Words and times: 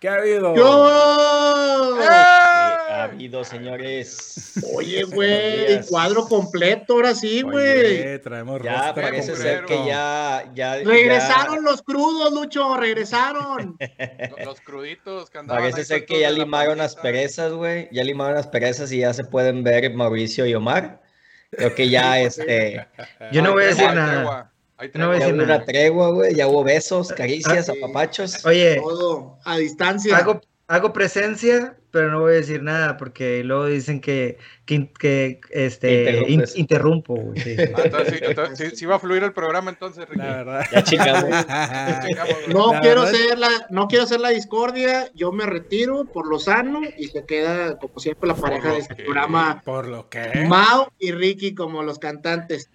¿Qué 0.00 0.08
ha 0.08 0.14
habido? 0.14 0.56
¡Yo! 0.56 1.98
ha 2.00 3.04
habido, 3.04 3.44
señores? 3.44 4.54
Oye, 4.74 5.04
güey, 5.04 5.82
cuadro 5.86 6.26
completo, 6.26 6.94
ahora 6.94 7.14
sí, 7.14 7.42
güey. 7.42 8.18
Traemos 8.22 8.62
Ya 8.62 8.94
parece 8.94 9.36
ser 9.36 9.66
que 9.66 9.76
ya, 9.84 10.50
ya. 10.54 10.76
Regresaron 10.76 11.62
los 11.64 11.82
crudos, 11.82 12.32
Lucho, 12.32 12.78
regresaron. 12.78 13.76
Los 14.44 14.62
cruditos 14.62 15.28
que 15.28 15.38
andaban. 15.38 15.64
Parece 15.64 15.84
ser 15.84 16.06
que 16.06 16.20
ya 16.20 16.30
la 16.30 16.38
limaron 16.38 16.78
las 16.78 16.96
perezas, 16.96 17.52
güey. 17.52 17.88
Ya 17.92 18.02
limaron 18.02 18.34
las 18.34 18.46
perezas 18.46 18.90
y 18.92 19.00
ya 19.00 19.12
se 19.12 19.24
pueden 19.24 19.62
ver 19.62 19.92
Mauricio 19.92 20.46
y 20.46 20.54
Omar. 20.54 21.02
Creo 21.50 21.74
que 21.74 21.90
ya, 21.90 22.20
este, 22.20 22.86
Yo 23.32 23.42
no 23.42 23.48
Hay 23.50 23.54
voy 23.54 23.64
a 23.64 23.66
decir 23.66 23.92
nada. 23.92 24.49
Hay 24.80 24.90
No 24.94 25.08
voy 25.08 25.16
a 25.16 25.20
ya 25.20 25.28
hubo 25.34 25.42
una 25.42 25.64
tregua, 25.64 26.10
güey. 26.10 26.34
Ya 26.34 26.48
hubo 26.48 26.64
besos, 26.64 27.12
caricias, 27.12 27.68
Ah, 27.68 27.72
apapachos. 27.76 28.44
Oye, 28.44 28.76
Todo 28.82 29.38
a 29.44 29.56
distancia. 29.58 30.16
hago, 30.16 30.40
hago 30.68 30.92
presencia, 30.92 31.76
pero 31.92 32.10
no 32.12 32.20
voy 32.20 32.32
a 32.32 32.36
decir 32.36 32.62
nada 32.62 32.96
porque 32.96 33.42
luego 33.42 33.66
dicen 33.66 34.00
que, 34.00 34.38
que, 34.64 34.92
que, 34.96 35.40
este, 35.50 36.22
in- 36.30 36.44
interrumpo. 36.54 37.14
güey, 37.16 37.40
sí. 37.40 37.56
Ah, 37.74 37.82
entonces, 37.84 38.14
sí, 38.20 38.24
entonces, 38.24 38.70
sí, 38.70 38.76
sí 38.76 38.86
va 38.86 38.94
a 38.94 38.98
fluir 39.00 39.24
el 39.24 39.32
programa 39.32 39.70
entonces, 39.70 40.08
Ricky. 40.08 40.18
La 40.20 40.36
verdad. 40.36 40.66
Ya 40.72 40.84
chingamos. 40.84 41.24
No 42.48 42.72
La 42.72 42.80
quiero 42.80 43.02
verdad- 43.02 43.18
ser 43.18 43.38
la, 43.38 43.48
no 43.70 43.88
quiero 43.88 44.06
ser 44.06 44.20
la 44.20 44.28
discordia, 44.30 45.10
yo 45.14 45.32
me 45.32 45.46
retiro 45.46 46.04
por 46.04 46.28
lo 46.28 46.38
sano 46.38 46.80
y 46.96 47.08
se 47.08 47.24
queda 47.26 47.76
como 47.78 47.98
siempre 47.98 48.28
la 48.28 48.34
pareja 48.36 48.70
de 48.72 48.78
este 48.78 48.94
que- 48.96 49.02
programa 49.04 49.60
Por 49.64 49.88
lo 49.88 50.08
que. 50.08 50.46
Mao 50.48 50.92
y 51.00 51.10
Ricky 51.12 51.54
como 51.54 51.82
los 51.82 51.98
cantantes. 51.98 52.70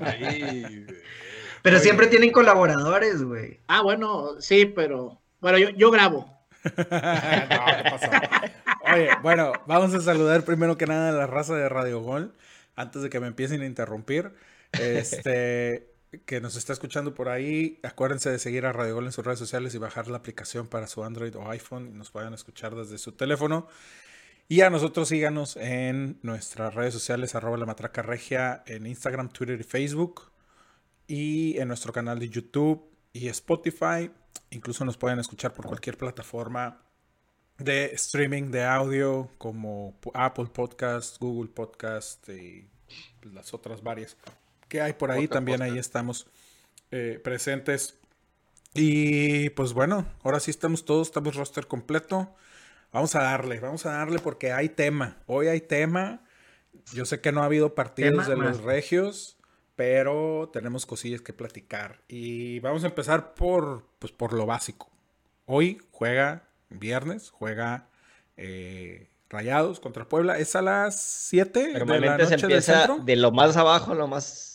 Ahí. 0.00 0.86
Pero 1.62 1.76
Oye. 1.76 1.84
siempre 1.84 2.08
tienen 2.08 2.30
colaboradores, 2.30 3.22
güey. 3.22 3.60
Ah, 3.68 3.82
bueno, 3.82 4.40
sí, 4.40 4.66
pero 4.66 5.20
bueno, 5.40 5.58
yo, 5.58 5.70
yo 5.70 5.90
grabo. 5.90 6.26
no, 6.64 6.72
¿qué 6.72 7.90
pasó? 7.90 8.10
Oye, 8.92 9.10
bueno, 9.22 9.52
vamos 9.66 9.94
a 9.94 10.00
saludar 10.00 10.44
primero 10.44 10.76
que 10.76 10.86
nada 10.86 11.10
a 11.10 11.12
la 11.12 11.26
raza 11.26 11.54
de 11.54 11.68
Radio 11.68 12.00
Gol, 12.00 12.34
antes 12.76 13.02
de 13.02 13.10
que 13.10 13.20
me 13.20 13.28
empiecen 13.28 13.62
a 13.62 13.66
interrumpir. 13.66 14.32
Este, 14.72 15.92
que 16.26 16.40
nos 16.40 16.56
está 16.56 16.72
escuchando 16.72 17.14
por 17.14 17.28
ahí, 17.28 17.78
acuérdense 17.82 18.30
de 18.30 18.38
seguir 18.38 18.66
a 18.66 18.72
Radio 18.72 18.94
Gol 18.94 19.06
en 19.06 19.12
sus 19.12 19.24
redes 19.24 19.38
sociales 19.38 19.74
y 19.74 19.78
bajar 19.78 20.08
la 20.08 20.18
aplicación 20.18 20.66
para 20.66 20.86
su 20.86 21.04
Android 21.04 21.34
o 21.36 21.48
iPhone 21.50 21.88
y 21.88 21.92
nos 21.92 22.10
puedan 22.10 22.34
escuchar 22.34 22.74
desde 22.74 22.98
su 22.98 23.12
teléfono. 23.12 23.68
Y 24.48 24.60
a 24.60 24.70
nosotros 24.70 25.08
síganos 25.08 25.56
en 25.56 26.18
nuestras 26.22 26.74
redes 26.74 26.92
sociales, 26.92 27.34
arroba 27.34 27.56
la 27.56 27.66
matraca 27.66 28.02
regia, 28.02 28.62
en 28.66 28.86
Instagram, 28.86 29.30
Twitter 29.30 29.58
y 29.60 29.64
Facebook. 29.64 30.30
Y 31.06 31.58
en 31.58 31.68
nuestro 31.68 31.92
canal 31.92 32.18
de 32.18 32.28
YouTube 32.28 32.84
y 33.12 33.28
Spotify. 33.28 34.10
Incluso 34.50 34.84
nos 34.84 34.96
pueden 34.96 35.18
escuchar 35.18 35.52
por 35.52 35.66
cualquier 35.66 35.96
plataforma 35.96 36.82
de 37.58 37.86
streaming 37.94 38.50
de 38.50 38.64
audio 38.64 39.30
como 39.38 39.98
Apple 40.14 40.46
Podcast, 40.52 41.18
Google 41.18 41.50
Podcast 41.50 42.28
y 42.28 42.68
las 43.22 43.54
otras 43.54 43.82
varias 43.82 44.16
que 44.68 44.80
hay 44.80 44.94
por 44.94 45.10
ahí. 45.10 45.28
También 45.28 45.62
ahí 45.62 45.78
estamos 45.78 46.26
eh, 46.90 47.20
presentes. 47.22 47.98
Y 48.74 49.50
pues 49.50 49.74
bueno, 49.74 50.06
ahora 50.22 50.40
sí 50.40 50.50
estamos 50.50 50.84
todos, 50.84 51.08
estamos 51.08 51.36
roster 51.36 51.66
completo. 51.66 52.34
Vamos 52.92 53.14
a 53.14 53.22
darle, 53.22 53.58
vamos 53.58 53.86
a 53.86 53.92
darle 53.92 54.18
porque 54.18 54.52
hay 54.52 54.68
tema. 54.68 55.16
Hoy 55.26 55.48
hay 55.48 55.62
tema. 55.62 56.20
Yo 56.92 57.06
sé 57.06 57.20
que 57.20 57.32
no 57.32 57.42
ha 57.42 57.46
habido 57.46 57.74
partidos 57.74 58.26
de 58.26 58.36
los 58.36 58.62
regios, 58.62 59.38
pero 59.76 60.50
tenemos 60.52 60.84
cosillas 60.84 61.22
que 61.22 61.32
platicar. 61.32 62.02
Y 62.06 62.60
vamos 62.60 62.84
a 62.84 62.88
empezar 62.88 63.32
por, 63.32 63.86
pues, 63.98 64.12
por 64.12 64.34
lo 64.34 64.44
básico. 64.44 64.90
Hoy 65.46 65.80
juega, 65.90 66.44
viernes, 66.68 67.30
juega 67.30 67.88
eh, 68.36 69.08
Rayados 69.30 69.80
contra 69.80 70.06
Puebla. 70.06 70.38
Es 70.38 70.54
a 70.54 70.60
las 70.60 71.00
7 71.00 71.68
de 71.68 72.00
la 72.00 72.18
se 72.18 72.36
del 72.36 72.40
empieza 72.42 72.78
centro. 72.86 72.98
de 73.02 73.16
lo 73.16 73.32
más 73.32 73.56
abajo 73.56 73.92
a 73.92 73.94
lo 73.94 74.06
más. 74.06 74.51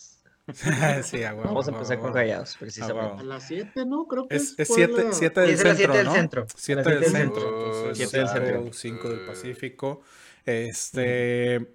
sí, 1.02 1.24
a 1.24 1.34
huevo, 1.34 1.44
Vamos 1.48 1.68
a 1.68 1.70
empezar 1.72 1.96
con 1.98 2.06
huevo. 2.06 2.16
Rayados, 2.18 2.54
Ah, 2.54 2.56
precisamente. 2.60 3.00
huevo. 3.06 3.18
A 3.20 3.22
las 3.22 3.46
7, 3.46 3.84
¿no? 3.86 4.06
Creo 4.06 4.28
que 4.28 4.36
Es 4.36 4.54
es, 4.58 4.68
7 4.72 4.92
Puebla. 4.92 5.12
siete 5.12 5.40
del 5.42 5.48
Sí, 5.58 5.68
a 5.68 5.74
centro, 5.74 5.76
siete 5.76 5.96
del 5.98 6.06
¿no? 6.06 6.12
centro. 6.14 6.46
7 6.56 6.80
A 6.80 6.84
las 6.84 6.84
del 6.84 6.98
siete 7.04 7.18
del 7.18 7.22
centro. 7.22 7.40
centro. 7.42 7.64
Entonces, 7.66 7.96
Siete 7.96 8.18
del 8.18 8.28
centro. 8.28 8.72
5 8.72 9.08
del 9.10 9.20
Pacífico. 9.26 10.00
Este. 10.44 11.74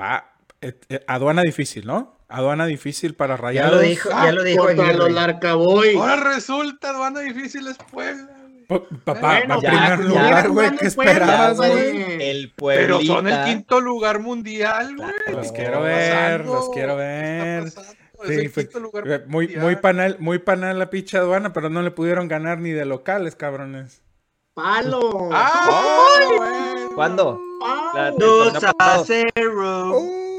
Va. 0.00 0.32
eh, 0.62 0.78
eh, 0.88 1.04
aduana 1.06 1.42
difícil, 1.42 1.86
¿no? 1.86 2.16
Aduana 2.28 2.66
difícil 2.66 3.14
para 3.14 3.34
Ya 3.36 3.42
Rayados. 3.42 3.72
lo 3.76 3.80
dijo, 3.80 4.08
ya 4.10 4.32
lo 4.32 4.42
dijo. 4.44 4.68
Larcaboy. 5.08 5.96
Ahora 5.96 6.16
resulta, 6.34 6.90
aduana 6.90 7.20
difícil 7.20 7.66
es 7.66 7.76
Puebla. 7.90 8.29
Papá, 9.04 9.20
Bueno, 9.38 9.54
en 9.56 9.60
ya, 9.62 9.70
primer 9.70 9.98
ya, 9.98 10.04
lugar, 10.04 10.48
güey, 10.50 10.76
¿qué 10.76 10.86
esperabas, 10.86 11.56
güey. 11.56 12.22
El 12.22 12.52
Pero 12.56 12.94
pueblita. 12.96 13.14
son 13.14 13.28
el 13.28 13.44
quinto 13.44 13.80
lugar 13.80 14.20
mundial, 14.20 14.96
güey. 14.96 15.10
Los 15.32 15.46
No, 15.48 15.52
quiero 15.52 15.78
¿qué 15.82 15.88
ver, 15.88 16.38
pasando? 16.42 16.54
los 16.54 16.68
quiero 16.70 16.96
¿Qué 16.96 17.02
ver. 17.02 17.70
Sí, 17.70 18.34
el 18.34 18.50
fue- 18.50 18.64
quinto 18.64 18.80
lugar 18.80 19.04
muy, 19.26 19.46
mundial. 19.46 19.62
muy 19.62 19.76
panal, 19.76 20.16
muy 20.20 20.38
panal 20.38 20.78
la 20.78 20.90
pinche 20.90 21.16
aduana, 21.18 21.52
pero 21.52 21.68
no 21.70 21.82
le 21.82 21.90
pudieron 21.90 22.28
ganar 22.28 22.58
ni 22.60 22.70
de 22.70 22.84
locales, 22.84 23.34
cabrones. 23.34 24.02
Palo. 24.54 25.30
¡Ah! 25.32 26.18
güey. 26.36 26.94
¿Cuándo? 26.94 27.40
La- 27.94 28.10
Dos 28.12 28.54
a 28.78 29.02
cero. 29.04 29.96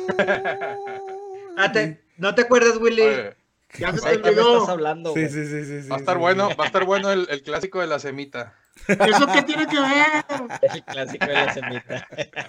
Te- 1.73 2.01
¿No 2.17 2.35
te 2.35 2.41
acuerdas, 2.43 2.77
Willy? 2.77 3.01
Oye, 3.01 3.35
Ya 3.79 3.93
se 3.93 4.01
te 4.01 4.09
Ay, 4.09 4.21
¿qué 4.21 4.31
me 4.31 4.41
estás 4.41 4.69
hablando? 4.69 5.13
Sí, 5.13 5.29
sí, 5.29 5.45
sí, 5.45 5.87
Va 5.87 5.95
a 5.95 5.99
estar 5.99 6.15
sí, 6.15 6.19
bueno, 6.19 6.49
sí. 6.49 6.55
va 6.55 6.63
a 6.63 6.67
estar 6.67 6.85
bueno 6.85 7.11
el, 7.11 7.27
el 7.29 7.41
clásico 7.43 7.79
de 7.79 7.87
la 7.87 7.99
semita. 7.99 8.55
¿Eso 8.87 9.27
qué 9.33 9.43
tiene 9.43 9.67
que 9.67 9.79
ver? 9.79 10.59
El 10.73 10.83
clásico 10.83 11.25
de 11.25 11.33
la 11.33 11.53
semita. 11.53 12.07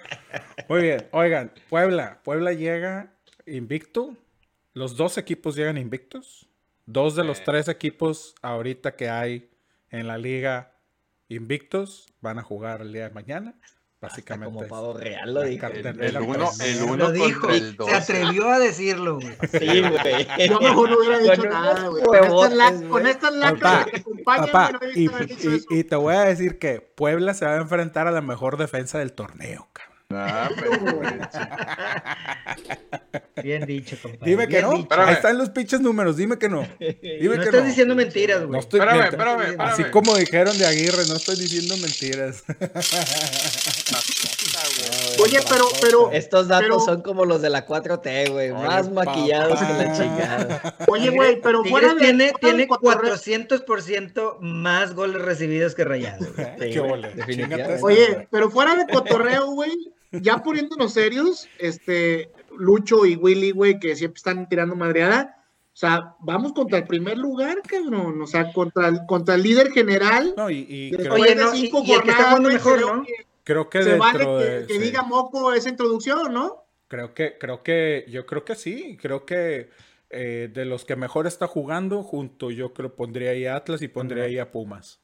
Muy 0.68 0.82
bien, 0.82 1.08
oigan, 1.12 1.52
Puebla, 1.68 2.20
Puebla 2.22 2.52
llega 2.52 3.12
invicto. 3.46 4.16
Los 4.72 4.96
dos 4.96 5.18
equipos 5.18 5.56
llegan 5.56 5.76
invictos. 5.76 6.48
Dos 6.86 7.14
de 7.16 7.24
los 7.24 7.42
tres 7.44 7.68
equipos 7.68 8.34
ahorita 8.42 8.96
que 8.96 9.08
hay 9.08 9.50
en 9.90 10.06
la 10.06 10.18
liga 10.18 10.74
invictos 11.28 12.06
van 12.20 12.38
a 12.38 12.42
jugar 12.42 12.80
el 12.80 12.92
día 12.92 13.08
de 13.08 13.14
mañana. 13.14 13.54
Básicamente. 14.02 14.52
Como 14.52 14.64
es 14.64 14.68
pavo 14.68 14.94
real 14.94 15.32
lo 15.32 15.42
dije. 15.42 15.58
cartelera 15.58 16.18
El 16.18 16.24
uno, 16.26 16.50
el 16.60 16.82
uno 16.82 16.96
Lo 16.96 17.12
dijo. 17.12 17.48
el 17.50 17.70
Se 17.70 17.72
12. 17.76 17.94
atrevió 17.94 18.50
a 18.50 18.58
decirlo, 18.58 19.14
güey. 19.20 19.36
Sí, 19.48 19.80
güey. 19.80 20.48
Yo 20.48 20.60
mejor 20.60 20.90
no 20.90 20.98
hubiera 20.98 21.18
dicho 21.20 21.36
Con 21.42 21.48
nada, 21.50 21.86
güey. 21.88 22.02
Con 22.88 23.06
estas 23.06 23.34
lacras 23.34 23.60
Papá, 23.60 23.84
que 23.84 23.90
te 23.92 24.00
acompañan, 24.00 24.46
Papá, 24.50 24.78
güey, 24.80 25.06
no 25.06 25.18
y, 25.22 25.58
y- 25.70 25.78
y 25.78 25.84
te 25.84 25.96
voy 25.96 26.14
a 26.16 26.22
decir 26.22 26.58
que 26.58 26.80
Puebla 26.80 27.32
se 27.34 27.44
va 27.44 27.52
a 27.52 27.56
enfrentar 27.58 28.06
a 28.08 28.10
la 28.10 28.20
mejor 28.22 28.56
defensa 28.56 28.98
del 28.98 29.12
torneo, 29.12 29.68
cabrón. 29.72 29.81
Ah, 30.14 30.48
pero, 30.56 30.78
güey, 30.80 31.10
Bien 33.42 33.66
dicho, 33.66 33.96
compadre. 34.00 34.30
Dime 34.30 34.46
que 34.48 34.56
bien 34.58 34.70
no. 34.70 34.76
dicho. 34.76 34.88
Ahí 35.00 35.14
están 35.14 35.36
los 35.38 35.50
pinches 35.50 35.80
números, 35.80 36.16
dime 36.16 36.38
que 36.38 36.48
no. 36.48 36.60
Dime 36.78 37.36
No 37.36 37.42
que 37.42 37.44
estás 37.48 37.62
no. 37.62 37.66
diciendo 37.66 37.94
mentiras, 37.94 38.40
No 38.42 38.48
güey. 38.48 38.60
estoy 38.60 38.80
Espérame, 38.80 39.04
espérame, 39.04 39.40
espérame. 39.42 39.60
Así 39.72 39.84
como 39.84 40.14
dijeron 40.16 40.56
de 40.58 40.66
Aguirre, 40.66 41.06
no 41.08 41.16
estoy 41.16 41.36
diciendo 41.36 41.76
mentiras. 41.78 42.44
Oye, 45.22 45.40
pero, 45.48 45.64
pero, 45.80 46.10
Estos 46.12 46.48
datos 46.48 46.66
Pero- 46.68 46.80
son 46.80 47.02
como 47.02 47.24
los 47.24 47.42
de 47.42 47.50
la 47.50 47.66
4T, 47.66 48.30
güey. 48.30 48.50
Oye, 48.50 48.66
Más 48.66 48.90
maquillados 48.90 49.58
que 49.58 49.64
la 49.72 49.92
chingada. 49.92 50.74
oye, 50.88 51.10
güey, 51.10 51.40
pero 51.40 51.64
fuera 51.64 51.94
de. 51.94 52.00
tiene, 52.00 52.32
tiene 52.40 52.58
de 52.58 52.68
cotorreo- 52.68 53.12
400% 53.14 54.38
más 54.40 54.94
goles 54.94 55.20
recibidos 55.22 55.74
que 55.74 55.84
Rayados. 55.84 56.28
Qué 56.58 56.70
esa. 56.70 57.84
Oye, 57.84 58.28
pero 58.30 58.50
fuera 58.50 58.74
de 58.74 58.86
cotorreo, 58.92 59.50
güey, 59.52 59.70
ya 60.12 60.42
poniéndonos 60.42 60.92
serios, 60.92 61.48
este, 61.58 62.30
Lucho 62.56 63.06
y 63.06 63.16
Willy, 63.16 63.50
güey, 63.50 63.78
que 63.80 63.96
siempre 63.96 64.18
están 64.18 64.48
tirando 64.48 64.76
madreada. 64.76 65.38
O 65.74 65.76
sea, 65.76 66.14
vamos 66.20 66.52
contra 66.52 66.78
el 66.78 66.84
primer 66.86 67.16
lugar, 67.16 67.62
cabrón. 67.62 68.20
O 68.20 68.26
sea, 68.26 68.52
contra 68.52 68.88
el, 68.88 69.00
contra 69.06 69.36
el 69.36 69.42
líder 69.42 69.72
general. 69.72 70.34
No, 70.36 70.50
y, 70.50 70.66
y 70.68 70.90
creo, 70.92 71.14
Oye, 71.14 71.34
de 71.34 71.42
no, 71.42 71.54
y- 71.54 71.60
cinco 71.62 71.82
y 71.84 71.92
el 71.92 72.02
que 72.02 72.10
está 72.10 72.24
jornadas, 72.24 72.28
jugando 72.28 72.48
mejor, 72.50 72.76
creo 72.76 72.96
¿no? 72.96 73.02
que 73.04 73.12
creo 73.44 73.70
que 73.70 73.82
Se 73.82 73.96
vale 73.96 74.18
que, 74.24 74.30
de. 74.30 74.66
que 74.66 74.74
sí. 74.74 74.78
diga 74.80 75.02
Moco 75.02 75.52
esa 75.54 75.68
introducción, 75.70 76.32
¿no? 76.32 76.64
Creo 76.88 77.14
que, 77.14 77.38
creo 77.38 77.62
que, 77.62 78.04
yo 78.08 78.26
creo 78.26 78.44
que 78.44 78.54
sí. 78.54 78.98
Creo 79.00 79.24
que 79.24 79.70
eh, 80.10 80.50
de 80.52 80.64
los 80.66 80.84
que 80.84 80.94
mejor 80.94 81.26
está 81.26 81.46
jugando, 81.46 82.02
junto 82.02 82.50
yo 82.50 82.74
creo 82.74 82.94
pondría 82.94 83.30
ahí 83.30 83.46
a 83.46 83.56
Atlas 83.56 83.80
y 83.80 83.88
pondría 83.88 84.24
ahí 84.24 84.38
a 84.38 84.52
Pumas. 84.52 85.00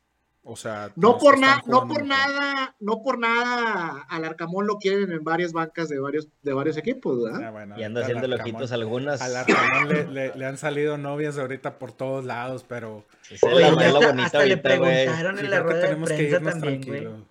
O 0.51 0.57
sea, 0.57 0.91
No 0.97 1.19
por 1.19 1.35
que 1.35 1.41
nada, 1.43 1.63
no 1.67 1.87
por 1.87 2.07
nada, 2.07 2.75
no 2.81 3.03
por 3.03 3.19
nada 3.19 4.07
al 4.09 4.25
Arcamón 4.25 4.67
lo 4.67 4.79
quieren 4.79 5.13
en 5.13 5.23
varias 5.23 5.53
bancas 5.53 5.91
de 5.91 5.99
varios, 6.01 6.29
de 6.43 6.55
varios 6.55 6.79
equipos, 6.79 7.23
¿verdad? 7.23 7.43
Ah, 7.45 7.51
bueno, 7.51 7.79
Y 7.79 7.83
anda 7.83 8.01
haciendo 8.01 8.27
loquitos 8.29 8.73
algunas. 8.73 9.21
Al 9.21 9.37
Arcamón 9.37 9.89
le, 9.91 10.07
le- 10.07 10.35
le 10.39 10.47
han 10.47 10.57
salido 10.57 10.97
novias 10.97 11.37
ahorita 11.37 11.79
por 11.79 11.93
todos 11.93 12.25
lados, 12.25 12.65
pero 12.67 13.05
es 13.31 13.43
Oye, 13.43 13.61
la 13.61 13.69
hasta, 13.69 13.93
bonita 14.07 14.25
hasta 14.25 14.39
le 14.39 14.55
ahorita, 14.55 14.63
preguntaron 14.63 15.37
sí, 15.39 15.45
en 15.45 15.51
la 15.51 15.57
que 15.59 15.63
rueda 15.63 15.77
de 15.81 15.83
tenemos 15.87 16.09
que 16.09 16.15
prensa 16.17 16.37
irnos 16.37 16.53
también, 16.55 16.81
güey. 16.81 17.01
tranquilos. 17.03 17.27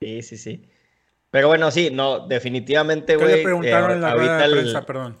Sí, 0.00 0.22
sí, 0.22 0.36
sí. 0.36 0.68
Pero 1.30 1.46
bueno, 1.48 1.70
sí, 1.70 1.90
no, 1.92 2.26
definitivamente, 2.26 3.16
¿Qué 3.16 3.22
güey. 3.22 3.36
le 3.36 3.42
preguntaron 3.44 3.90
eh, 3.90 3.94
en 3.94 4.00
la 4.00 4.14
rueda 4.14 4.38
de 4.38 4.44
el- 4.46 4.52
prensa? 4.52 4.84
Perdón. 4.84 5.16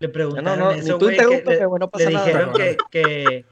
Le 0.00 0.08
preguntaron 0.08 0.58
no, 0.58 0.70
eso, 0.72 0.82
ni 0.82 0.98
tú 0.98 1.04
güey, 1.06 1.16
que 1.16 1.22
interrúmpeme, 1.22 1.56
le, 1.60 1.66
güey, 1.66 1.80
no 1.80 1.88
pasa 1.90 2.04
le 2.10 2.14
nada, 2.14 2.26
dijeron 2.26 2.52
que, 2.52 2.76
que, 2.90 3.44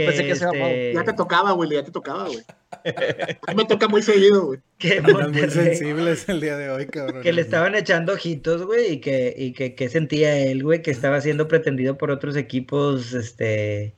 Yo 0.00 0.06
pensé 0.06 0.26
que 0.26 0.36
se 0.36 0.44
este, 0.46 0.92
Ya 0.94 1.04
te 1.04 1.12
tocaba, 1.12 1.52
güey, 1.52 1.70
ya 1.70 1.82
te 1.84 1.90
tocaba, 1.90 2.24
güey. 2.24 2.38
A 3.46 3.50
mí 3.52 3.56
me 3.56 3.64
toca 3.64 3.88
muy 3.88 4.02
seguido, 4.02 4.46
güey. 4.46 4.60
que 4.78 5.00
muy 5.00 5.50
sensibles 5.50 6.28
el 6.28 6.40
día 6.40 6.56
de 6.56 6.70
hoy, 6.70 6.86
cabrón. 6.86 7.22
que 7.22 7.32
le 7.32 7.40
estaban 7.42 7.74
echando 7.74 8.12
ojitos, 8.12 8.64
güey, 8.64 8.92
y 8.94 9.00
que, 9.00 9.34
y 9.36 9.52
que, 9.52 9.74
que 9.74 9.88
sentía 9.88 10.36
él, 10.38 10.62
güey, 10.62 10.82
que 10.82 10.90
estaba 10.90 11.20
siendo 11.20 11.48
pretendido 11.48 11.96
por 11.98 12.10
otros 12.10 12.36
equipos, 12.36 13.12
este, 13.14 13.94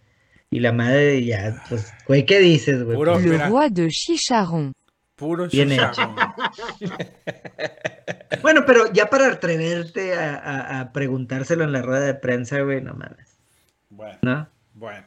y 0.50 0.60
la 0.60 0.72
madre, 0.72 1.24
ya, 1.24 1.62
pues, 1.68 1.92
güey, 2.06 2.24
¿qué 2.26 2.38
dices, 2.40 2.82
güey? 2.84 2.96
Puro- 2.96 3.14
Pues, 3.14 3.24
Le 3.26 3.48
roi 3.48 3.70
de 3.70 3.88
Chicharon. 3.88 4.72
Puro 5.16 5.48
Bien 5.48 5.68
chicharrón. 5.70 6.14
Bueno, 8.42 8.62
pero 8.66 8.92
ya 8.92 9.06
para 9.10 9.26
atreverte 9.32 10.14
a, 10.14 10.34
a- 10.36 10.80
a 10.80 10.92
preguntárselo 10.92 11.64
en 11.64 11.72
la 11.72 11.82
rueda 11.82 12.00
de 12.06 12.14
prensa, 12.14 12.60
güey, 12.60 12.80
no 12.80 12.94
mames, 12.94 13.36
Bueno, 13.90 14.18
¿no? 14.22 14.48
bueno. 14.74 15.06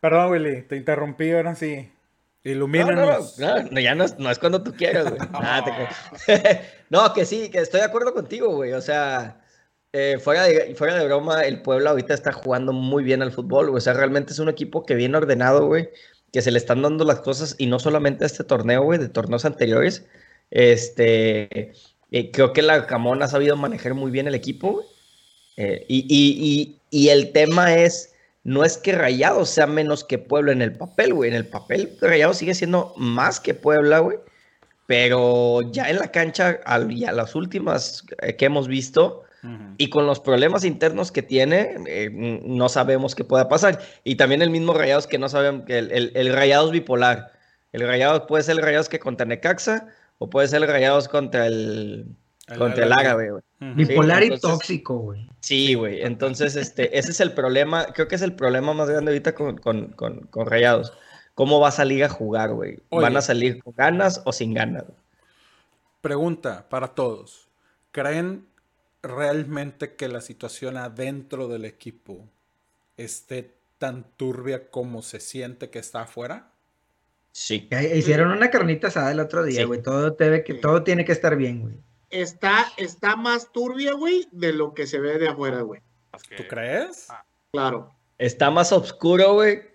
Perdón, 0.00 0.30
Willy, 0.32 0.62
te 0.62 0.76
interrumpí 0.76 1.30
ahora 1.32 1.54
sí. 1.54 1.76
No, 1.76 2.50
no, 2.50 2.50
Ilumínanos. 2.52 3.38
no, 3.38 3.62
no, 3.64 3.80
ya 3.80 3.94
no 3.94 4.04
es, 4.04 4.18
no 4.18 4.30
es 4.30 4.38
cuando 4.38 4.62
tú 4.62 4.72
quieras, 4.74 5.10
güey. 5.10 5.18
Nada, 5.32 5.64
te 6.26 6.60
no, 6.90 7.12
que 7.12 7.24
sí, 7.26 7.50
que 7.50 7.58
estoy 7.58 7.80
de 7.80 7.86
acuerdo 7.86 8.14
contigo, 8.14 8.54
güey. 8.54 8.72
O 8.72 8.80
sea, 8.80 9.42
eh, 9.92 10.18
fuera, 10.22 10.44
de, 10.44 10.74
fuera 10.74 10.94
de 10.94 11.04
broma, 11.04 11.42
el 11.44 11.60
Puebla 11.62 11.90
ahorita 11.90 12.14
está 12.14 12.32
jugando 12.32 12.72
muy 12.72 13.04
bien 13.04 13.20
al 13.20 13.32
fútbol, 13.32 13.66
güey. 13.68 13.76
O 13.78 13.80
sea, 13.82 13.92
realmente 13.92 14.32
es 14.32 14.38
un 14.38 14.48
equipo 14.48 14.86
que 14.86 14.94
viene 14.94 15.18
ordenado, 15.18 15.66
güey. 15.66 15.90
Que 16.32 16.40
se 16.42 16.50
le 16.50 16.58
están 16.58 16.80
dando 16.80 17.04
las 17.04 17.20
cosas, 17.20 17.56
y 17.58 17.66
no 17.66 17.78
solamente 17.78 18.24
a 18.24 18.26
este 18.28 18.44
torneo, 18.44 18.84
güey, 18.84 18.98
de 18.98 19.08
torneos 19.08 19.44
anteriores. 19.44 20.06
Este, 20.50 21.72
eh, 22.10 22.30
creo 22.32 22.52
que 22.52 22.62
la 22.62 22.86
Camón 22.86 23.22
ha 23.22 23.28
sabido 23.28 23.56
manejar 23.56 23.94
muy 23.94 24.10
bien 24.10 24.28
el 24.28 24.34
equipo, 24.34 24.72
güey. 24.72 24.86
Eh, 25.56 25.84
y, 25.88 25.98
y- 26.08 26.38
y- 26.40 26.80
y 27.04 27.08
el 27.10 27.32
tema 27.32 27.74
es, 27.74 28.09
no 28.42 28.64
es 28.64 28.76
que 28.78 28.92
Rayados 28.92 29.50
sea 29.50 29.66
menos 29.66 30.04
que 30.04 30.18
Puebla 30.18 30.52
en 30.52 30.62
el 30.62 30.72
papel, 30.72 31.12
güey. 31.14 31.30
En 31.30 31.36
el 31.36 31.46
papel 31.46 31.96
Rayados 32.00 32.38
sigue 32.38 32.54
siendo 32.54 32.94
más 32.96 33.38
que 33.40 33.54
Puebla, 33.54 33.98
güey. 33.98 34.18
Pero 34.86 35.60
ya 35.70 35.88
en 35.88 35.98
la 35.98 36.10
cancha, 36.10 36.58
al- 36.64 36.90
y 36.90 37.04
a 37.04 37.12
las 37.12 37.34
últimas 37.34 38.04
eh, 38.22 38.34
que 38.36 38.46
hemos 38.46 38.66
visto, 38.66 39.22
y 39.78 39.88
con 39.88 40.06
los 40.06 40.20
problemas 40.20 40.64
internos 40.64 41.10
que 41.10 41.22
tiene, 41.22 41.76
eh, 41.86 42.10
no 42.44 42.68
sabemos 42.68 43.14
qué 43.14 43.24
pueda 43.24 43.48
pasar. 43.48 43.80
Y 44.04 44.16
también 44.16 44.42
el 44.42 44.50
mismo 44.50 44.74
Rayados 44.74 45.06
que 45.06 45.16
no 45.18 45.30
sabemos, 45.30 45.64
que 45.64 45.78
el, 45.78 45.90
el, 45.92 46.12
el 46.14 46.32
Rayados 46.34 46.72
bipolar. 46.72 47.32
El 47.72 47.80
Rayados 47.86 48.24
puede 48.28 48.42
ser 48.42 48.56
el 48.56 48.62
Rayados 48.62 48.90
que 48.90 48.98
contra 48.98 49.24
Necaxa, 49.24 49.86
o 50.18 50.28
puede 50.28 50.46
ser 50.48 50.62
el 50.62 50.68
Rayados 50.68 51.08
contra 51.08 51.46
El 51.46 52.04
contra 52.58 52.84
el 52.84 52.92
árabe. 52.92 53.08
árabe, 53.28 53.30
güey. 53.30 53.74
Bipolar 53.74 54.22
y 54.22 54.26
entonces- 54.26 54.50
tóxico, 54.50 54.98
güey. 54.98 55.28
Sí, 55.40 55.74
güey. 55.74 56.02
Entonces, 56.02 56.56
este, 56.56 56.98
ese 56.98 57.10
es 57.10 57.20
el 57.20 57.32
problema. 57.32 57.86
Creo 57.94 58.08
que 58.08 58.14
es 58.16 58.22
el 58.22 58.34
problema 58.34 58.72
más 58.74 58.88
grande 58.88 59.10
ahorita 59.12 59.34
con, 59.34 59.58
con, 59.58 59.88
con, 59.92 60.20
con 60.26 60.46
Rayados. 60.46 60.92
¿Cómo 61.34 61.60
va 61.60 61.68
a 61.68 61.72
salir 61.72 62.04
a 62.04 62.08
jugar, 62.08 62.52
güey? 62.52 62.78
¿Van 62.90 63.16
a 63.16 63.22
salir 63.22 63.62
con 63.62 63.74
ganas 63.76 64.20
o 64.24 64.32
sin 64.32 64.52
ganas? 64.54 64.84
Pregunta 66.00 66.66
para 66.68 66.88
todos. 66.88 67.48
¿Creen 67.92 68.46
realmente 69.02 69.94
que 69.94 70.08
la 70.08 70.20
situación 70.20 70.76
adentro 70.76 71.48
del 71.48 71.64
equipo 71.64 72.26
esté 72.96 73.54
tan 73.78 74.04
turbia 74.16 74.68
como 74.70 75.02
se 75.02 75.20
siente 75.20 75.70
que 75.70 75.78
está 75.78 76.02
afuera? 76.02 76.48
Sí. 77.32 77.68
Ya 77.70 77.82
Hicieron 77.82 78.30
una 78.32 78.50
carnita 78.50 78.88
asada 78.88 79.10
el 79.12 79.20
otro 79.20 79.42
día, 79.44 79.60
Sí. 79.60 79.64
güey. 79.64 79.82
Todo, 79.82 80.10
debe 80.10 80.44
que, 80.44 80.54
todo 80.54 80.82
tiene 80.82 81.04
que 81.04 81.12
estar 81.12 81.36
bien, 81.36 81.62
güey. 81.62 81.74
Está, 82.10 82.66
está 82.76 83.16
más 83.16 83.50
turbia, 83.52 83.92
güey, 83.94 84.26
de 84.32 84.52
lo 84.52 84.74
que 84.74 84.86
se 84.86 84.98
ve 85.00 85.18
de 85.18 85.28
afuera, 85.28 85.62
güey. 85.62 85.80
¿Tú 86.36 86.42
crees? 86.48 87.08
Claro. 87.52 87.92
¿Está 88.18 88.50
más 88.50 88.72
oscuro, 88.72 89.34
güey? 89.34 89.70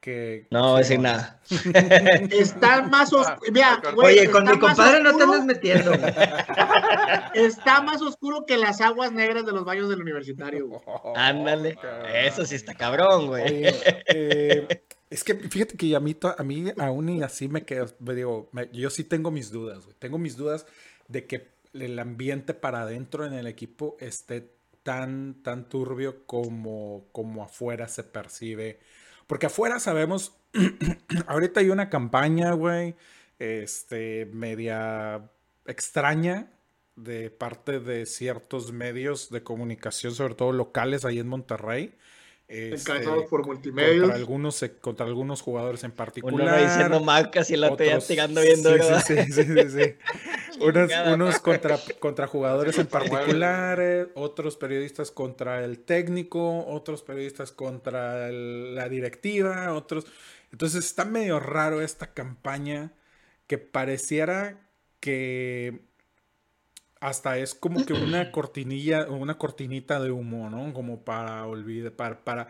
Que, 0.00 0.46
No 0.52 0.60
voy 0.62 0.70
a 0.70 0.74
que- 0.76 0.82
decir 0.82 1.00
nada. 1.00 1.40
Está 2.30 2.82
más 2.82 3.12
oscuro. 3.12 3.40
Mira, 3.52 3.82
güey, 3.94 4.20
Oye, 4.20 4.30
con 4.30 4.44
mi 4.44 4.56
compadre 4.58 5.02
no 5.02 5.16
te 5.16 5.22
andes 5.24 5.44
metiendo, 5.44 5.90
güey. 5.98 6.14
Está 7.34 7.80
más 7.82 8.00
oscuro 8.02 8.44
que 8.46 8.56
las 8.56 8.80
aguas 8.80 9.10
negras 9.12 9.44
de 9.44 9.52
los 9.52 9.64
baños 9.64 9.88
del 9.88 10.00
universitario, 10.00 10.68
güey. 10.68 10.80
Ándale. 11.16 11.74
cabrón. 11.74 12.06
Eso 12.14 12.44
sí 12.44 12.54
está 12.54 12.74
cabrón, 12.74 13.26
güey. 13.26 13.42
Oye, 13.44 13.74
eh, 14.06 14.82
es 15.10 15.24
que 15.24 15.34
fíjate 15.34 15.76
que 15.76 15.94
a 15.96 16.00
mí, 16.00 16.16
a 16.38 16.42
mí 16.44 16.72
aún 16.78 17.08
y 17.08 17.22
así 17.22 17.48
me 17.48 17.64
quedo, 17.64 17.86
me 17.98 18.14
digo, 18.14 18.48
me- 18.52 18.68
yo 18.72 18.90
sí 18.90 19.02
tengo 19.04 19.30
mis 19.32 19.50
dudas, 19.50 19.84
güey. 19.84 19.96
Tengo 19.98 20.18
mis 20.18 20.36
dudas 20.36 20.66
de 21.08 21.26
que 21.26 21.48
el 21.82 21.98
ambiente 21.98 22.54
para 22.54 22.82
adentro 22.82 23.26
en 23.26 23.32
el 23.32 23.46
equipo 23.46 23.96
esté 24.00 24.52
tan, 24.82 25.42
tan 25.42 25.68
turbio 25.68 26.26
como, 26.26 27.08
como 27.12 27.42
afuera 27.42 27.88
se 27.88 28.04
percibe. 28.04 28.78
Porque 29.26 29.46
afuera 29.46 29.80
sabemos, 29.80 30.36
ahorita 31.26 31.60
hay 31.60 31.70
una 31.70 31.90
campaña, 31.90 32.52
güey, 32.52 32.94
este, 33.38 34.26
media 34.26 35.28
extraña 35.66 36.52
de 36.94 37.30
parte 37.30 37.80
de 37.80 38.06
ciertos 38.06 38.72
medios 38.72 39.30
de 39.30 39.42
comunicación, 39.42 40.14
sobre 40.14 40.34
todo 40.34 40.52
locales 40.52 41.04
ahí 41.04 41.18
en 41.18 41.28
Monterrey. 41.28 41.94
Este, 42.48 42.74
Encabezados 42.92 43.24
por 43.24 43.44
multimedios. 43.44 44.02
contra 44.02 44.16
algunos, 44.16 44.64
contra 44.80 45.06
algunos 45.06 45.40
jugadores 45.42 45.82
en 45.82 45.90
Uno 45.90 45.96
particular. 45.96 46.46
va 46.48 46.58
diciendo 46.62 47.00
marcas 47.00 47.50
y 47.50 47.54
el 47.54 47.64
otro 47.64 47.84
ya 47.84 47.92
otros- 47.96 48.06
tirando 48.06 48.40
viendo, 48.40 48.70
sí, 48.76 48.80
sí, 49.06 49.32
sí, 49.32 49.32
sí, 49.32 49.42
sí, 49.42 49.68
sí. 49.70 49.94
unos, 50.60 50.90
unos 51.12 51.38
contra, 51.40 51.78
contra 51.98 52.26
jugadores 52.28 52.78
en 52.78 52.86
particulares, 52.86 54.08
otros 54.14 54.56
periodistas 54.56 55.10
contra 55.10 55.64
el 55.64 55.80
técnico, 55.80 56.64
otros 56.66 57.02
periodistas 57.02 57.50
contra 57.52 58.28
el- 58.28 58.74
la 58.74 58.88
directiva, 58.88 59.72
otros. 59.72 60.06
Entonces 60.52 60.84
está 60.84 61.04
medio 61.04 61.40
raro 61.40 61.80
esta 61.82 62.14
campaña 62.14 62.92
que 63.48 63.58
pareciera 63.58 64.60
que 65.00 65.80
hasta 67.06 67.38
es 67.38 67.54
como 67.54 67.86
que 67.86 67.92
una 67.92 68.32
cortinilla, 68.32 69.06
una 69.08 69.38
cortinita 69.38 70.00
de 70.00 70.10
humo, 70.10 70.50
¿no? 70.50 70.72
Como 70.74 71.04
para 71.04 71.46
olvidar, 71.46 71.92
para, 71.92 72.24
para, 72.24 72.48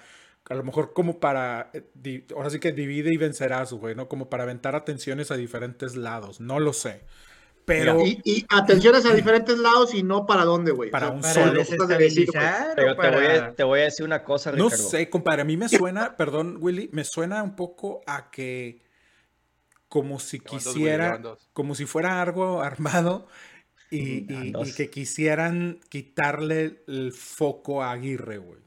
a 0.49 0.55
lo 0.55 0.65
mejor 0.65 0.95
como 0.95 1.21
para, 1.21 1.71
eh, 1.75 2.27
ahora 2.35 2.49
sí 2.49 2.59
que 2.59 2.73
divide 2.73 3.13
y 3.13 3.19
vencerás, 3.19 3.73
güey, 3.75 3.95
¿no? 3.95 4.09
Como 4.09 4.31
para 4.31 4.45
aventar 4.45 4.75
atenciones 4.75 5.31
a 5.31 5.37
diferentes 5.37 5.95
lados, 5.95 6.41
no 6.41 6.59
lo 6.59 6.73
sé. 6.73 7.05
Pero 7.67 8.01
Y, 8.07 8.21
y 8.25 8.47
atenciones 8.49 9.05
a 9.05 9.13
diferentes 9.13 9.59
lados 9.59 9.93
y 9.95 10.03
no 10.03 10.25
para 10.27 10.45
dónde, 10.45 10.73
güey. 10.73 10.91
Para 10.91 11.11
un 11.11 11.21
Para 11.21 11.35
solo. 11.35 11.53
desestabilizar 11.53 12.75
Pero 12.75 12.97
te, 12.97 13.11
voy 13.11 13.27
a, 13.27 13.55
te 13.55 13.65
voy 13.65 13.81
a 13.81 13.85
decir 13.85 14.07
una 14.07 14.25
cosa, 14.25 14.53
no 14.53 14.71
Ricardo. 14.71 14.77
sé, 14.89 15.11
compadre, 15.11 15.43
a 15.43 15.45
mí 15.45 15.57
me 15.57 15.69
suena, 15.69 16.17
perdón, 16.17 16.59
Willy, 16.61 16.89
me 16.93 17.05
suena 17.05 17.43
un 17.43 17.57
poco 17.57 18.03
a 18.07 18.31
que 18.31 18.83
como 19.89 20.19
si 20.19 20.41
Llevan 20.41 20.63
dos, 20.65 20.83
Willy, 20.83 21.21
quisiera, 21.21 21.21
como 21.53 21.75
si 21.75 21.87
fuera 21.87 22.21
algo 22.23 22.63
armado 22.63 23.29
y, 23.91 24.27
y- 24.33 24.73
que 24.77 24.91
quisieran 24.91 25.79
quitarle 25.89 26.83
el 26.89 27.13
foco 27.13 27.83
a 27.83 27.93
Aguirre, 27.93 28.39
güey. 28.39 28.61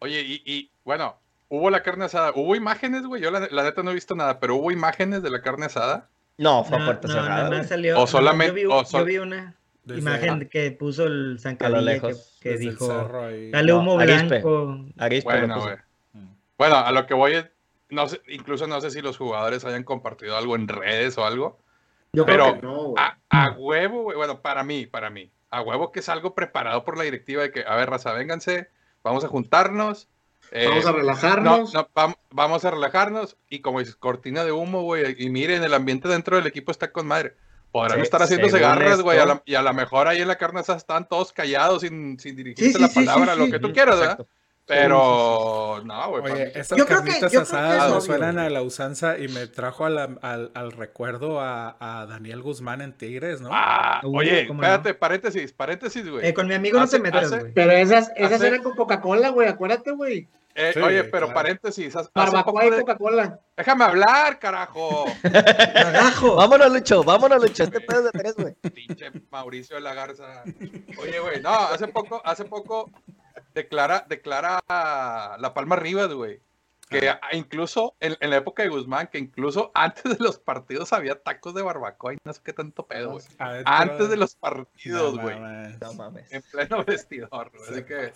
Oye, 0.00 0.20
y, 0.22 0.42
y, 0.44 0.70
bueno, 0.84 1.16
hubo 1.48 1.70
la 1.70 1.82
carne 1.82 2.04
asada. 2.04 2.32
¿Hubo 2.34 2.54
imágenes, 2.54 3.04
güey? 3.04 3.22
Yo 3.22 3.30
la, 3.30 3.48
la 3.50 3.62
neta 3.64 3.82
no 3.82 3.90
he 3.90 3.94
visto 3.94 4.14
nada, 4.14 4.38
pero 4.40 4.56
¿hubo 4.56 4.70
imágenes 4.70 5.22
de 5.22 5.30
la 5.30 5.42
carne 5.42 5.66
asada? 5.66 6.08
No, 6.36 6.62
fue 6.64 6.76
a 6.76 6.80
No, 6.80 6.84
puerta 6.86 7.08
no, 7.08 7.14
cerrada. 7.14 7.64
salió. 7.64 7.96
O 7.96 8.00
no, 8.02 8.06
solamente- 8.06 8.48
Yo 8.62 8.68
vi, 8.68 8.74
o 8.74 8.82
yo 8.82 8.84
sol- 8.84 9.04
vi 9.06 9.18
una 9.18 9.56
Desde- 9.84 10.00
imagen 10.00 10.48
que 10.48 10.70
puso 10.70 11.04
el 11.06 11.38
Zancadilla 11.40 11.78
que, 11.80 11.84
lejos, 11.84 12.38
que 12.40 12.56
dijo: 12.58 13.20
ahí. 13.22 13.50
Dale 13.50 13.72
humo 13.72 13.96
blanco. 13.96 14.84
Arispe 14.98 15.24
Bueno. 15.30 15.76
Bueno, 16.56 16.76
a 16.76 16.92
lo 16.92 17.06
que 17.06 17.14
voy 17.14 17.34
es, 17.34 17.46
no 17.88 18.06
sé, 18.08 18.20
incluso 18.28 18.66
no 18.66 18.80
sé 18.80 18.90
si 18.90 19.00
los 19.00 19.16
jugadores 19.16 19.64
hayan 19.64 19.82
compartido 19.84 20.36
algo 20.36 20.54
en 20.56 20.68
redes 20.68 21.16
o 21.18 21.24
algo. 21.24 21.58
Yo 22.12 22.24
Pero- 22.26 22.44
creo 22.58 22.60
que 22.60 22.66
no. 22.66 22.94
A, 22.96 23.18
a 23.30 23.50
huevo. 23.52 24.04
Bueno, 24.14 24.40
para 24.40 24.62
mí, 24.64 24.86
para 24.86 25.10
mí. 25.10 25.30
A 25.50 25.62
huevo 25.62 25.92
que 25.92 26.00
es 26.00 26.08
algo 26.08 26.34
preparado 26.34 26.84
por 26.84 26.96
la 26.98 27.04
directiva 27.04 27.42
de 27.42 27.50
que, 27.50 27.64
a 27.66 27.74
ver, 27.76 27.88
raza, 27.90 28.12
vénganse, 28.12 28.68
vamos 29.02 29.24
a 29.24 29.28
juntarnos. 29.28 30.08
eh, 30.50 30.66
Vamos 30.68 30.86
a 30.86 30.92
no, 30.92 30.96
relajarnos. 30.98 31.74
no, 31.74 31.88
vam- 31.94 32.16
vamos 32.30 32.64
a 32.64 32.70
relajarnos 32.70 33.36
y 33.50 33.60
como 33.60 33.80
dices, 33.80 33.96
cortina 33.96 34.44
de 34.44 34.52
humo, 34.52 34.82
güey. 34.82 35.14
Y 35.22 35.28
miren, 35.30 35.62
el 35.62 35.74
ambiente 35.74 36.08
dentro 36.08 36.36
del 36.36 36.46
equipo 36.46 36.70
está 36.72 36.90
con 36.92 37.06
madre. 37.06 37.34
Podrán 37.70 37.98
Se- 37.98 38.04
estar 38.04 38.22
haciéndose 38.22 38.58
garras, 38.58 39.02
güey. 39.02 39.18
Y 39.44 39.54
a 39.54 39.62
lo 39.62 39.74
mejor 39.74 40.08
ahí 40.08 40.22
en 40.22 40.28
la 40.28 40.36
carne 40.38 40.60
asada 40.60 40.78
están 40.78 41.06
todos 41.06 41.32
callados 41.34 41.82
sin, 41.82 42.18
sin 42.18 42.30
Sí, 42.32 42.36
dirigirse 42.36 42.72
sí, 42.72 42.80
la 42.80 42.88
sí, 42.88 43.00
sí, 43.00 43.06
palabra, 43.06 43.34
lo 43.36 43.44
sí. 43.46 43.50
que 43.52 43.58
tú 43.58 43.72
quieras, 43.72 43.98
¿verdad? 44.00 44.26
Pero, 44.68 45.80
no, 45.84 46.10
güey. 46.10 46.32
Oye, 46.32 46.52
estas 46.54 46.76
Yo 46.78 46.84
creo 46.86 46.98
que- 47.02 47.06
carnitas 47.08 47.32
que 47.32 47.38
asadas 47.38 47.90
obvio, 47.90 48.00
suenan 48.02 48.34
güey. 48.34 48.46
a 48.46 48.50
la 48.50 48.62
usanza 48.62 49.18
y 49.18 49.28
me 49.28 49.46
trajo 49.46 49.84
a 49.86 49.90
la- 49.90 50.16
al, 50.22 50.50
al 50.54 50.72
recuerdo 50.72 51.40
a, 51.40 51.76
a 51.80 52.06
Daniel 52.06 52.42
Guzmán 52.42 52.80
en 52.82 52.92
Tigres, 52.92 53.40
¿no? 53.40 53.48
Ah, 53.52 54.00
Uh, 54.04 54.18
oye, 54.18 54.46
¿cómo 54.46 54.62
espérate, 54.62 54.94
paréntesis, 54.94 55.52
paréntesis, 55.52 56.08
güey. 56.08 56.26
Eh, 56.26 56.34
con 56.34 56.46
mi 56.46 56.54
amigo 56.54 56.78
no 56.78 56.86
te 56.86 56.98
metas, 57.00 57.30
güey. 57.30 57.52
Pero 57.52 57.72
esas, 57.72 58.12
esas 58.16 58.32
Hace- 58.34 58.48
eran 58.48 58.62
con 58.62 58.76
Coca-Cola, 58.76 59.30
güey, 59.30 59.48
acuérdate, 59.48 59.90
güey. 59.92 60.28
Eh, 60.54 60.72
Sí, 60.74 60.80
oye, 60.80 61.04
pero 61.04 61.26
claro. 61.26 61.34
paréntesis. 61.34 61.94
Barbacoa 62.12 62.66
y 62.66 62.70
de- 62.70 62.80
Coca-Cola. 62.80 63.38
Déjame 63.56 63.84
hablar, 63.84 64.38
carajo. 64.40 65.04
¡Carajo! 65.22 66.34
Vámonos, 66.36 66.72
Lucho, 66.72 67.04
vámonos, 67.04 67.40
Lucho. 67.42 67.62
Este 67.64 67.80
pedo 67.80 67.98
es 68.00 68.04
de 68.12 68.18
tres, 68.18 68.34
güey. 68.36 68.54
Pinche 68.74 69.10
Mauricio 69.30 69.76
de 69.76 69.82
la 69.82 69.94
Garza. 69.94 70.42
Oye, 71.00 71.20
güey, 71.20 71.40
no, 71.42 71.50
hace 71.50 71.86
poco, 71.88 72.20
hace 72.24 72.44
poco 72.44 72.90
declara, 73.54 74.04
declara 74.08 74.60
La 74.68 75.52
Palma 75.54 75.76
Rivas, 75.76 76.12
güey. 76.12 76.40
Que 76.88 77.12
incluso 77.32 77.94
en, 78.00 78.16
en 78.20 78.30
la 78.30 78.36
época 78.38 78.62
de 78.62 78.68
Guzmán, 78.70 79.08
que 79.08 79.18
incluso 79.18 79.70
antes 79.74 80.04
de 80.04 80.16
los 80.18 80.38
partidos 80.38 80.92
había 80.92 81.14
tacos 81.16 81.54
de 81.54 81.62
barbacoa 81.62 82.14
y 82.14 82.18
no 82.24 82.32
sé 82.32 82.40
qué 82.44 82.52
tanto 82.52 82.86
pedo, 82.86 83.12
güey. 83.12 83.24
Antes 83.38 84.08
de 84.08 84.16
los 84.16 84.34
No 84.36 84.40
partidos, 84.40 85.18
güey. 85.18 85.38
mames. 85.38 85.80
No 85.80 85.92
mames. 85.94 86.32
En 86.32 86.42
pleno 86.50 86.84
vestidor, 86.84 87.50
güey. 87.56 87.70
Así 87.70 87.82
que 87.84 88.12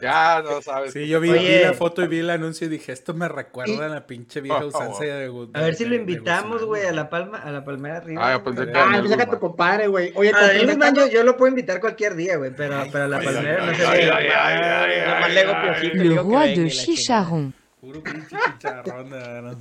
ya 0.00 0.42
no 0.42 0.60
sabes. 0.62 0.92
Sí, 0.92 1.08
yo 1.08 1.20
vi, 1.20 1.30
vi 1.32 1.60
la 1.62 1.72
foto 1.74 2.02
y 2.02 2.06
vi 2.08 2.18
el 2.20 2.30
anuncio 2.30 2.66
y 2.66 2.70
dije, 2.70 2.92
esto 2.92 3.14
me 3.14 3.28
recuerda 3.28 3.86
a 3.86 3.88
la 3.88 4.06
pinche 4.06 4.40
vieja 4.40 4.64
usanza 4.64 5.04
de 5.04 5.28
Guzmán. 5.28 5.62
A 5.62 5.64
ver 5.64 5.74
si 5.74 5.84
lo 5.84 5.94
invitamos, 5.94 6.64
güey, 6.64 6.84
a 6.86 6.92
la 6.92 7.08
palma, 7.10 7.38
a 7.38 7.50
la 7.50 7.64
palmera 7.64 7.98
arriba. 7.98 8.22
Ah, 8.34 8.42
que 8.42 8.50
Ah, 8.74 8.98
pues 9.00 9.10
saca 9.10 9.30
tu 9.30 9.38
compadre, 9.38 9.86
güey. 9.88 10.12
Oye, 10.14 10.32
A 10.34 10.40
Daniel 10.48 10.66
Guzmán 10.68 10.94
yo, 10.94 11.06
yo 11.08 11.24
lo 11.24 11.36
puedo 11.36 11.48
invitar 11.50 11.80
cualquier 11.80 12.14
día, 12.14 12.36
güey, 12.36 12.52
pero, 12.54 12.76
pero 12.92 13.04
a 13.04 13.08
la 13.08 13.18
ay, 13.18 13.24
palmera 13.24 13.64
no 13.64 13.70
ay, 13.72 13.76
se 13.76 13.86
ay, 13.86 14.04
ve. 14.04 14.10
ay, 14.12 14.26
ay, 14.28 14.62
ay, 14.62 15.00
Nomás 15.08 15.24
ay, 15.24 15.34
le 15.34 15.40
hago 15.40 15.52
ay, 15.54 16.54
piojito 16.54 17.59
Puro 17.80 18.02
pinche 18.02 18.36
chicharrón. 18.52 19.10
de 19.10 19.16
verdad. 19.18 19.56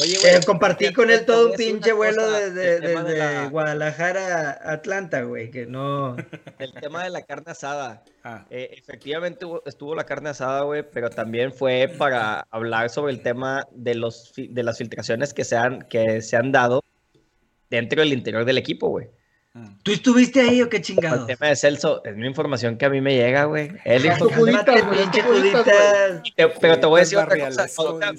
Oye, 0.00 0.14
Eh, 0.14 0.18
güey, 0.20 0.44
compartí 0.44 0.92
con 0.92 1.10
él 1.10 1.24
todo 1.26 1.50
un 1.50 1.56
pinche 1.56 1.92
vuelo 1.92 2.22
cosa, 2.22 2.40
desde, 2.40 2.80
de 2.80 2.88
desde 2.88 3.18
la- 3.18 3.46
Guadalajara 3.48 4.50
a 4.50 4.72
Atlanta, 4.72 5.22
güey, 5.22 5.50
que 5.50 5.66
no... 5.66 6.16
El 6.58 6.72
tema 6.72 7.04
de 7.04 7.10
la 7.10 7.22
carne 7.22 7.52
asada. 7.52 8.02
Ah, 8.24 8.46
Eh, 8.50 8.70
efectivamente 8.78 9.46
estuvo 9.66 9.94
la 9.94 10.04
carne 10.04 10.30
asada, 10.30 10.62
güey, 10.62 10.82
pero 10.90 11.10
también 11.10 11.52
fue 11.52 11.92
para 11.98 12.46
hablar 12.50 12.88
sobre 12.90 13.12
el 13.12 13.22
tema 13.22 13.66
de, 13.70 13.94
los, 13.94 14.32
de 14.36 14.62
las 14.62 14.78
filtraciones 14.78 15.34
que 15.34 15.44
se, 15.44 15.56
han, 15.56 15.82
que 15.82 16.22
se 16.22 16.36
han 16.36 16.52
dado 16.52 16.82
dentro 17.68 18.00
del 18.00 18.12
interior 18.12 18.44
del 18.44 18.58
equipo, 18.58 18.88
güey. 18.88 19.08
¿Tú 19.82 19.92
estuviste 19.92 20.40
ahí 20.40 20.62
o 20.62 20.70
qué 20.70 20.78
El 20.78 20.82
chingados? 20.82 21.26
tema 21.26 21.48
de 21.48 21.56
Celso 21.56 22.02
es 22.04 22.14
una 22.14 22.26
información 22.26 22.78
que 22.78 22.86
a 22.86 22.90
mí 22.90 23.02
me 23.02 23.14
llega, 23.14 23.44
güey. 23.44 23.68
Cálmate, 23.84 24.80
güey, 24.82 24.98
pinche 25.02 25.22
pero 26.58 26.80
te 26.80 26.86
voy 26.86 27.00
a 27.00 27.04
decir 27.04 27.18
otra 27.18 27.38
cosa. 27.38 27.66
otra- 27.76 28.12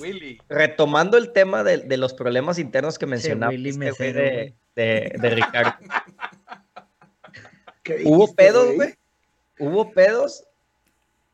retomando 0.48 1.18
el 1.18 1.32
tema 1.32 1.64
de, 1.64 1.80
de 1.80 1.98
los 1.98 2.14
problemas 2.14 2.60
internos 2.60 3.00
que 3.00 3.08
mencionaba 3.08 3.52
Willy 3.52 3.70
este 3.70 3.92
güey 3.92 4.14
de, 4.14 4.54
de- 4.76 5.12
de 5.20 5.30
Ricardo. 5.32 5.74
¿Qué 7.84 8.02
Hubo 8.06 8.34
pedos, 8.34 8.74
güey. 8.76 8.96
Hubo 9.60 9.92
pedos. 9.92 10.46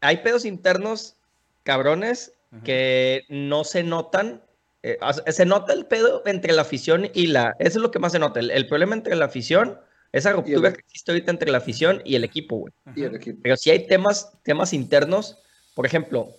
Hay 0.02 0.18
pedos 0.18 0.46
internos 0.46 1.16
cabrones 1.64 2.34
Ujú. 2.54 2.64
que 2.64 3.26
no 3.30 3.64
se 3.64 3.84
notan. 3.84 4.42
eh, 4.82 4.98
se 5.28 5.46
nota 5.46 5.74
el 5.74 5.86
pedo 5.86 6.24
entre 6.26 6.54
la 6.54 6.64
afición 6.64 7.10
y 7.14 7.28
la. 7.28 7.56
Eso 7.60 7.78
es 7.80 7.84
lo 7.84 7.92
que 7.92 8.00
más 8.00 8.14
se 8.14 8.20
nota. 8.20 8.40
El, 8.40 8.50
el 8.52 8.68
problema 8.68 8.96
entre 8.96 9.16
la 9.16 9.26
afición, 9.26 9.80
esa 10.12 10.32
ruptura 10.34 10.70
el- 10.70 10.74
que 10.76 10.82
existe 10.82 11.12
ahorita 11.12 11.32
entre 11.32 11.52
la 11.52 11.60
afición 11.60 12.02
y 12.06 12.16
el 12.16 12.24
equipo, 12.24 12.58
güey. 12.58 12.74
Y 12.96 13.04
el 13.04 13.16
equipo. 13.16 13.40
Pero 13.44 13.58
si 13.58 13.70
hay 13.70 13.86
temas, 13.88 14.32
temas 14.44 14.74
internos, 14.74 15.38
por 15.76 15.86
ejemplo, 15.86 16.30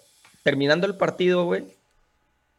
terminando 0.43 0.87
el 0.87 0.97
partido, 0.97 1.45
güey, 1.45 1.65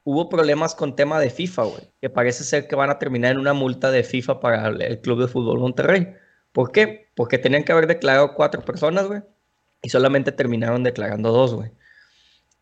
hubo 0.03 0.29
problemas 0.29 0.73
con 0.75 0.95
tema 0.95 1.19
de 1.19 1.29
FIFA, 1.29 1.63
güey, 1.63 1.83
que 2.01 2.09
parece 2.09 2.43
ser 2.43 2.67
que 2.67 2.75
van 2.75 2.89
a 2.89 2.97
terminar 2.99 3.31
en 3.33 3.39
una 3.39 3.53
multa 3.53 3.91
de 3.91 4.03
FIFA 4.03 4.39
para 4.39 4.67
el, 4.67 4.81
el 4.81 4.99
Club 5.01 5.21
de 5.21 5.27
Fútbol 5.27 5.59
Monterrey. 5.59 6.15
¿Por 6.51 6.71
qué? 6.71 7.09
Porque 7.15 7.37
tenían 7.37 7.63
que 7.63 7.71
haber 7.71 7.87
declarado 7.87 8.33
cuatro 8.33 8.61
personas, 8.63 9.07
güey, 9.07 9.21
y 9.81 9.89
solamente 9.89 10.31
terminaron 10.31 10.83
declarando 10.83 11.31
dos, 11.31 11.53
güey. 11.53 11.71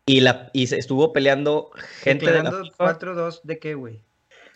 Y, 0.06 0.20
la, 0.20 0.50
y 0.52 0.66
se 0.66 0.78
estuvo 0.78 1.12
peleando 1.12 1.70
gente 2.02 2.26
de 2.26 2.32
la 2.32 2.50
Declarando 2.50 2.70
FIFA. 2.72 2.98
4-2 2.98 3.40
de 3.44 3.58
qué, 3.58 3.74
güey. 3.74 4.02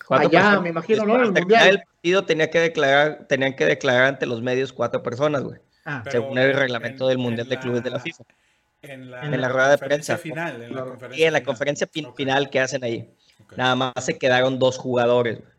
Cuatro 0.06 0.28
Allá, 0.28 0.38
personas. 0.40 0.62
me 0.62 0.68
imagino, 0.70 1.04
¿no? 1.06 1.14
En 1.14 1.20
el 1.20 1.26
al 1.28 1.34
terminar 1.34 1.60
Mundial. 1.64 1.68
el 1.80 1.86
partido 1.86 2.24
tenía 2.24 2.50
que 2.50 2.60
declarar, 2.60 3.26
tenían 3.28 3.54
que 3.56 3.66
declarar 3.66 4.04
ante 4.04 4.26
los 4.26 4.42
medios 4.42 4.72
cuatro 4.72 5.02
personas, 5.02 5.42
güey, 5.42 5.60
Ah, 5.84 6.02
según 6.10 6.38
el 6.38 6.50
en- 6.50 6.56
reglamento 6.56 7.04
en- 7.04 7.08
del 7.08 7.18
Mundial 7.18 7.46
en 7.46 7.50
de 7.50 7.58
Clubes 7.58 7.82
de 7.82 7.90
la 7.90 7.96
la- 7.96 8.02
FIFA. 8.02 8.24
En 8.82 9.10
la, 9.10 9.22
En 9.22 9.40
la 9.40 9.48
rueda 9.48 9.70
de 9.70 9.78
prensa. 9.78 10.18
final. 10.18 10.62
En 10.62 10.74
la 10.74 10.82
conferencia 10.84 11.18
Y 11.24 11.26
en 11.26 11.32
la 11.32 11.38
final. 11.38 11.46
conferencia 11.46 11.86
fin- 11.86 12.06
Ok, 12.06 12.16
final 12.16 12.50
que 12.50 12.60
hacen 12.60 12.84
ahí. 12.84 13.10
ok. 13.42 13.56
Nada 13.56 13.74
más 13.76 13.92
se 14.00 14.18
quedaron 14.18 14.58
dos 14.58 14.76
jugadores. 14.76 15.38
güey. 15.38 15.50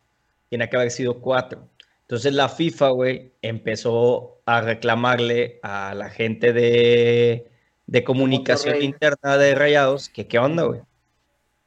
Tiene 0.50 0.70
que 0.70 0.76
haber 0.76 0.92
sido 0.92 1.20
cuatro. 1.22 1.68
Entonces 2.02 2.34
la 2.34 2.50
FIFA, 2.50 2.90
güey, 2.90 3.32
empezó 3.42 4.42
a 4.46 4.62
reclamarle 4.62 5.60
a 5.64 5.96
la 5.96 6.10
gente 6.12 6.54
de, 6.54 7.50
de 7.88 8.04
comunicación 8.04 8.74
Monterrey. 8.76 8.86
interna 8.86 9.38
de 9.38 9.56
Rayados 9.56 10.10
que 10.10 10.28
qué 10.28 10.38
onda, 10.38 10.64
güey. 10.64 10.82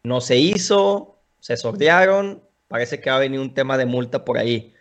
No 0.04 0.20
se 0.20 0.36
hizo, 0.36 1.18
se 1.40 1.56
sordearon, 1.56 2.40
parece 2.68 3.00
que 3.00 3.10
va 3.10 3.16
a 3.16 3.20
venir 3.20 3.40
un 3.40 3.52
tema 3.54 3.76
de 3.78 3.86
multa 3.86 4.24
por 4.24 4.38
ahí. 4.38 4.74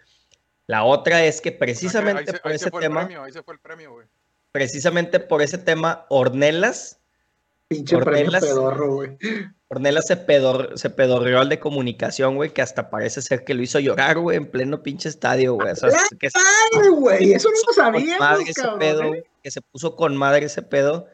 La 0.67 0.83
otra 0.83 1.23
es 1.25 1.39
que 1.41 1.49
Ahí 1.49 1.55
precisamente 1.57 2.31
se- 2.33 2.39
por 2.39 2.51
ahí 2.51 2.57
se 2.59 2.65
ese 2.67 2.75
el 2.75 2.81
tema, 2.81 3.01
premio, 3.05 3.23
ahí 3.23 3.31
se 3.31 3.41
fue 3.43 3.53
el 3.53 3.59
premio, 3.59 3.93
güey. 3.93 4.07
precisamente 4.51 5.19
por 5.19 5.41
ese 5.41 5.57
tema, 5.57 6.05
Ornelas 6.09 6.99
Pinche 7.69 7.97
premio 7.97 8.21
Ornelas. 8.21 8.43
pedorro, 8.45 8.93
güey. 8.95 9.17
Ornelas 9.69 10.07
se, 10.07 10.15
pedor, 10.15 10.79
se 10.79 10.89
pedorreó 10.89 11.39
al 11.41 11.49
de 11.49 11.59
comunicación, 11.59 12.35
güey, 12.37 12.51
que 12.51 12.61
hasta 12.61 12.89
parece 12.89 13.21
ser 13.21 13.43
que 13.43 13.53
lo 13.53 13.61
hizo 13.61 13.79
llorar, 13.79 14.17
güey, 14.19 14.37
en 14.37 14.45
pleno 14.49 14.81
pinche 14.83 15.09
estadio, 15.09 15.55
güey. 15.55 15.71
O 15.71 15.75
sea, 15.75 15.89
es 15.89 15.95
que 16.17 16.29
se 16.29 16.39
Ay, 16.81 16.87
güey, 16.89 17.33
eso 17.33 17.49
no 17.49 17.55
lo 17.55 17.61
puso 17.65 17.81
con 17.83 17.93
sabíamos, 17.93 18.19
madre 18.19 18.43
ese 18.43 18.61
cabrón. 18.61 18.79
pedo, 18.79 19.01
¿eh? 19.03 19.07
güey, 19.07 19.23
que 19.43 19.51
se 19.51 19.61
puso 19.61 19.95
con 19.97 20.15
madre 20.15 20.45
ese 20.45 20.61
pedo 20.61 21.07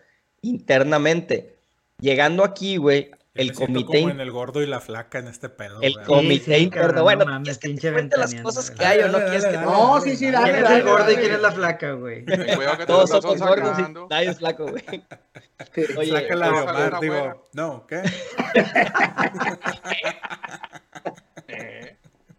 internamente. 0.44 1.56
Llegando 2.00 2.44
aquí, 2.44 2.78
güey, 2.78 3.10
el 3.36 3.48
me 3.48 3.54
comité, 3.54 4.02
como 4.02 4.10
en 4.12 4.20
el 4.20 4.32
gordo 4.32 4.62
y 4.62 4.68
la 4.68 4.80
flaca 4.80 5.18
en 5.18 5.28
este 5.28 5.50
pedo. 5.50 5.82
el 5.82 5.94
güey. 5.94 6.06
comité 6.06 6.60
sí, 6.60 6.70
cabrón, 6.70 6.96
no 6.96 7.04
bueno, 7.04 7.26
mames, 7.26 7.44
¿quieres 7.44 7.58
que 7.58 7.62
te 7.62 7.68
pinche 7.68 7.92
cuente 7.92 8.18
las 8.18 8.36
cosas 8.36 8.70
que 8.70 8.86
hay 8.86 9.00
o 9.00 9.08
no 9.08 9.18
quieres 9.20 9.46
que 9.46 9.58
No, 9.58 10.00
sí, 10.02 10.16
sí, 10.16 10.30
dale. 10.30 10.52
¿Quién 10.52 10.66
es 10.66 10.72
el 10.72 10.84
gordo 10.84 11.12
y 11.12 11.16
quién 11.16 11.34
es 11.34 11.42
la 11.42 11.52
flaca, 11.52 11.92
güey? 11.94 12.26
Todos 12.88 13.10
somos 13.10 13.40
gordos 13.40 13.80
y 13.80 14.10
nadie 14.10 14.30
es 14.30 14.38
flaco, 14.38 14.68
güey. 14.68 14.84
Oye, 15.98 16.10
Flaca 16.10 16.36
la 16.36 16.46
de 16.46 16.52
ojalá 16.52 16.72
Omar, 16.72 16.90
una 16.90 17.00
digo, 17.00 17.50
no, 17.54 17.88
¿qué? 17.88 18.04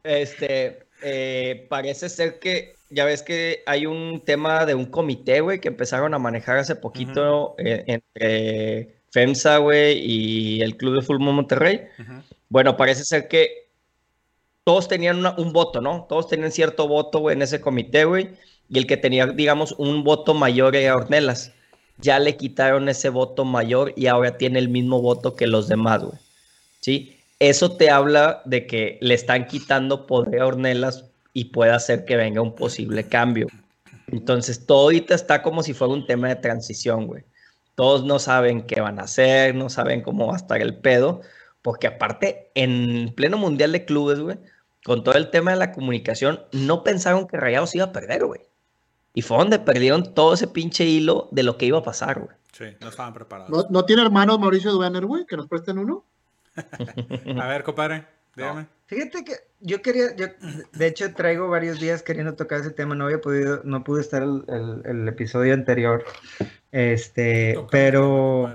Este, 0.04 0.86
eh, 1.02 1.66
parece 1.68 2.08
ser 2.08 2.38
que 2.38 2.74
ya 2.90 3.04
ves 3.04 3.22
que 3.22 3.62
hay 3.66 3.86
un 3.86 4.22
tema 4.24 4.66
de 4.66 4.74
un 4.74 4.86
comité, 4.86 5.40
güey, 5.40 5.60
que 5.60 5.68
empezaron 5.68 6.14
a 6.14 6.18
manejar 6.18 6.58
hace 6.58 6.76
poquito 6.76 7.54
eh, 7.58 7.84
entre 7.86 8.94
FEMSA, 9.14 9.58
güey, 9.58 9.98
y 10.00 10.60
el 10.62 10.76
Club 10.76 10.96
de 10.96 11.02
Fútbol 11.02 11.20
Monterrey. 11.20 11.82
Ujú. 12.00 12.12
Bueno, 12.48 12.76
parece 12.76 13.04
ser 13.04 13.28
que 13.28 13.68
todos 14.64 14.88
tenían 14.88 15.18
una- 15.18 15.36
un 15.38 15.52
voto, 15.52 15.80
¿no? 15.80 16.06
Todos 16.08 16.26
tenían 16.26 16.50
cierto 16.50 16.88
voto, 16.88 17.20
güey, 17.20 17.36
en 17.36 17.42
ese 17.42 17.60
comité, 17.60 18.04
güey, 18.06 18.30
y 18.68 18.78
el 18.78 18.86
que 18.88 18.96
tenía, 18.96 19.26
digamos, 19.26 19.72
un 19.78 20.02
voto 20.02 20.34
mayor 20.34 20.74
era 20.74 20.96
Ornelas. 20.96 21.52
Ya 21.98 22.18
le 22.18 22.36
quitaron 22.36 22.88
ese 22.88 23.08
voto 23.08 23.44
mayor 23.44 23.92
y 23.94 24.08
ahora 24.08 24.36
tiene 24.36 24.58
el 24.58 24.68
mismo 24.68 25.00
voto 25.00 25.36
que 25.36 25.46
los 25.46 25.68
demás, 25.68 26.02
güey. 26.02 26.18
¿Sí? 26.80 27.16
Eso 27.38 27.76
te 27.76 27.90
habla 27.90 28.42
de 28.46 28.66
que 28.66 28.98
le 29.00 29.14
están 29.14 29.46
quitando 29.46 30.06
poder 30.06 30.40
a 30.40 30.46
Ornelas 30.46 31.04
y 31.32 31.46
puede 31.46 31.70
hacer 31.70 32.04
que 32.04 32.16
venga 32.16 32.40
un 32.40 32.54
posible 32.54 33.04
cambio. 33.04 33.46
Entonces, 34.10 34.66
todo 34.66 34.82
ahorita 34.84 35.14
está 35.14 35.40
como 35.42 35.62
si 35.62 35.72
fuera 35.72 35.92
un 35.94 36.04
tema 36.06 36.28
de 36.28 36.36
transición, 36.36 37.06
güey. 37.06 37.22
Todos 37.74 38.04
no 38.04 38.18
saben 38.18 38.66
qué 38.66 38.80
van 38.80 39.00
a 39.00 39.04
hacer, 39.04 39.54
no 39.54 39.68
saben 39.68 40.02
cómo 40.02 40.26
va 40.28 40.34
a 40.34 40.36
estar 40.36 40.60
el 40.60 40.76
pedo, 40.76 41.20
porque 41.62 41.86
aparte, 41.86 42.50
en 42.54 43.12
pleno 43.14 43.36
mundial 43.36 43.72
de 43.72 43.84
clubes, 43.84 44.20
güey, 44.20 44.38
con 44.84 45.02
todo 45.02 45.14
el 45.14 45.30
tema 45.30 45.52
de 45.52 45.56
la 45.56 45.72
comunicación, 45.72 46.40
no 46.52 46.84
pensaron 46.84 47.26
que 47.26 47.36
Rayados 47.36 47.74
iba 47.74 47.86
a 47.86 47.92
perder, 47.92 48.26
güey. 48.26 48.42
Y 49.14 49.22
fue 49.22 49.38
donde 49.38 49.58
perdieron 49.58 50.14
todo 50.14 50.34
ese 50.34 50.48
pinche 50.48 50.84
hilo 50.84 51.28
de 51.30 51.42
lo 51.42 51.56
que 51.56 51.66
iba 51.66 51.78
a 51.78 51.82
pasar, 51.82 52.20
güey. 52.20 52.36
Sí, 52.52 52.64
no 52.80 52.88
estaban 52.88 53.14
preparados. 53.14 53.50
¿No, 53.50 53.66
¿No 53.70 53.84
tiene 53.84 54.02
hermanos 54.02 54.38
Mauricio 54.38 54.72
Duaner, 54.72 55.06
güey? 55.06 55.24
Que 55.26 55.36
nos 55.36 55.46
presten 55.48 55.78
uno. 55.78 56.04
A 57.40 57.48
ver, 57.48 57.64
compadre, 57.64 58.06
dígame. 58.36 58.66
Fíjate 58.86 59.24
que 59.24 59.32
yo 59.60 59.80
quería, 59.80 60.14
yo 60.16 60.26
de 60.72 60.86
hecho 60.86 61.12
traigo 61.14 61.48
varios 61.48 61.80
días 61.80 62.02
queriendo 62.02 62.34
tocar 62.34 62.60
ese 62.60 62.70
tema, 62.70 62.94
no 62.94 63.04
había 63.06 63.20
podido, 63.20 63.62
no 63.64 63.82
pude 63.82 64.02
estar 64.02 64.22
el, 64.22 64.44
el- 64.48 64.82
el 64.84 65.08
episodio 65.08 65.54
anterior, 65.54 66.04
este, 66.72 67.54
Toca, 67.54 67.68
pero, 67.70 68.54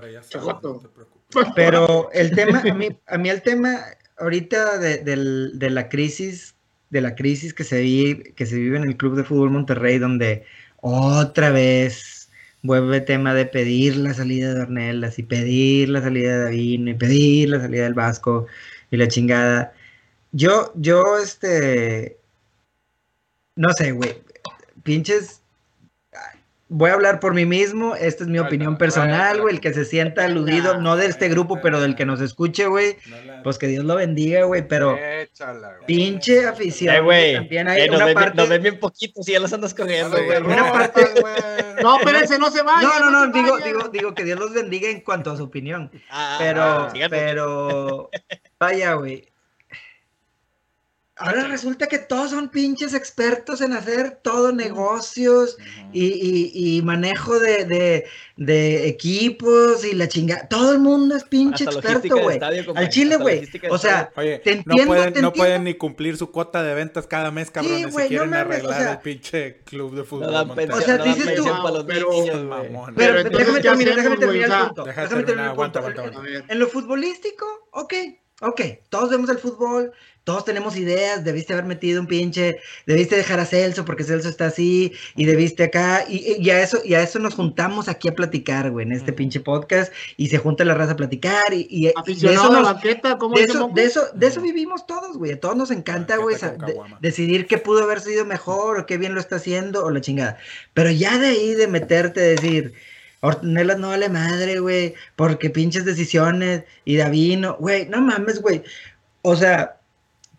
no 1.36 1.54
pero 1.56 2.10
el 2.14 2.32
tema, 2.32 2.60
a 2.62 2.74
mí, 2.74 2.90
a 3.08 3.18
mí 3.18 3.30
el 3.30 3.42
tema 3.42 3.80
ahorita 4.18 4.78
de, 4.78 5.70
la 5.70 5.90
crisis, 5.90 6.56
de 6.90 7.02
la 7.02 7.16
crisis 7.16 7.54
que 7.54 7.64
se 7.64 7.82
vive, 7.82 8.34
que 8.36 8.46
se 8.46 8.56
vive 8.58 8.78
en 8.78 8.84
el 8.84 8.98
Club 8.98 9.16
de 9.16 9.24
Fútbol 9.24 9.50
Monterrey, 9.52 9.98
donde 9.98 10.44
otra 10.78 11.50
vez 11.50 12.30
vuelve 12.62 13.02
tema 13.02 13.34
de 13.34 13.46
pedir 13.46 13.96
la 13.96 14.14
salida 14.14 14.54
de 14.54 14.62
Ornelas 14.62 15.18
y 15.18 15.24
pedir 15.24 15.90
la 15.90 16.02
salida 16.02 16.38
de 16.38 16.44
Davino 16.44 16.92
y 16.92 16.94
pedir 16.94 17.50
la 17.50 17.62
salida 17.62 17.84
del 17.84 17.94
Vasco 17.94 18.48
y 18.92 18.98
la 18.98 19.08
chingada. 19.08 19.74
Yo, 20.32 20.72
yo, 20.76 21.18
este, 21.18 22.18
no 23.56 23.74
sé, 23.74 23.92
güey, 23.92 24.22
pinches, 24.84 25.42
voy 26.72 26.92
a 26.92 26.94
hablar 26.94 27.20
por 27.20 27.34
mí 27.34 27.46
mismo, 27.48 27.96
esta 27.96 28.24
es 28.24 28.30
mi 28.30 28.38
opinión 28.38 28.78
personal, 28.78 29.42
güey, 29.42 29.56
el 29.56 29.60
que 29.62 29.74
se 29.74 29.86
sienta 29.86 30.26
aludido, 30.26 30.80
no 30.80 30.96
de 30.98 31.08
este 31.08 31.30
grupo, 31.30 31.60
pero 31.64 31.82
del 31.82 31.96
que 31.96 32.06
nos 32.06 32.22
escuche, 32.22 32.68
güey, 32.68 32.98
pues 33.44 33.58
que 33.58 33.66
Dios 33.66 33.86
lo 33.86 33.96
bendiga, 33.96 34.44
güey, 34.44 34.68
pero 34.68 34.96
pinche 35.88 36.46
afición, 36.48 36.94
Eh, 36.96 37.02
güey. 37.02 37.34
también 37.38 37.68
hay 37.70 37.82
eh, 37.82 37.88
nos, 37.88 37.96
una 37.96 38.06
ven, 38.06 38.14
parte... 38.14 38.38
nos 38.38 38.50
ven 38.50 38.62
bien 38.62 38.80
poquitos 38.80 39.28
y 39.28 39.32
ya 39.32 39.40
los 39.40 39.52
andas 39.52 39.74
corriendo, 39.74 40.16
güey. 40.24 40.38
Una 40.44 40.72
parte- 40.72 41.08
güey. 41.20 41.34
No, 41.82 41.98
espérense, 41.98 42.38
no 42.38 42.52
se 42.52 42.62
vayan. 42.62 42.84
No, 42.84 43.10
no, 43.10 43.26
no, 43.26 43.32
digo, 43.32 43.58
digo, 43.60 43.88
digo 43.88 44.14
que 44.14 44.26
Dios 44.26 44.38
los 44.38 44.54
bendiga 44.54 44.90
en 44.90 45.00
cuanto 45.00 45.32
a 45.32 45.38
su 45.38 45.46
opinión. 45.46 45.90
Ah, 46.10 46.36
Pero, 46.38 46.62
ah, 46.62 46.90
síganme. 46.92 47.18
pero, 47.18 48.10
vaya, 48.60 48.94
güey. 48.96 49.26
Ahora 51.22 51.44
resulta 51.48 51.88
que 51.88 51.98
todos 52.00 52.30
son 52.32 52.48
pinches 52.48 52.94
expertos 52.94 53.60
en 53.60 53.74
hacer 53.74 54.20
todo 54.24 54.54
negocios 54.54 55.58
y, 55.92 56.06
y- 56.06 56.78
y 56.78 56.82
manejo 56.82 57.38
de, 57.40 57.66
de- 57.66 58.06
de 58.38 58.88
equipos 58.88 59.84
y 59.84 59.96
la 59.96 60.08
chingada. 60.08 60.48
Todo 60.48 60.72
el 60.72 60.80
mundo 60.80 61.18
es 61.18 61.26
pinche 61.26 61.66
Hasta 61.66 61.78
experto, 61.82 62.20
güey. 62.20 62.40
Al 62.74 62.88
Chile, 62.88 63.18
güey. 63.18 63.42
O 63.70 63.78
sea, 63.78 64.04
estadio. 64.04 64.30
Oye, 64.30 64.40
Te 64.40 64.64
no, 64.66 64.76
pueden, 64.76 64.86
te 64.86 64.88
no 64.88 65.28
entiendo. 65.28 65.34
pueden 65.34 65.64
ni 65.66 65.74
cumplir 65.74 66.16
su 66.16 66.32
cuota 66.32 66.64
de 66.64 66.74
ventas 66.74 67.06
cada 67.06 67.32
mes, 67.32 67.52
cabrones, 67.52 67.92
güey, 67.92 68.08
si 68.08 68.16
no 68.16 68.22
quieren 68.24 68.30
mames, 68.30 68.46
o 68.46 68.52
arreglar 68.70 68.82
sea- 68.82 68.92
el 68.94 69.00
pinche 69.00 69.58
club 69.66 69.96
de 69.98 70.04
fútbol. 70.06 70.32
No 70.32 70.56
pensión, 70.56 70.80
O 70.80 70.82
sea, 70.86 70.98
dices 71.00 71.36
tú- 71.36 71.44
pero- 72.96 73.20
entonces, 73.20 73.26
déjame 73.40 73.60
¿qué 73.60 73.62
terminar, 73.68 73.96
déjame 73.98 74.16
terminar 74.18 74.62
el 74.62 74.66
punto. 74.68 74.84
Déjame 74.86 75.24
terminar, 75.26 75.54
punto. 75.54 75.82
En 76.48 76.60
lo 76.60 76.68
futbolístico, 76.68 77.46
ok, 77.72 77.94
ok. 78.42 78.62
Todos 78.90 79.10
vemos 79.10 79.30
el 79.30 79.38
fútbol, 79.38 79.92
todos 80.24 80.46
tenemos 80.46 80.76
ideas. 80.78 81.24
Debiste 81.24 81.54
haber 81.54 81.66
metido 81.66 82.00
un 82.02 82.08
pinche, 82.08 82.58
debiste 82.86 83.16
dejar 83.16 83.40
a 83.40 83.46
Celso 83.46 83.84
porque 83.86 84.04
Celso 84.04 84.30
está 84.30 84.46
así, 84.48 84.94
y 85.16 85.26
debiste 85.26 85.64
acá. 85.64 86.06
Y, 86.08 86.36
y 86.40 86.50
a 86.52 86.62
eso, 86.62 86.80
y 86.84 86.94
a 86.94 87.02
eso 87.02 87.18
nos 87.20 87.34
juntamos 87.36 87.88
aquí 87.90 88.08
a 88.10 88.16
platicar, 88.16 88.70
güey, 88.70 88.86
en 88.86 88.92
este 88.92 89.12
pinche 89.14 89.40
podcast. 89.40 89.92
Y 90.18 90.28
se 90.28 90.38
junta 90.38 90.64
la 90.66 90.76
raza 90.76 90.92
a 90.94 90.96
platicar. 90.98 91.54
Y, 91.54 91.68
y- 91.70 91.80
y 91.80 91.84
de 91.86 91.94
Aficionado 91.96 92.40
eso 92.40 92.48
a 92.50 92.54
la 92.54 92.60
nos, 92.62 92.74
banqueta, 92.74 93.18
¿cómo 93.18 93.36
de 93.36 93.44
eso, 93.44 93.70
de 93.74 93.84
eso, 93.86 94.02
de 94.14 94.28
eso 94.28 94.42
vivimos 94.42 94.86
todos, 94.86 95.18
güey. 95.18 95.32
A 95.32 95.40
todos 95.40 95.56
nos 95.56 95.72
encanta, 95.72 96.18
güey, 96.18 96.36
de- 96.36 96.76
decidir 97.02 97.48
qué 97.48 97.58
pudo 97.58 97.84
haber 97.84 98.00
sido 98.02 98.26
mejor 98.26 98.78
o 98.80 98.86
qué 98.86 98.98
bien 98.98 99.16
lo 99.16 99.20
está 99.20 99.38
haciendo 99.38 99.84
o 99.84 99.90
la 99.90 100.02
chingada. 100.02 100.38
Pero 100.74 100.92
ya 100.92 101.18
de 101.18 101.28
ahí 101.28 101.56
de 101.56 101.68
meterte 101.68 102.20
a 102.20 102.24
decir, 102.24 102.74
Ornelas 103.22 103.78
no 103.80 103.90
vale 103.90 104.10
madre, 104.10 104.60
güey, 104.60 104.94
porque 105.16 105.50
pinches 105.50 105.86
decisiones 105.86 106.64
y 106.86 106.96
Davino, 106.98 107.58
güey, 107.60 107.86
no 107.88 108.00
mames, 108.02 108.42
güey. 108.42 108.64
O 109.24 109.36
sea, 109.36 109.78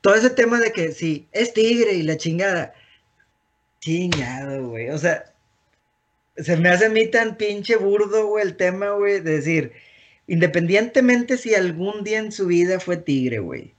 todo 0.00 0.14
ese 0.14 0.30
tema 0.30 0.58
de 0.60 0.72
que 0.72 0.92
sí, 0.92 1.28
es 1.32 1.52
tigre 1.52 1.92
y 1.94 2.02
la 2.02 2.16
chingada. 2.16 2.72
Chingado, 3.80 4.68
güey. 4.68 4.90
O 4.90 4.98
sea, 4.98 5.24
se 6.36 6.56
me 6.56 6.68
hace 6.70 6.86
a 6.86 6.90
mí 6.90 7.06
tan 7.06 7.36
pinche 7.36 7.76
burdo, 7.76 8.26
güey, 8.26 8.44
el 8.46 8.56
tema, 8.56 8.90
güey, 8.92 9.20
de 9.20 9.32
decir, 9.32 9.72
independientemente 10.26 11.36
si 11.36 11.54
algún 11.54 12.02
día 12.04 12.18
en 12.18 12.32
su 12.32 12.46
vida 12.46 12.80
fue 12.80 12.96
tigre, 12.96 13.38
güey. 13.40 13.74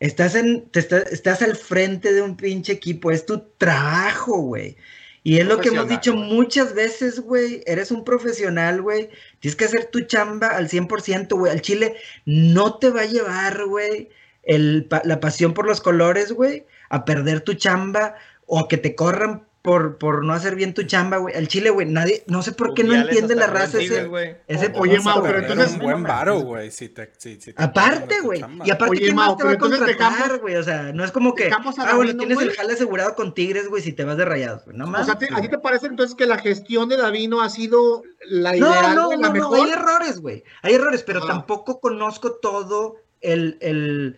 Estás 0.00 0.36
en, 0.36 0.68
te 0.70 0.78
está- 0.78 0.98
estás 1.10 1.42
al 1.42 1.56
frente 1.56 2.12
de 2.12 2.22
un 2.22 2.36
pinche 2.36 2.72
equipo, 2.72 3.10
es 3.10 3.26
tu 3.26 3.40
trabajo, 3.58 4.38
güey. 4.40 4.76
Y 5.22 5.38
es 5.38 5.46
lo 5.46 5.58
que 5.58 5.68
hemos 5.68 5.88
dicho 5.88 6.14
güey. 6.14 6.24
muchas 6.24 6.74
veces, 6.74 7.20
güey. 7.20 7.62
Eres 7.66 7.90
un 7.90 8.04
profesional, 8.04 8.82
güey. 8.82 9.10
Tienes 9.40 9.56
que 9.56 9.64
hacer 9.64 9.86
tu 9.86 10.02
chamba 10.02 10.48
al 10.48 10.68
100%, 10.68 11.36
güey. 11.36 11.52
Al 11.52 11.60
Chile 11.60 11.96
no 12.24 12.78
te 12.78 12.90
va 12.90 13.02
a 13.02 13.06
llevar, 13.06 13.64
güey, 13.66 14.10
el 14.44 14.88
la 15.04 15.20
pasión 15.20 15.54
por 15.54 15.66
los 15.66 15.80
colores, 15.80 16.32
güey, 16.32 16.66
a 16.88 17.04
perder 17.04 17.40
tu 17.42 17.54
chamba 17.54 18.14
o 18.46 18.60
a 18.60 18.68
que 18.68 18.78
te 18.78 18.94
corran 18.94 19.47
por, 19.60 19.98
por 19.98 20.24
no 20.24 20.32
hacer 20.32 20.54
bien 20.54 20.72
tu 20.72 20.84
chamba, 20.84 21.16
güey. 21.18 21.34
Al 21.34 21.48
Chile, 21.48 21.70
güey, 21.70 21.86
nadie, 21.86 22.22
no 22.26 22.42
sé 22.42 22.52
por 22.52 22.74
qué 22.74 22.84
no 22.84 22.94
entiende 22.94 23.34
la 23.34 23.48
raza 23.48 23.80
ese, 23.80 24.04
güey. 24.04 24.36
ese 24.46 24.72
Oye, 24.76 25.00
Mau, 25.00 25.20
pero 25.22 25.40
entonces- 25.40 25.72
un 25.72 25.78
buen 25.80 26.02
varo, 26.04 26.40
güey. 26.40 26.70
Si 26.70 26.88
te, 26.88 27.10
si, 27.18 27.40
si 27.40 27.52
te 27.52 27.62
Aparte, 27.62 28.20
güey. 28.20 28.40
Y 28.64 28.70
aparte, 28.70 28.92
Oye, 28.92 29.00
¿quién 29.02 29.16
Mau, 29.16 29.30
más 29.30 29.36
te 29.36 29.44
va 29.44 29.50
a 29.52 29.58
contratar, 29.58 30.38
güey? 30.38 30.54
O 30.56 30.62
sea, 30.62 30.92
no 30.92 31.04
es 31.04 31.10
como 31.12 31.34
que. 31.34 31.50
Ah, 31.52 31.94
bueno, 31.96 32.16
tienes 32.16 32.40
el 32.40 32.52
jale 32.52 32.72
asegurado 32.74 33.14
con 33.14 33.34
Tigres, 33.34 33.68
güey, 33.68 33.82
si 33.82 33.92
te 33.92 34.04
vas 34.04 34.16
de 34.16 34.24
rayados, 34.24 34.64
güey. 34.64 34.76
No 34.76 34.84
O 34.84 34.88
mames. 34.88 35.06
sea, 35.06 35.18
¿te- 35.18 35.28
¿a 35.34 35.40
ti 35.40 35.48
te 35.48 35.58
parece 35.58 35.86
entonces 35.88 36.14
que 36.16 36.26
la 36.26 36.38
gestión 36.38 36.88
de 36.88 36.96
Davino 36.96 37.42
ha 37.42 37.50
sido 37.50 38.02
la 38.26 38.52
No, 38.52 38.56
ideal, 38.70 38.94
no, 38.94 39.10
no, 39.10 39.16
no, 39.18 39.32
mejor? 39.32 39.58
hay 39.66 39.72
errores, 39.72 40.20
güey. 40.20 40.44
Hay 40.62 40.74
errores, 40.74 41.02
pero 41.02 41.20
Ah. 41.24 41.26
tampoco 41.26 41.80
conozco 41.80 42.32
todo 42.36 42.96
el, 43.20 43.58
el 43.60 44.16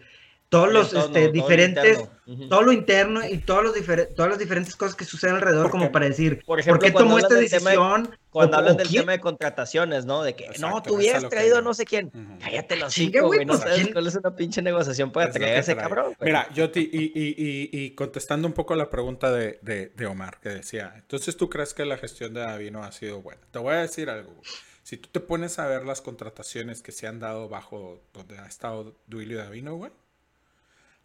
todos 0.50 0.70
los 0.72 0.88
entorno, 0.92 1.06
este, 1.06 1.20
todo 1.20 1.26
lo 1.28 1.32
diferentes, 1.32 2.08
todo 2.48 2.62
lo 2.62 2.72
interno 2.72 3.26
y 3.26 3.38
todos 3.38 3.62
los 3.64 3.74
todas 4.14 4.30
las 4.30 4.38
diferentes 4.38 4.76
cosas 4.76 4.94
que 4.96 5.04
suceden 5.04 5.36
alrededor, 5.36 5.62
Porque, 5.70 5.78
como 5.78 5.92
para 5.92 6.06
decir, 6.06 6.42
por 6.44 6.58
qué 6.62 6.68
cuando 6.92 6.98
tomó 6.98 7.18
esta 7.18 7.34
del 7.36 7.48
tema 7.48 7.70
de- 7.70 7.76
decisión? 7.76 8.18
Cuando 8.30 8.56
O- 8.56 8.58
hablan 8.60 8.74
o 8.74 8.78
del 8.78 8.88
quién- 8.88 9.02
tema 9.02 9.12
de 9.12 9.20
contrataciones, 9.20 10.04
¿no? 10.06 10.22
De 10.22 10.34
que 10.36 10.44
Exacto, 10.46 10.68
no, 10.68 10.82
tú 10.82 10.94
hubieras 10.96 11.22
que 11.24 11.30
traído 11.30 11.56
a 11.56 11.58
iba. 11.60 11.68
no 11.68 11.74
sé 11.74 11.84
quién. 11.84 12.06
Ujú. 12.14 12.38
Cállate 12.40 12.76
los 12.76 12.88
hocico, 12.88 13.26
güey, 13.26 13.38
güey. 13.38 13.46
No 13.46 13.52
pues, 13.54 13.60
sabes 13.62 13.76
¿quién? 13.80 13.92
cuál 13.92 14.06
es 14.06 14.14
una 14.16 14.36
pinche 14.36 14.62
negociación 14.62 15.10
para 15.12 15.30
traer 15.30 15.50
a 15.50 15.54
que 15.54 15.60
ese 15.60 15.74
trae. 15.74 15.84
cabrón. 15.88 16.14
Mira, 16.20 16.48
yo 16.52 16.70
te- 16.70 16.80
y, 16.80 16.88
y- 17.14 17.34
y- 17.36 17.70
y 17.72 17.90
contestando 17.92 18.46
un 18.46 18.54
poco 18.54 18.74
la 18.74 18.90
pregunta 18.90 19.32
de, 19.32 19.58
de- 19.62 19.88
de 19.96 20.06
Omar, 20.06 20.38
que 20.40 20.48
decía, 20.50 20.92
entonces 20.96 21.36
tú 21.36 21.48
crees 21.48 21.74
que 21.74 21.84
la 21.84 21.96
gestión 21.96 22.34
de 22.34 22.40
Davino 22.40 22.82
ha 22.84 22.92
sido 22.92 23.22
buena. 23.22 23.40
Te 23.50 23.58
voy 23.60 23.74
a 23.74 23.78
decir 23.78 24.10
algo. 24.10 24.32
güey. 24.32 24.44
Si 24.82 24.96
tú 24.96 25.08
te 25.12 25.20
pones 25.20 25.58
a 25.60 25.66
ver 25.68 25.84
las 25.84 26.00
contrataciones 26.00 26.82
que 26.82 26.90
se 26.90 27.06
han 27.06 27.20
dado 27.20 27.48
bajo 27.48 28.00
donde 28.12 28.38
ha 28.38 28.46
estado 28.46 28.94
Duilio 29.06 29.38
Davino, 29.38 29.74
güey, 29.76 29.92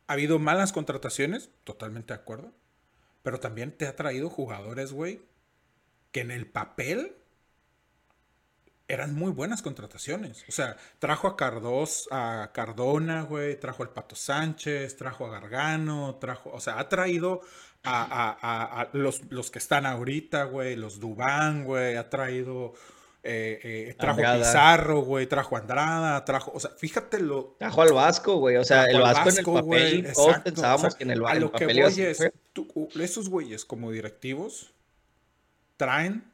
ha 0.07 0.13
habido 0.13 0.39
malas 0.39 0.73
contrataciones, 0.73 1.49
totalmente 1.63 2.13
de 2.13 2.19
acuerdo, 2.19 2.53
pero 3.23 3.39
también 3.39 3.71
te 3.77 3.87
ha 3.87 3.95
traído 3.95 4.29
jugadores, 4.29 4.93
güey, 4.93 5.21
que 6.11 6.21
en 6.21 6.31
el 6.31 6.47
papel 6.47 7.15
eran 8.87 9.15
muy 9.15 9.31
buenas 9.31 9.61
contrataciones. 9.61 10.45
O 10.47 10.51
sea, 10.51 10.77
trajo 10.99 11.27
a 11.27 11.35
Cardos, 11.37 12.07
a 12.11 12.51
Cardona, 12.53 13.23
güey, 13.23 13.59
trajo 13.59 13.81
al 13.83 13.89
Pato 13.89 14.15
Sánchez, 14.15 14.95
trajo 14.97 15.25
a 15.25 15.31
Gargano, 15.31 16.17
trajo, 16.21 16.51
o 16.53 16.59
sea, 16.59 16.79
ha 16.79 16.87
traído 16.89 17.41
a, 17.83 18.37
a- 18.81 18.89
los, 18.93 19.23
los 19.31 19.49
que 19.51 19.59
están 19.59 19.85
ahorita, 19.85 20.43
güey, 20.45 20.75
los 20.75 20.99
Dubán, 20.99 21.65
güey, 21.65 21.95
ha 21.95 22.09
traído, 22.09 22.73
eh, 23.25 23.89
eh, 23.89 23.95
trajo 23.97 24.19
Andrada. 24.19 24.37
Pizarro, 24.37 24.99
güey, 25.01 25.25
trajo 25.27 25.57
Andrada, 25.57 26.23
trajo, 26.25 26.51
o 26.53 26.59
sea, 26.59 26.71
fíjate 26.71 27.19
lo, 27.19 27.55
Trajo 27.57 27.81
al 27.81 27.93
Vasco, 27.93 28.37
güey. 28.37 28.57
O 28.57 28.63
sea, 28.63 28.85
el 28.85 28.97
al 28.97 29.01
Vasco, 29.01 29.29
en 29.29 29.35
Vasco, 29.35 29.51
el 29.51 29.63
papel, 29.63 29.65
güey, 29.65 30.13
todos 30.13 30.27
exacto, 30.27 30.43
pensábamos 30.43 30.85
o 30.85 30.89
sea, 30.89 30.97
que 30.97 31.03
en 31.03 31.11
el, 31.11 31.25
a 31.25 31.31
el 31.33 31.39
lo 31.41 31.51
que 31.51 31.65
papel 31.65 31.81
voy 31.81 32.01
es, 32.01 32.31
tú- 32.53 32.89
esos 32.99 33.29
güeyes 33.29 33.65
como 33.65 33.91
directivos 33.91 34.73
traen 35.77 36.31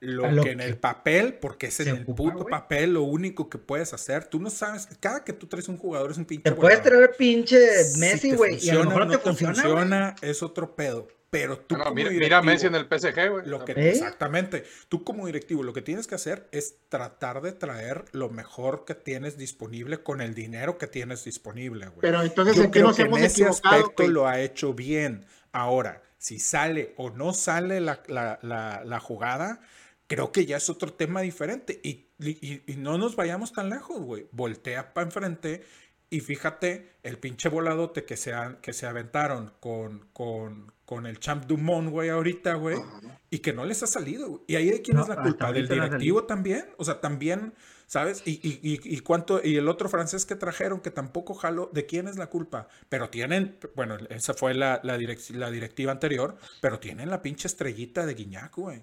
lo, 0.00 0.42
que 0.44 0.52
en 0.52 0.58
que 0.58 0.64
el 0.64 0.76
papel, 0.78 1.34
porque 1.34 1.66
es 1.66 1.80
en 1.80 1.88
el 1.88 2.04
puto 2.04 2.46
papel 2.46 2.94
lo 2.94 3.02
único 3.02 3.50
que 3.50 3.58
puedes 3.58 3.92
hacer. 3.92 4.24
Tú 4.26 4.38
no 4.40 4.48
sabes, 4.48 4.88
cada 5.00 5.24
que 5.24 5.32
tú 5.32 5.46
traes 5.46 5.68
un 5.68 5.76
jugador 5.76 6.10
es 6.12 6.18
un 6.18 6.24
pinche 6.24 6.44
Te 6.50 6.52
puedes 6.52 6.82
traer 6.82 7.16
pinche 7.18 7.84
Si 7.84 7.98
Messi, 7.98 8.32
güey, 8.32 8.58
y 8.64 8.70
a 8.70 8.74
lo 8.74 8.84
mejor 8.84 9.06
no 9.06 9.12
te 9.12 9.18
funciona, 9.18 9.54
funciona, 9.54 10.16
es 10.22 10.42
otro 10.42 10.76
pedo. 10.76 11.08
Pero 11.30 11.58
tú 11.58 11.76
No, 11.76 11.84
como 11.84 11.94
mira, 11.96 12.10
mira 12.10 12.40
Messi 12.42 12.66
en 12.68 12.74
el 12.74 12.86
PSG, 12.86 13.28
güey. 13.30 13.46
lo 13.46 13.64
que, 13.64 13.72
¿Eh? 13.72 13.90
Exactamente. 13.90 14.64
Tú 14.88 15.04
como 15.04 15.26
directivo 15.26 15.62
lo 15.62 15.74
que 15.74 15.82
tienes 15.82 16.06
que 16.06 16.14
hacer 16.14 16.48
es 16.52 16.76
tratar 16.88 17.42
de 17.42 17.52
traer 17.52 18.06
lo 18.12 18.30
mejor 18.30 18.84
que 18.86 18.94
tienes 18.94 19.36
disponible 19.36 19.98
con 20.02 20.22
el 20.22 20.34
dinero 20.34 20.78
que 20.78 20.86
tienes 20.86 21.24
disponible, 21.24 21.86
güey. 21.88 22.00
Pero 22.00 22.22
entonces, 22.22 22.56
Yo 22.56 22.62
¿en 22.64 22.70
qué 22.70 22.80
creo 22.80 22.94
que 22.94 23.02
en 23.02 23.16
ese 23.18 23.44
aspecto 23.44 24.06
lo 24.06 24.26
ha 24.26 24.40
hecho 24.40 24.72
bien. 24.72 25.26
Ahora, 25.52 26.02
si 26.16 26.38
sale 26.38 26.94
o 26.96 27.10
no 27.10 27.34
sale 27.34 27.80
la, 27.80 28.02
la- 28.06 28.38
la- 28.42 28.82
la 28.84 29.00
jugada, 29.00 29.60
creo 30.06 30.32
que 30.32 30.46
ya 30.46 30.56
es 30.56 30.70
otro 30.70 30.94
tema 30.94 31.20
diferente. 31.20 31.78
Y, 31.82 32.06
y- 32.20 32.62
y 32.66 32.76
no 32.76 32.96
nos 32.96 33.16
vayamos 33.16 33.52
tan 33.52 33.68
lejos, 33.68 34.00
güey. 34.00 34.28
Voltea 34.32 34.94
para 34.94 35.06
enfrente 35.06 35.62
y 36.10 36.20
fíjate 36.20 36.96
el 37.02 37.18
pinche 37.18 37.48
voladote 37.48 38.04
que 38.04 38.16
se, 38.16 38.32
que 38.62 38.72
se 38.72 38.86
aventaron 38.86 39.52
con, 39.60 40.08
con, 40.12 40.72
con 40.84 41.06
el 41.06 41.18
Champ 41.20 41.44
Dumont, 41.46 41.90
güey, 41.90 42.08
ahorita, 42.08 42.54
güey. 42.54 42.76
Y 43.30 43.40
que 43.40 43.52
no 43.52 43.64
les 43.64 43.82
ha 43.82 43.86
salido. 43.86 44.42
Y 44.46 44.56
ahí 44.56 44.70
de 44.70 44.80
quién 44.80 44.96
No, 44.96 45.02
es 45.02 45.08
la 45.08 45.14
hasta 45.14 45.24
culpa, 45.24 45.52
del 45.52 45.68
directivo 45.68 46.24
también. 46.24 46.64
O 46.78 46.84
sea, 46.84 47.00
también, 47.00 47.52
¿sabes? 47.86 48.22
Y, 48.24 48.40
y, 48.42 48.58
y, 48.62 48.80
y 48.96 49.00
cuánto, 49.00 49.40
y 49.44 49.56
el 49.56 49.68
otro 49.68 49.90
francés 49.90 50.24
que 50.24 50.34
trajeron, 50.34 50.80
que 50.80 50.90
tampoco 50.90 51.34
jaló, 51.34 51.70
¿de 51.74 51.84
quién 51.84 52.08
es 52.08 52.16
la 52.16 52.28
culpa? 52.28 52.68
Pero 52.88 53.10
tienen, 53.10 53.58
bueno, 53.76 53.98
esa 54.08 54.32
fue 54.32 54.54
la, 54.54 54.80
la, 54.82 54.96
direc- 54.96 55.34
la 55.34 55.50
directiva 55.50 55.92
anterior, 55.92 56.38
pero 56.62 56.78
tienen 56.80 57.10
la 57.10 57.20
pinche 57.20 57.48
estrellita 57.48 58.06
de 58.06 58.14
Guiñac, 58.14 58.56
güey. 58.56 58.82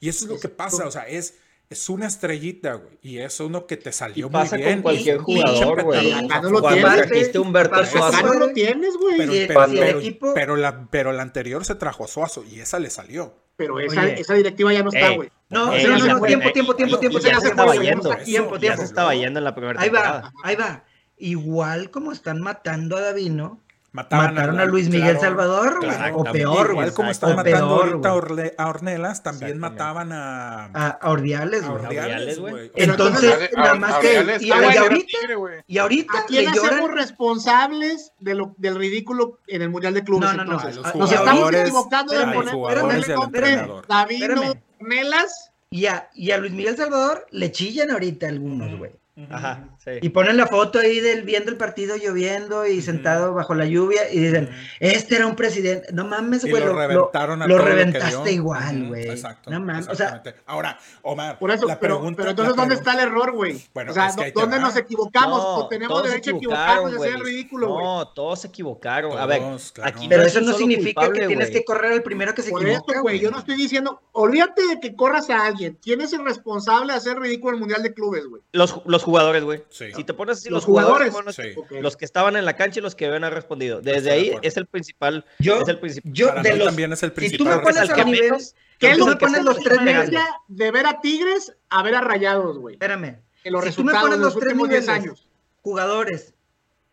Y 0.00 0.08
eso 0.08 0.24
es 0.24 0.30
lo 0.30 0.40
que 0.40 0.48
pasa, 0.48 0.86
o 0.86 0.90
sea, 0.90 1.08
es, 1.08 1.38
es 1.70 1.88
una 1.90 2.06
estrellita, 2.06 2.74
güey. 2.74 2.98
Y 3.02 3.18
es 3.18 3.38
uno 3.40 3.66
que 3.66 3.76
te 3.76 3.92
salió 3.92 4.28
Y 4.28 4.30
pasa 4.30 4.56
muy 4.56 4.62
con 4.64 4.68
bien. 4.72 4.82
cualquier 4.82 5.16
Y- 5.16 5.20
jugador, 5.20 5.82
güey. 5.84 6.12
Acá 6.12 6.40
no 6.40 6.50
lo 6.50 6.62
tienes. 6.62 6.82
Trajiste 7.08 7.38
Humberto 7.38 7.74
Acá 7.76 8.22
no 8.22 8.34
lo 8.34 8.52
tienes, 8.52 8.94
güey. 8.96 9.16
Pero, 9.18 9.32
pero, 9.48 9.64
el 9.64 9.78
pero- 9.78 9.98
equipo- 10.00 10.32
pero 10.34 10.56
la, 10.56 10.88
pero 10.90 11.12
la 11.12 11.22
anterior 11.22 11.64
se 11.64 11.74
trajo 11.74 12.04
a 12.04 12.08
Suazo 12.08 12.44
y 12.50 12.60
esa 12.60 12.78
le 12.78 12.88
salió. 12.90 13.34
Pero 13.56 13.80
esa, 13.80 14.02
Oye. 14.02 14.20
esa 14.20 14.34
directiva 14.34 14.72
ya 14.72 14.82
no 14.82 14.90
está, 14.90 15.08
Ey. 15.08 15.16
güey. 15.16 15.30
No, 15.50 15.72
Eh, 15.74 15.82
no, 15.84 15.98
no, 15.98 16.20
tiempo, 16.22 16.52
tiempo, 16.52 16.74
tiempo, 16.76 16.98
tiempo. 16.98 17.18
ya 17.18 17.40
se 17.40 17.48
estaba 17.48 17.74
yendo. 17.74 18.14
Tiempo, 18.24 18.54
Ya 18.54 18.60
tiempo. 18.60 18.78
se 18.78 18.84
estaba 18.84 19.14
yendo 19.14 19.38
en 19.40 19.44
la 19.44 19.54
primera 19.54 19.80
Ahí 19.80 19.88
va, 19.90 20.32
ahí 20.44 20.56
va. 20.56 20.84
Igual 21.16 21.90
como 21.90 22.12
están 22.12 22.40
matando 22.40 22.96
a 22.96 23.00
Davino, 23.00 23.60
Mataban 23.90 24.34
mataron 24.34 24.60
a 24.60 24.66
Luis 24.66 24.88
Miguel 24.90 25.16
claro, 25.16 25.20
Salvador, 25.20 25.78
claro. 25.80 26.16
O 26.18 26.24
peor, 26.24 26.70
Igual 26.72 26.92
como 26.92 27.10
están 27.10 27.36
matando 27.36 27.78
peor, 27.80 27.88
ahorita 27.88 28.08
a. 28.10 28.14
Orle- 28.14 28.54
a 28.58 28.68
Ornelas, 28.68 29.22
también 29.22 29.58
mataban 29.58 30.12
a, 30.12 30.66
A, 30.66 30.88
a 31.00 31.10
Ordiales, 31.10 31.62
a 31.64 31.68
güey. 31.70 31.84
Ordiales, 31.86 32.38
güey. 32.38 32.70
Entonces, 32.74 33.50
nada 33.56 33.74
más 33.76 33.94
que. 34.00 34.36
Y, 34.40 34.50
Ah, 34.50 34.56
ahorita, 34.80 35.18
y 35.66 35.78
ahorita 35.78 36.18
¿A 36.18 36.26
quién 36.26 36.44
le 36.44 36.50
hacemos 36.50 36.90
responsables 36.92 38.12
de 38.20 38.34
lo, 38.34 38.54
del 38.58 38.76
ridículo 38.76 39.38
en 39.46 39.62
el 39.62 39.70
Mundial 39.70 39.94
de 39.94 40.04
Clubes? 40.04 40.34
No, 40.34 40.44
no, 40.44 40.44
no, 40.44 40.58
a 40.58 40.64
Nos 40.94 41.10
estamos 41.12 41.54
equivocando 41.54 42.12
de 42.12 42.26
poner. 42.26 43.68
Davino. 43.88 44.54
Ornelas. 44.80 45.50
Y 45.70 45.86
a, 45.86 46.08
y 46.14 46.30
a 46.30 46.38
Luis 46.38 46.52
Miguel 46.52 46.76
Salvador 46.76 47.26
le 47.30 47.52
chillan 47.52 47.90
ahorita 47.90 48.26
algunos, 48.28 48.76
güey. 48.78 48.92
Ajá, 49.30 49.68
sí. 49.94 49.98
Y 50.02 50.08
ponen 50.10 50.36
la 50.36 50.46
foto 50.46 50.78
ahí 50.78 51.00
del 51.00 51.22
viendo 51.22 51.50
el 51.50 51.56
partido 51.56 51.96
lloviendo 51.96 52.66
y 52.66 52.82
sentado 52.82 53.34
bajo 53.34 53.54
la 53.54 53.64
lluvia 53.66 54.10
y 54.12 54.18
dicen, 54.20 54.50
este 54.80 55.16
era 55.16 55.26
un 55.26 55.36
presidente. 55.36 55.88
No 55.92 56.04
mames, 56.06 56.44
Y 56.44 56.50
güey. 56.50 56.62
lo 56.62 56.72
Lo, 56.72 56.78
reventaron 56.78 57.42
a 57.42 57.46
lo 57.46 57.58
lo 57.58 57.64
reventaste 57.64 58.32
igual, 58.32 58.88
güey. 58.88 59.08
Exacto. 59.08 59.50
No 59.50 59.60
mames. 59.60 59.88
O 59.88 59.94
sea, 59.94 60.06
exactamente. 60.06 60.42
Ahora, 60.46 60.78
Omar, 61.02 61.38
Por 61.38 61.50
eso, 61.50 61.66
la 61.66 61.78
pero, 61.80 61.96
pregunta, 61.96 62.16
pero 62.18 62.30
entonces, 62.30 62.56
la 62.56 62.62
¿dónde 62.62 62.74
pregunta- 62.76 62.90
está 62.98 63.02
el 63.02 63.08
error, 63.08 63.32
güey? 63.32 63.62
Bueno, 63.74 63.90
o 63.90 63.94
sea, 63.94 64.06
es 64.08 64.16
que 64.16 64.32
¿dónde 64.32 64.56
va. 64.58 64.62
nos 64.62 64.76
equivocamos? 64.76 65.38
No, 65.42 65.56
o 65.56 65.68
tenemos 65.68 65.88
todos 65.94 66.06
se 66.06 66.10
derecho 66.10 66.30
a 66.30 66.36
equivocaron, 66.36 66.68
equivocarnos 66.88 67.00
de 67.00 67.08
hacer 67.08 67.20
ridículo, 67.24 67.68
güey. 67.72 67.84
No, 67.84 68.08
todos 68.08 68.40
se 68.40 68.46
equivocaron. 68.48 69.18
A 69.18 69.26
ver, 69.26 69.40
Todos, 69.40 69.72
claro. 69.72 69.90
aquí 69.94 70.08
pero 70.08 70.22
no 70.22 70.28
eso 70.28 70.40
no 70.40 70.52
significa 70.52 71.00
culpable, 71.00 71.20
que 71.20 71.26
tienes 71.26 71.50
que 71.50 71.64
correr 71.64 71.92
al 71.92 72.02
primero 72.02 72.34
que 72.34 72.42
se 72.42 72.50
Por 72.50 72.62
equivoca, 72.62 72.92
esto, 72.92 73.02
güey, 73.02 73.18
yo 73.20 73.30
no 73.30 73.38
estoy 73.38 73.56
diciendo, 73.56 74.00
olvídate 74.12 74.66
de 74.66 74.80
que 74.80 74.94
corras 74.96 75.30
a 75.30 75.46
alguien. 75.46 75.78
¿Quién 75.82 76.00
es 76.00 76.12
el 76.12 76.24
responsable 76.24 76.92
de 76.92 76.98
hacer 76.98 77.18
ridículo 77.18 77.54
el 77.54 77.60
Mundial 77.60 77.82
de 77.82 77.94
Clubes, 77.94 78.26
güey? 78.26 78.42
Los, 78.52 78.80
los 78.86 79.02
jugadores, 79.02 79.44
güey. 79.44 79.62
Sí. 79.78 79.92
Si 79.94 80.04
te 80.04 80.12
pones 80.14 80.38
así, 80.38 80.48
Los 80.48 80.56
los, 80.58 80.64
jugadores, 80.64 81.10
jugadores. 81.10 81.36
Sí. 81.36 81.54
Los 81.80 81.96
que 81.96 82.04
estaban 82.04 82.36
en 82.36 82.44
la 82.44 82.56
cancha 82.56 82.80
y 82.80 82.82
los 82.82 82.94
que 82.94 83.06
habían 83.06 83.30
respondido. 83.32 83.80
Desde 83.80 84.00
de 84.02 84.10
ahí 84.10 84.26
acuerdo. 84.28 84.48
es 84.48 84.56
el 84.56 84.66
principal. 84.66 85.24
Yo, 85.38 85.60
es 85.62 85.68
el 85.68 85.78
principal. 85.78 86.12
yo 86.12 86.32
de 86.42 86.56
los, 86.56 86.66
también 86.66 86.92
es 86.92 87.02
el 87.02 87.10
si 87.10 87.14
tú 87.14 87.20
principal 87.44 87.56
me 87.58 87.62
pones 87.62 87.90
al 87.90 88.04
nivel, 88.06 88.22
menos- 88.22 88.54
¿Qué 88.78 88.90
es 88.90 88.98
tú 88.98 89.04
lo 89.04 89.06
me 89.06 89.18
que 89.18 89.26
pones 89.26 89.44
los 89.44 89.58
tres 89.60 89.80
niveles. 89.80 90.20
de 90.48 90.70
ver 90.70 90.86
a 90.86 91.00
Tigres 91.00 91.54
a 91.68 91.82
ver 91.82 91.94
a 91.94 92.00
Rayados, 92.00 92.58
güey? 92.58 92.74
Espérame. 92.74 93.18
En 93.44 93.52
los 93.52 93.64
Si 93.64 93.72
tú 93.72 93.84
me 93.84 93.92
resultados 93.92 94.00
pones 94.02 94.18
de 94.18 94.24
los 94.24 94.34
los 94.34 94.40
tres 94.42 94.52
últimos 94.52 94.68
10 94.68 94.82
niveles, 94.86 95.04
años. 95.04 95.28
jugadores, 95.62 96.34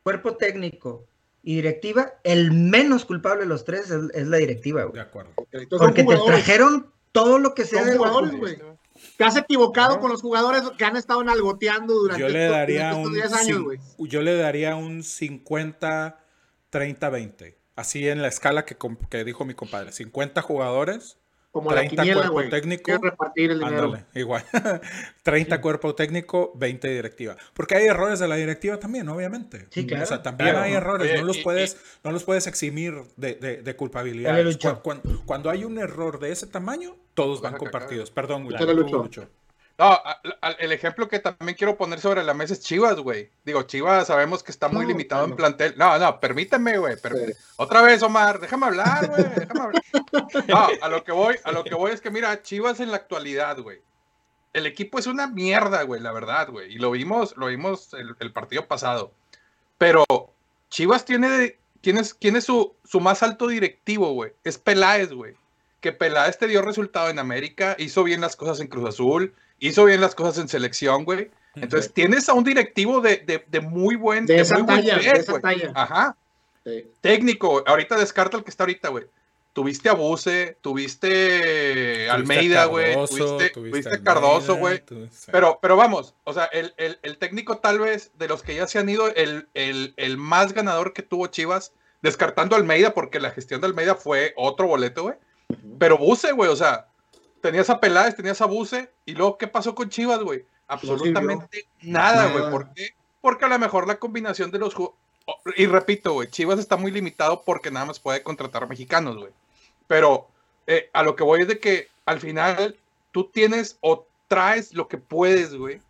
cuerpo 0.04 0.36
técnico 0.38 1.06
y 1.43 1.56
directiva, 1.56 2.13
el 2.24 2.52
menos 2.52 3.06
culpable 3.06 3.43
de 3.43 3.48
los 3.50 3.65
tres 3.65 3.89
es, 3.91 4.02
es 4.13 4.28
la 4.28 4.38
directiva, 4.38 4.82
De 4.82 4.88
güey. 4.88 5.02
acuerdo. 5.02 5.32
Entonces, 5.52 5.67
son 5.69 5.80
Porque 5.80 6.04
te 6.04 6.17
trajeron 6.26 6.91
todo 7.12 7.39
lo 7.39 7.54
que 7.54 7.65
sea 7.65 7.84
de 7.86 7.98
jugadores, 7.98 8.32
güey. 8.36 8.58
Te 9.18 9.24
has 9.24 9.36
equivocado 9.38 10.00
con 10.00 10.12
los 10.12 10.22
jugadores 10.22 10.63
que 10.78 10.86
han 10.86 10.96
estado 10.98 11.24
nalgoteando 11.24 11.94
durante, 11.94 12.22
Yo 12.22 12.30
le 12.30 12.46
estos- 12.46 12.58
daría 12.58 12.89
estos 12.91 13.06
un 13.08 13.13
10 13.13 13.34
años, 13.34 13.62
güey. 13.63 13.80
yo 14.00 14.22
le 14.22 14.36
daría 14.36 14.76
un 14.76 15.04
50 15.04 16.20
30 16.70 17.10
20. 17.10 17.58
Así 17.76 18.08
en 18.08 18.22
la 18.22 18.28
escala 18.30 18.65
que, 18.65 18.78
que 19.10 19.24
dijo 19.24 19.46
mi 19.46 19.54
compadre, 19.54 19.91
50 19.91 20.41
jugadores, 20.41 21.18
Como 21.56 21.70
la 21.72 21.78
30 21.78 22.02
quiniela, 22.04 22.30
cuerpo 22.30 22.50
técnico. 22.50 22.91
Repartir 23.02 23.52
el 23.52 23.60
dinero. 23.60 23.84
ándale, 23.86 24.06
igual. 24.13 24.44
30 25.24 25.62
cuerpo 25.62 25.96
técnico, 25.96 26.52
20 26.56 26.86
directiva. 26.89 27.38
Porque 27.54 27.76
hay 27.76 27.86
errores 27.86 28.20
de 28.20 28.28
la 28.28 28.36
directiva 28.36 28.78
también, 28.78 29.08
obviamente. 29.08 29.68
Sí, 29.70 29.88
claro. 29.88 30.04
O 30.04 30.06
sea, 30.06 30.22
también 30.22 30.50
Claro. 30.50 30.65
hay 30.65 30.74
errores, 30.74 31.10
Oye, 31.10 31.22
no 31.22 31.28
los 31.28 31.38
y- 31.38 31.44
puedes 31.44 31.78
no 32.04 32.12
los 32.12 32.26
puedes 32.26 32.46
eximir 32.48 32.94
de, 33.15 33.36
de, 33.36 33.62
de 33.62 33.76
culpabilidad. 33.78 34.38
Cuando, 34.84 35.22
cuando 35.26 35.50
hay 35.50 35.63
un 35.63 35.80
error 35.80 36.20
de 36.20 36.34
ese 36.34 36.46
tamaño, 36.46 36.98
todos 37.13 37.39
van 37.41 37.56
compartidos. 37.56 38.12
Perdón, 38.12 38.44
Lucho. 38.50 39.30
No, 39.78 40.00
el 40.60 40.72
ejemplo 40.72 41.10
que 41.10 41.20
también 41.20 41.58
quiero 41.58 41.76
poner 41.76 42.00
sobre 42.00 42.24
la 42.24 42.34
mesa 42.34 42.54
es 42.54 42.62
Chivas, 42.62 42.96
güey. 42.98 43.30
Digo, 43.44 43.64
Chivas 43.64 44.08
sabemos 44.08 44.42
que 44.42 44.52
está 44.52 44.70
muy 44.70 44.84
No, 44.84 44.88
limitado 44.90 45.26
en 45.26 45.36
plantel. 45.36 45.74
No, 45.78 45.98
no, 46.00 46.18
permíteme, 46.22 46.78
güey. 46.78 46.96
permí- 46.96 47.36
Otra 47.58 47.82
vez, 47.82 48.02
Omar, 48.02 48.40
déjame 48.40 48.68
hablar, 48.68 49.08
güey. 49.10 49.24
Déjame 49.36 49.60
hablar. 49.60 49.84
No, 50.48 50.68
a 50.82 50.88
lo 50.88 51.04
que 51.04 51.12
voy, 51.12 51.36
a 51.44 51.52
lo 51.52 51.66
que 51.66 51.76
voy 51.76 51.92
es 51.92 52.00
que 52.00 52.10
mira, 52.10 52.42
Chivas 52.42 52.80
en 52.80 52.90
la 52.92 52.98
actualidad, 52.98 53.60
güey. 53.60 53.82
El 54.54 54.66
equipo 54.66 54.98
es 54.98 55.08
una 55.08 55.28
mierda, 55.28 55.84
güey, 55.84 56.00
la 56.00 56.14
verdad, 56.14 56.50
güey. 56.50 56.74
Y 56.74 56.78
lo 56.78 56.92
vimos, 56.92 57.36
lo 57.36 57.48
vimos 57.48 57.94
el, 57.96 58.16
el 58.22 58.32
partido 58.32 58.68
pasado. 58.68 59.12
Pero 59.78 60.06
Chivas 60.70 61.04
tiene, 61.04 61.30
de- 61.30 61.60
tiene, 61.82 62.02
tiene 62.18 62.40
su, 62.40 62.74
su 62.86 63.02
más 63.02 63.24
alto 63.24 63.48
directivo, 63.48 64.14
güey. 64.14 64.32
Es 64.46 64.58
Peláez, 64.58 65.12
güey. 65.12 65.36
Que 65.82 65.92
Peláez 65.92 66.38
te 66.38 66.48
dio 66.48 66.62
resultado 66.62 67.10
en 67.10 67.20
América, 67.20 67.76
hizo 67.78 68.06
bien 68.06 68.22
las 68.22 68.38
cosas 68.38 68.62
en 68.62 68.68
Cruz 68.68 68.88
Azul, 68.88 69.36
hizo 69.60 69.86
bien 69.86 70.02
las 70.02 70.15
cosas 70.15 70.38
en 70.39 70.48
selección, 70.48 71.04
güey. 71.06 71.32
Entonces 71.56 71.94
tienes 71.94 72.28
a 72.28 72.34
un 72.34 72.44
directivo 72.44 73.00
de, 73.02 73.18
de- 73.18 73.46
de 73.48 73.60
muy 73.62 73.96
buen 73.96 74.26
De 74.26 74.39
esa 74.41 74.56
muy 74.56 74.63
buen 74.63 74.78
talla, 74.82 74.96
de 74.96 75.02
nivel, 75.02 75.18
esa 75.22 75.39
talla. 75.39 75.72
Ajá. 75.74 76.18
Sí. 76.65 76.86
Técnico, 77.02 77.63
ahorita 77.65 77.98
descarta 77.98 78.36
el 78.38 78.44
que 78.44 78.50
está 78.50 78.63
ahorita, 78.63 78.89
güey. 78.89 79.06
Tuviste 79.54 79.88
a 79.88 79.94
Buse, 79.94 80.58
tuviste 80.60 82.10
Almeida, 82.10 82.65
güey. 82.65 82.94
Tuviste, 83.08 83.50
tuviste 83.52 84.04
Cardoso, 84.04 84.56
güey. 84.58 84.84
Pero, 85.32 85.60
pero 85.62 85.76
vamos, 85.78 86.13
o 86.26 86.34
sea, 86.34 86.46
el, 86.46 86.74
el- 86.78 87.00
el 87.04 87.18
técnico 87.18 87.58
tal 87.60 87.80
vez 87.80 88.12
de 88.18 88.28
los 88.28 88.44
que 88.44 88.56
ya 88.56 88.68
se 88.68 88.80
han 88.80 88.89
ido, 88.89 89.08
el, 89.15 89.48
el- 89.54 89.94
el 89.98 90.18
más 90.18 90.54
ganador 90.54 90.94
que 90.94 91.04
tuvo 91.04 91.28
Chivas, 91.28 91.72
descartando 92.02 92.56
a 92.56 92.60
Almeida, 92.60 92.94
porque 92.94 93.20
la 93.20 93.32
gestión 93.32 93.62
de 93.62 93.68
Almeida 93.68 93.96
fue 93.96 94.34
otro 94.36 94.68
boleto, 94.68 95.04
güey. 95.04 95.15
Pero 95.80 95.98
Buse, 95.98 96.32
güey, 96.34 96.50
o 96.50 96.56
sea, 96.56 96.88
tenías 97.46 97.70
a 97.70 97.80
Peláez, 97.80 98.16
tenías 98.16 98.42
a 98.42 98.48
Buse, 98.48 98.92
y 99.06 99.14
luego, 99.14 99.38
¿qué 99.38 99.48
pasó 99.48 99.76
con 99.76 99.88
Chivas, 99.88 100.20
güey? 100.20 100.44
Absolutamente 100.68 101.68
nada, 101.84 102.32
güey. 102.32 102.50
¿Por 102.50 102.74
qué? 102.74 102.90
Porque 103.22 103.46
a 103.46 103.50
lo 103.50 103.60
mejor 103.60 103.88
la 103.88 104.00
combinación 104.00 104.50
de 104.50 104.58
los... 104.58 104.76
ju- 104.76 104.92
oh, 105.28 105.40
Y 105.56 105.68
repito, 105.68 106.14
güey, 106.14 106.28
Chivas 106.28 106.58
está 106.58 106.76
muy 106.76 106.90
limitado 106.90 107.44
porque 107.44 107.70
nada 107.70 107.86
más 107.86 108.00
puede 108.00 108.24
contratar 108.24 108.68
mexicanos, 108.68 109.18
güey. 109.18 109.32
Pero 109.88 110.28
eh, 110.66 110.90
a 110.92 111.04
lo 111.04 111.16
que 111.16 111.24
voy 111.24 111.42
es 111.44 111.48
de 111.48 111.60
que 111.60 111.88
al 112.08 112.20
final 112.20 112.76
tú 113.12 113.26
tienes 113.26 113.78
o 113.82 114.08
traes 114.28 114.74
lo 114.74 114.88
que 114.88 114.98
puedes, 114.98 115.54
güey. 115.54 115.82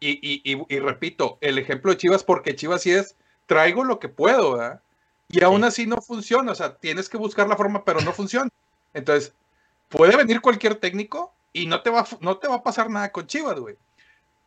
Y, 0.00 0.12
y, 0.22 0.40
y, 0.50 0.64
y 0.74 0.78
repito, 0.80 1.36
el 1.42 1.58
ejemplo 1.58 1.90
de 1.90 1.98
Chivas, 1.98 2.24
porque 2.24 2.56
Chivas 2.56 2.80
sí 2.82 2.92
es, 2.92 3.16
traigo 3.44 3.84
lo 3.84 3.98
que 3.98 4.08
puedo, 4.08 4.52
¿verdad? 4.56 4.80
Y 5.28 5.44
aún 5.44 5.62
así 5.64 5.86
no 5.86 6.00
funciona, 6.00 6.52
o 6.52 6.54
sea, 6.54 6.76
tienes 6.76 7.10
que 7.10 7.18
buscar 7.18 7.48
la 7.48 7.56
forma, 7.56 7.84
pero 7.84 8.00
no 8.00 8.12
funciona. 8.12 8.48
Entonces, 8.94 9.34
puede 9.88 10.16
venir 10.16 10.40
cualquier 10.40 10.74
técnico 10.76 11.32
y 11.52 11.66
no 11.66 11.82
te 11.82 11.90
va, 11.90 12.06
no 12.20 12.38
te 12.38 12.48
va 12.48 12.56
a 12.56 12.62
pasar 12.62 12.90
nada 12.90 13.10
con 13.12 13.26
Chivas, 13.26 13.58
güey. 13.58 13.76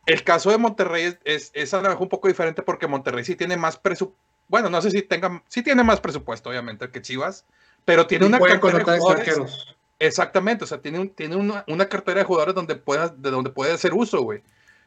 El 0.06 0.24
caso 0.24 0.50
de 0.50 0.58
Monterrey 0.58 1.04
es, 1.04 1.18
es, 1.24 1.50
es 1.54 1.74
a 1.74 1.82
lo 1.82 1.88
mejor 1.88 2.02
un 2.02 2.08
poco 2.08 2.28
diferente 2.28 2.62
porque 2.62 2.86
Monterrey 2.86 3.24
sí 3.24 3.36
tiene 3.36 3.56
más 3.56 3.76
presupuesto. 3.76 4.22
Bueno, 4.48 4.68
no 4.68 4.82
sé 4.82 4.90
si 4.90 5.02
tenga, 5.02 5.42
sí 5.48 5.62
tiene 5.62 5.84
más 5.84 6.00
presupuesto, 6.00 6.48
obviamente, 6.50 6.90
que 6.90 7.00
Chivas, 7.02 7.44
pero 7.84 8.06
tiene 8.06 8.24
Y 8.24 8.28
una 8.28 8.38
cartera 8.40 8.78
de 8.78 8.98
jugadores- 8.98 9.26
extranjeros. 9.28 9.76
Exactamente, 10.00 10.64
o 10.64 10.66
sea, 10.66 10.80
tiene, 10.80 10.98
un- 10.98 11.10
tiene 11.10 11.36
una, 11.36 11.62
una 11.68 11.88
cartera 11.88 12.20
de 12.20 12.24
jugadores 12.24 12.54
donde 12.54 12.74
pueda, 12.74 13.08
de 13.10 13.30
donde 13.30 13.50
puede 13.50 13.72
hacer 13.72 13.92
uso, 13.92 14.22
güey. 14.22 14.42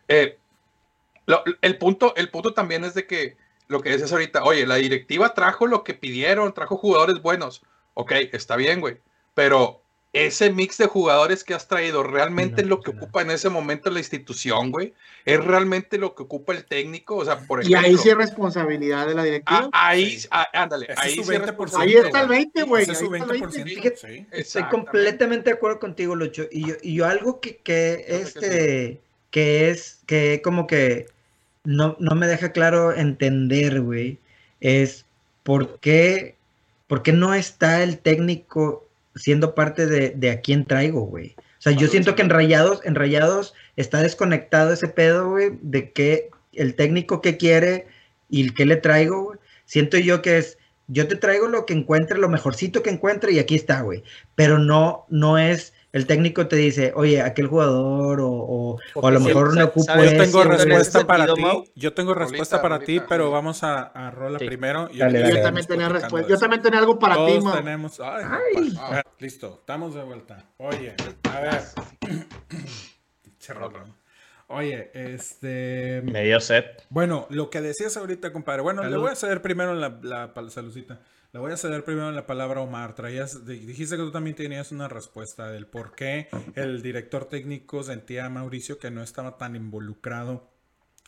Eh, 0.07 0.37
lo- 1.27 1.43
el, 1.61 1.77
punto, 1.77 2.13
el 2.17 2.29
punto 2.29 2.53
también 2.53 2.83
es 2.83 2.93
de 2.95 3.05
que 3.05 3.37
lo 3.67 3.79
que 3.81 3.91
dices 3.91 4.11
ahorita, 4.11 4.43
oye, 4.43 4.65
la 4.67 4.75
directiva 4.75 5.33
trajo 5.33 5.67
lo 5.67 5.83
que 5.83 5.93
pidieron, 5.93 6.53
trajo 6.53 6.75
jugadores 6.77 7.21
buenos. 7.21 7.61
Ok, 7.93 8.11
está 8.33 8.55
bien, 8.55 8.81
güey. 8.81 8.97
Pero 9.35 9.82
ese 10.13 10.51
mix 10.51 10.77
de 10.77 10.85
jugadores 10.85 11.43
que 11.43 11.55
has 11.55 11.67
traído, 11.67 12.03
¿realmente 12.03 12.61
es 12.61 12.67
lo 12.67 12.81
que 12.81 12.91
ocupa 12.91 13.23
en 13.23 13.31
ese 13.31 13.49
momento 13.49 13.89
la 13.89 13.97
institución, 13.99 14.69
güey? 14.71 14.93
¿Es 15.25 15.43
realmente 15.43 15.97
lo 15.97 16.13
que 16.13 16.21
ocupa 16.23 16.53
el 16.53 16.65
técnico? 16.65 17.15
O 17.15 17.25
sea, 17.25 17.39
por 17.39 17.63
Y 17.63 17.67
ejemplo. 17.73 17.87
ahí 17.89 17.97
sí 17.97 18.09
es 18.09 18.15
responsabilidad 18.17 19.07
de 19.07 19.15
la 19.15 19.23
directiva. 19.23 19.69
ah, 19.73 19.89
ahí, 19.89 20.19
Sí. 20.19 20.27
ah, 20.29 20.47
ándale, 20.53 20.85
Ese 20.89 21.01
ahí 21.01 21.15
su 21.15 21.23
sí 21.23 21.33
es 21.33 21.41
20%. 21.41 21.45
responsabilidad, 21.47 22.01
Ahí 22.01 22.07
está 22.07 22.21
el 22.21 22.27
20, 22.27 22.63
güey. 22.63 22.83
Ese 22.83 22.91
es 22.91 22.97
su 22.99 23.11
ahí 23.13 23.21
está 23.21 23.33
el 23.33 23.41
20%. 23.41 23.53
20. 23.65 23.81
Fíjate, 23.81 23.97
sí. 23.97 24.27
Estoy 24.31 24.63
completamente 24.65 25.49
de 25.49 25.55
acuerdo 25.55 25.79
contigo, 25.79 26.15
Lucho. 26.15 26.45
Y 26.51 26.67
yo, 26.67 26.75
y 26.83 26.93
yo 26.95 27.05
algo 27.07 27.39
que, 27.39 27.57
que 27.57 28.05
este, 28.07 29.01
que 29.31 29.69
es, 29.71 30.01
que 30.05 30.41
como 30.43 30.67
que 30.67 31.07
no, 31.63 31.95
no 31.99 32.13
me 32.15 32.27
deja 32.27 32.51
claro 32.51 32.93
entender, 32.95 33.81
güey, 33.81 34.19
es 34.61 35.05
por 35.41 35.79
qué, 35.79 36.35
por 36.87 37.01
qué 37.01 37.13
no 37.13 37.33
está 37.33 37.81
el 37.81 37.97
técnico 37.97 38.87
siendo 39.15 39.55
parte 39.55 39.85
de, 39.85 40.11
de 40.11 40.31
a 40.31 40.41
quién 40.41 40.65
traigo, 40.65 41.01
güey. 41.01 41.35
O 41.37 41.61
sea, 41.63 41.71
yo 41.71 41.87
siento 41.87 42.15
que 42.15 42.21
en. 42.21 42.29
Rayados, 42.29 42.81
en 42.83 42.95
Rayados 42.95 43.53
está 43.77 44.01
desconectado 44.01 44.73
ese 44.73 44.89
pedo, 44.89 45.29
güey, 45.29 45.51
de 45.61 45.91
que 45.91 46.29
el 46.51 46.75
técnico 46.75 47.21
que 47.21 47.37
quiere 47.37 47.87
y 48.29 48.43
el 48.43 48.53
que 48.53 48.65
le 48.65 48.75
traigo, 48.75 49.23
güey. 49.23 49.39
Siento 49.65 49.97
yo 49.97 50.21
que 50.21 50.39
es, 50.39 50.57
yo 50.87 51.07
te 51.07 51.15
traigo 51.15 51.47
lo 51.47 51.65
que 51.65 51.73
encuentre, 51.73 52.17
lo 52.17 52.27
mejorcito 52.27 52.83
que 52.83 52.89
encuentre 52.89 53.31
y 53.31 53.39
aquí 53.39 53.55
está, 53.55 53.81
güey. 53.81 54.03
Pero 54.35 54.59
no, 54.59 55.05
no 55.09 55.37
es 55.37 55.73
el 55.93 56.05
técnico 56.07 56.47
te 56.47 56.57
dice, 56.57 56.91
oye, 56.95 57.21
aquel 57.21 57.47
jugador 57.47 58.19
o, 58.19 58.29
o, 58.29 58.77
o 58.95 59.07
a 59.07 59.11
lo 59.11 59.19
mejor 59.21 59.55
no 59.55 59.63
ocupo 59.65 59.85
¿sabes? 59.85 60.11
Yo 60.11 60.17
tengo 60.23 60.43
respuesta 60.43 61.07
para 61.07 61.25
sentido, 61.27 61.35
ti. 61.35 61.41
Mau? 61.41 61.63
Yo 61.75 61.93
tengo 61.93 62.13
respuesta 62.13 62.57
Rolita, 62.57 62.61
para 62.61 62.79
ti, 62.85 62.97
rolita. 62.97 63.05
pero 63.07 63.31
vamos 63.31 63.63
a, 63.63 63.83
a 63.83 64.11
Rola 64.11 64.39
Sí. 64.39 64.45
primero. 64.45 64.89
y 64.91 64.97
Dale, 64.97 65.19
ahorita 65.19 65.27
dale, 65.29 65.37
Yo 65.39 65.43
también 65.45 65.67
tenía 65.67 65.89
respuesta. 65.89 66.29
Yo 66.29 66.37
también 66.37 66.61
tenía 66.61 66.79
algo 66.79 66.99
para 66.99 67.15
ti, 67.25 67.39
Mau. 67.39 67.55
tenemos. 67.55 67.99
Ay. 68.01 68.73
Ah, 68.79 69.01
listo, 69.19 69.57
estamos 69.61 69.93
de 69.95 70.03
vuelta. 70.03 70.43
Oye, 70.57 70.93
a 71.31 71.39
ver. 71.39 71.61
Oye, 74.47 74.91
este. 74.93 76.01
Me 76.03 76.23
dio 76.23 76.39
set. 76.39 76.83
Bueno, 76.89 77.27
lo 77.29 77.49
que 77.49 77.61
decías 77.61 77.97
ahorita, 77.97 78.31
compadre. 78.33 78.61
Bueno, 78.61 78.83
le 78.83 78.97
voy 78.97 79.09
a 79.11 79.15
ceder 79.15 79.41
primero 79.41 79.73
la, 79.73 79.99
la 80.01 80.33
pal- 80.33 80.49
saludcita. 80.49 80.99
Le 81.33 81.39
voy 81.39 81.51
a 81.51 81.57
ceder 81.57 81.83
primero 81.83 82.11
la 82.11 82.27
palabra 82.27 82.59
a 82.59 82.63
Omar. 82.63 82.93
Traías, 82.93 83.43
di- 83.43 83.65
dijiste 83.65 83.97
que 83.97 84.03
tú 84.03 84.11
también 84.11 84.35
tenías 84.35 84.71
una 84.71 84.87
respuesta 84.87 85.49
del 85.49 85.65
por 85.65 85.95
qué 85.95 86.27
el 86.53 86.83
director 86.83 87.25
técnico 87.25 87.81
sentía 87.81 88.25
a 88.27 88.29
Mauricio 88.29 88.77
que 88.77 88.91
no 88.91 89.01
estaba 89.01 89.35
tan 89.37 89.55
involucrado 89.55 90.51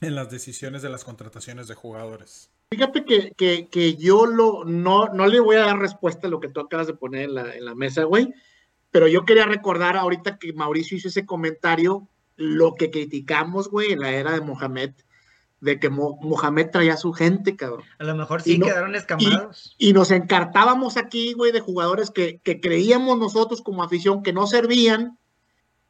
en 0.01 0.15
las 0.15 0.31
decisiones 0.31 0.81
de 0.81 0.89
las 0.89 1.03
contrataciones 1.03 1.67
de 1.67 1.75
jugadores. 1.75 2.49
Fíjate 2.71 3.05
que, 3.05 3.33
que, 3.37 3.67
que 3.69 3.95
yo 3.97 4.25
lo, 4.25 4.65
no, 4.65 5.09
no 5.09 5.27
le 5.27 5.39
voy 5.39 5.57
a 5.57 5.65
dar 5.67 5.77
respuesta 5.77 6.25
a 6.25 6.31
lo 6.31 6.39
que 6.39 6.49
tú 6.49 6.59
acabas 6.59 6.87
de 6.87 6.95
poner 6.95 7.25
en 7.25 7.35
la, 7.35 7.55
en 7.55 7.63
la 7.63 7.75
mesa, 7.75 8.03
güey. 8.05 8.33
Pero 8.89 9.07
yo 9.07 9.25
quería 9.25 9.45
recordar 9.45 9.95
ahorita 9.95 10.39
que 10.39 10.53
Mauricio 10.53 10.97
hizo 10.97 11.09
ese 11.09 11.27
comentario, 11.27 12.07
lo 12.35 12.73
que 12.73 12.89
criticamos, 12.89 13.69
güey, 13.69 13.91
en 13.91 13.99
la 13.99 14.09
era 14.11 14.31
de 14.31 14.41
Mohamed, 14.41 14.91
de 15.61 15.79
que 15.79 15.89
Mo- 15.89 16.17
Mohamed 16.21 16.69
traía 16.71 16.93
a 16.93 16.97
su 16.97 17.13
gente, 17.13 17.55
cabrón. 17.55 17.83
A 17.97 18.03
lo 18.03 18.15
mejor 18.15 18.41
sí 18.41 18.57
no- 18.57 18.65
quedaron 18.65 18.93
escamados. 18.95 19.75
Y 19.77 19.93
nos 19.93 20.11
encartábamos 20.11 20.97
aquí, 20.97 21.33
güey, 21.33 21.51
de 21.51 21.59
jugadores 21.61 22.11
que, 22.11 22.39
que 22.43 22.59
creíamos 22.59 23.17
nosotros 23.17 23.61
como 23.61 23.81
afición 23.83 24.21
que 24.21 24.33
no 24.33 24.47
servían 24.47 25.17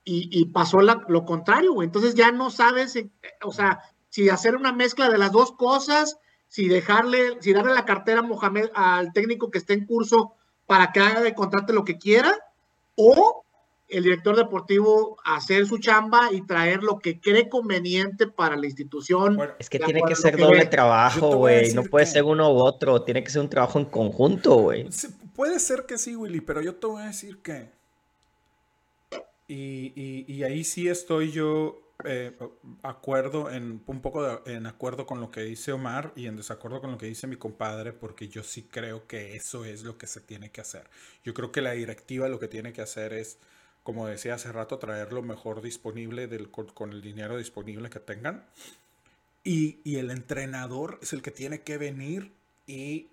y, 0.03 0.29
y 0.31 0.45
pasó 0.45 0.81
la- 0.81 1.03
lo 1.07 1.25
contrario, 1.25 1.73
güey. 1.73 1.87
Entonces 1.87 2.15
ya 2.15 2.31
no 2.31 2.51
sabes, 2.51 2.95
eh, 2.95 3.09
o 3.43 3.51
sea, 3.51 3.79
si 4.09 4.29
hacer 4.29 4.55
una 4.55 4.71
mezcla 4.71 5.09
de 5.09 5.17
las 5.17 5.31
dos 5.31 5.51
cosas, 5.51 6.19
si 6.47 6.67
dejarle, 6.67 7.37
si 7.41 7.51
darle 7.51 7.73
la 7.73 7.85
cartera 7.85 8.19
a 8.19 8.23
Mohamed, 8.23 8.69
al 8.75 9.11
técnico 9.13 9.51
que 9.51 9.57
esté 9.57 9.73
en 9.73 9.85
curso 9.85 10.33
para 10.67 10.91
que 10.91 10.99
haga 11.01 11.21
de 11.21 11.33
contrate 11.35 11.73
lo 11.73 11.83
que 11.83 11.97
quiera, 11.97 12.33
o 12.95 13.44
el 13.87 14.03
director 14.03 14.35
deportivo 14.35 15.17
hacer 15.23 15.67
su 15.67 15.77
chamba 15.77 16.29
y 16.31 16.41
traer 16.41 16.81
lo 16.83 16.97
que 16.99 17.19
cree 17.19 17.49
conveniente 17.49 18.27
para 18.27 18.55
la 18.55 18.65
institución. 18.65 19.35
Bueno, 19.35 19.53
Es 19.59 19.69
que 19.69 19.79
tiene 19.79 20.01
que 20.07 20.15
ser 20.15 20.35
que 20.35 20.41
doble 20.41 20.59
ve. 20.61 20.65
Trabajo, 20.65 21.37
güey. 21.37 21.73
No 21.73 21.83
puede 21.83 22.05
que- 22.05 22.11
ser 22.11 22.23
uno 22.23 22.51
u 22.51 22.57
otro. 22.57 23.03
Tiene 23.03 23.23
que 23.23 23.29
ser 23.29 23.41
un 23.41 23.49
trabajo 23.49 23.77
en 23.79 23.85
conjunto, 23.85 24.55
güey. 24.55 24.91
Sí, 24.91 25.07
puede 25.35 25.59
ser 25.59 25.85
que 25.85 25.97
sí, 25.97 26.15
Willy, 26.15 26.41
pero 26.41 26.61
yo 26.61 26.75
te 26.75 26.87
voy 26.87 27.03
a 27.03 27.05
decir 27.05 27.37
que. 27.43 27.69
Y, 29.47 29.93
y- 29.95 30.25
y 30.27 30.43
ahí 30.43 30.63
sí 30.63 30.87
estoy 30.87 31.31
yo 31.31 31.81
eh, 32.03 32.35
acuerdo 32.83 33.49
en 33.49 33.81
un 33.85 34.01
poco 34.01 34.21
de- 34.21 34.53
en 34.55 34.65
acuerdo 34.65 35.05
con 35.05 35.21
lo 35.21 35.31
que 35.31 35.41
dice 35.43 35.71
Omar 35.71 36.11
y 36.17 36.27
en 36.27 36.35
desacuerdo 36.35 36.81
con 36.81 36.91
lo 36.91 36.97
que 36.97 37.05
dice 37.05 37.25
mi 37.25 37.37
compadre, 37.37 37.93
porque 37.93 38.27
yo 38.27 38.43
sí 38.43 38.63
creo 38.63 39.07
que 39.07 39.35
eso 39.37 39.63
es 39.63 39.83
lo 39.83 39.97
que 39.97 40.05
se 40.05 40.19
tiene 40.19 40.49
que 40.51 40.59
hacer. 40.59 40.89
Yo 41.23 41.33
creo 41.33 41.53
que 41.53 41.61
la 41.61 41.71
directiva 41.71 42.27
lo 42.27 42.37
que 42.37 42.49
tiene 42.49 42.73
que 42.73 42.81
hacer 42.81 43.13
es, 43.13 43.37
como 43.85 44.07
decía 44.07 44.35
hace 44.35 44.51
rato, 44.51 44.79
traer 44.79 45.13
lo 45.13 45.23
mejor 45.23 45.61
disponible 45.63 46.27
del, 46.27 46.51
con, 46.51 46.67
con 46.69 46.91
el 46.93 47.01
dinero 47.03 47.37
disponible 47.37 47.89
que 47.91 48.01
tengan. 48.01 48.45
Y, 49.43 49.79
y 49.83 49.97
el 49.97 50.11
entrenador 50.11 50.99
es 51.01 51.13
el 51.13 51.21
que 51.21 51.31
tiene 51.31 51.61
que 51.61 51.77
venir 51.77 52.33
y 52.67 53.07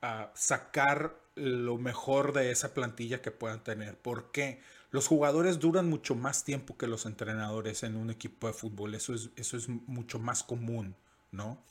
a 0.00 0.30
sacar 0.34 1.16
lo 1.34 1.78
mejor 1.78 2.32
de 2.32 2.50
esa 2.50 2.74
plantilla 2.74 3.22
que 3.22 3.30
puedan 3.30 3.62
tener. 3.64 3.96
¿Por 3.96 4.30
qué? 4.32 4.60
Los 4.90 5.06
jugadores 5.08 5.58
duran 5.60 5.88
mucho 5.88 6.14
más 6.14 6.44
tiempo 6.44 6.76
que 6.76 6.86
los 6.86 7.06
entrenadores 7.06 7.82
en 7.82 7.96
un 7.96 8.10
equipo 8.10 8.46
de 8.48 8.52
fútbol. 8.52 8.94
Eso 8.94 9.14
es, 9.14 9.30
eso 9.36 9.56
es 9.56 9.68
mucho 9.68 10.18
más 10.18 10.42
común, 10.42 10.94
¿no? 11.30 11.62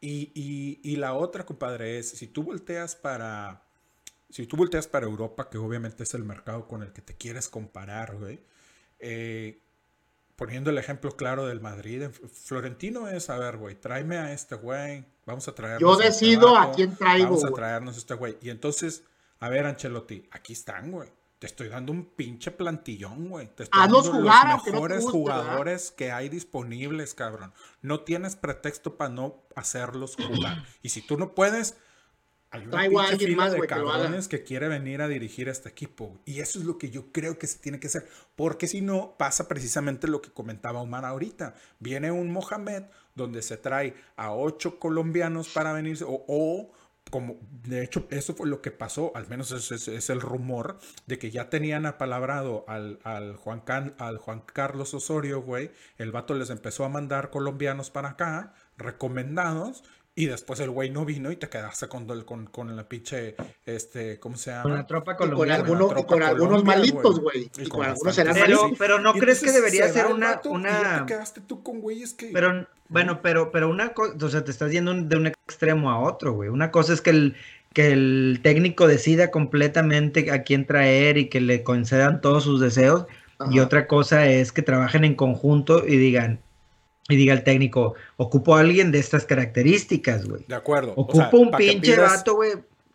Y, 0.00 0.30
y- 0.34 0.80
y 0.82 0.96
la 0.96 1.14
otra, 1.14 1.46
compadre, 1.46 1.98
es 1.98 2.10
si 2.10 2.26
tú 2.28 2.42
volteas 2.44 2.96
para. 2.96 3.62
Si 4.32 4.46
tú 4.46 4.56
volteas 4.56 4.86
para 4.86 5.04
Europa, 5.04 5.50
que 5.50 5.58
obviamente 5.58 6.04
es 6.04 6.14
el 6.14 6.24
mercado 6.24 6.66
con 6.66 6.82
el 6.82 6.92
que 6.92 7.02
te 7.02 7.14
quieres 7.14 7.48
comparar, 7.48 8.16
güey. 8.16 8.40
eh, 8.98 9.60
poniendo 10.36 10.70
el 10.70 10.78
ejemplo 10.78 11.14
claro 11.16 11.46
del 11.46 11.60
Madrid, 11.60 12.08
Florentino 12.32 13.08
es, 13.08 13.30
a 13.30 13.38
ver, 13.38 13.58
güey, 13.58 13.76
tráeme 13.78 14.16
a 14.16 14.32
este 14.32 14.54
güey, 14.54 15.04
vamos 15.26 15.46
a 15.48 15.54
traer. 15.54 15.80
Yo 15.80 15.96
decido 15.96 16.56
a 16.56 16.72
quién 16.72 16.96
traigo, 16.96 17.26
Vamos 17.26 17.44
a 17.44 17.52
traernos 17.52 17.94
a 17.94 17.98
este 17.98 18.14
güey. 18.14 18.38
Y 18.40 18.50
entonces, 18.50 19.04
a 19.38 19.48
ver, 19.50 19.66
Ancelotti, 19.66 20.28
aquí 20.32 20.54
están, 20.54 20.90
güey. 20.90 21.10
Te 21.38 21.46
estoy 21.46 21.68
dando 21.68 21.92
un 21.92 22.06
pinche 22.06 22.52
plantillón, 22.52 23.28
güey. 23.28 23.48
Te 23.54 23.64
estoy 23.64 23.82
Hazlos 23.82 24.06
dando 24.06 24.20
jugar, 24.20 24.54
los 24.54 24.66
no 24.66 24.72
mejores 24.72 25.04
jugadores 25.04 25.90
que 25.90 26.10
hay 26.10 26.28
disponibles, 26.28 27.14
cabrón. 27.14 27.52
No 27.82 28.00
tienes 28.00 28.34
pretexto 28.34 28.96
para 28.96 29.10
no 29.10 29.44
hacerlos 29.56 30.16
jugar. 30.16 30.64
Y 30.82 30.88
si 30.88 31.02
tú 31.02 31.18
no 31.18 31.34
puedes, 31.34 31.76
hay 32.52 32.62
una 32.62 32.70
Traigo 32.70 33.00
a 33.00 33.08
alguien 33.08 33.36
más, 33.36 33.50
de 33.52 33.56
güey, 33.58 33.68
que 33.68 33.74
lo 33.74 33.90
haga. 33.90 34.02
cabrones 34.04 34.28
que 34.28 34.44
quiere 34.44 34.68
venir 34.68 35.02
a 35.02 35.08
dirigir 35.08 35.48
este 35.48 35.68
equipo. 35.70 36.20
Y 36.24 36.38
eso 36.40 36.58
es 36.60 36.64
lo 36.64 36.78
que 36.78 36.90
yo 36.90 37.10
creo 37.10 37.38
que 37.38 37.46
se 37.48 37.58
tiene 37.58 37.80
que 37.80 37.88
hacer. 37.88 38.06
Porque 38.36 38.68
si 38.68 38.80
no, 38.82 39.16
pasa 39.18 39.48
precisamente 39.48 40.06
lo 40.06 40.22
que 40.22 40.30
comentaba 40.30 40.80
Omar 40.80 41.04
ahorita. 41.04 41.54
Viene 41.80 42.12
un 42.12 42.30
Mohamed 42.30 42.84
donde 43.14 43.42
se 43.42 43.56
trae 43.56 43.94
a 44.16 44.32
ocho 44.32 44.78
colombianos 44.78 45.48
para 45.48 45.72
venirse 45.72 46.04
o, 46.04 46.24
o 46.28 46.72
como 47.10 47.36
de 47.64 47.82
hecho 47.82 48.06
eso 48.10 48.32
fue 48.34 48.48
lo 48.48 48.62
que 48.62 48.70
pasó, 48.70 49.12
al 49.14 49.26
menos 49.28 49.50
ese 49.50 49.74
es, 49.74 49.88
es 49.88 50.08
el 50.08 50.20
rumor 50.20 50.78
de 51.06 51.18
que 51.18 51.30
ya 51.30 51.50
tenían 51.50 51.84
apalabrado 51.84 52.64
al, 52.68 53.00
al, 53.02 53.36
Juan 53.36 53.60
Can- 53.60 53.94
al 53.98 54.16
Juan 54.18 54.40
Carlos 54.46 54.94
Osorio, 54.94 55.42
güey. 55.42 55.72
El 55.98 56.12
vato 56.12 56.32
les 56.34 56.48
empezó 56.48 56.84
a 56.84 56.88
mandar 56.88 57.28
colombianos 57.30 57.90
para 57.90 58.10
acá, 58.10 58.54
recomendados, 58.78 59.82
y 60.14 60.26
después 60.26 60.60
el 60.60 60.70
güey 60.70 60.90
no 60.90 61.04
vino 61.06 61.30
y 61.32 61.36
te 61.36 61.48
quedaste 61.48 61.88
con, 61.88 62.08
el- 62.10 62.24
con, 62.26 62.46
con 62.46 62.74
la 62.76 62.86
pinche, 62.88 63.34
este, 63.64 64.20
¿cómo 64.20 64.36
se 64.36 64.50
llama? 64.50 64.62
Con 64.64 64.74
la 64.74 64.86
tropa 64.86 65.12
Y 65.12 65.16
con, 65.16 65.30
colombiana. 65.30 65.62
algunos, 65.62 65.92
y 65.98 66.04
con 66.04 66.22
algunos 66.22 66.64
malitos, 66.64 67.20
güey. 67.20 67.48
güey. 67.48 67.50
Y 67.58 67.62
Y 67.62 67.68
con 67.68 67.80
con 67.80 67.88
algunos. 67.88 68.16
Pero, 68.16 68.34
malitos. 68.34 68.70
pero 68.78 68.98
no 69.00 69.16
Y 69.16 69.20
crees 69.20 69.40
que 69.40 69.52
debería 69.52 69.86
se 69.88 69.94
ser 69.94 70.06
una, 70.06 70.32
vato 70.32 70.50
y 70.50 70.52
ya 70.52 70.58
una, 70.58 71.06
te 71.06 71.14
quedaste 71.14 71.40
tú 71.40 71.62
con 71.62 71.80
güeyes 71.80 72.12
que... 72.12 72.30
pero, 72.32 72.66
bueno, 72.88 73.20
pero, 73.22 73.50
pero 73.52 73.70
una 73.70 73.94
cosa, 73.94 74.14
o 74.20 74.28
sea, 74.28 74.44
te 74.44 74.50
estás 74.50 74.70
yendo 74.70 74.92
de 74.92 75.16
un 75.16 75.26
extremo 75.28 75.90
a 75.90 75.98
otro, 76.00 76.32
güey. 76.34 76.50
Una 76.50 76.70
cosa 76.70 76.92
es 76.92 77.00
que 77.00 77.08
el, 77.10 77.36
que 77.72 77.92
el 77.92 78.40
técnico 78.42 78.86
decida 78.86 79.30
completamente 79.30 80.30
a 80.30 80.42
quién 80.42 80.66
traer 80.66 81.16
y 81.16 81.30
que 81.30 81.40
le 81.40 81.62
concedan 81.62 82.20
todos 82.20 82.44
sus 82.44 82.60
deseos. 82.60 83.06
Y 83.50 83.60
otra 83.60 83.88
cosa 83.88 84.26
es 84.26 84.52
que 84.52 84.62
trabajen 84.62 85.04
en 85.04 85.14
conjunto 85.16 85.84
y 85.88 85.96
digan, 85.96 86.38
y 87.08 87.16
diga 87.16 87.34
el 87.34 87.42
técnico, 87.44 87.94
ocupo 88.16 88.56
a 88.56 88.60
alguien 88.60 88.92
de 88.92 88.98
estas 88.98 89.24
características, 89.26 90.26
güey. 90.28 90.44
De 90.46 90.54
acuerdo. 90.54 90.92
o 90.96 91.02
Ocupo 91.02 91.16
sea, 91.18 91.30
un 91.40 91.50
pinche 91.50 91.94
pidas- 91.94 92.18
vato, 92.18 92.34
güey. 92.34 92.52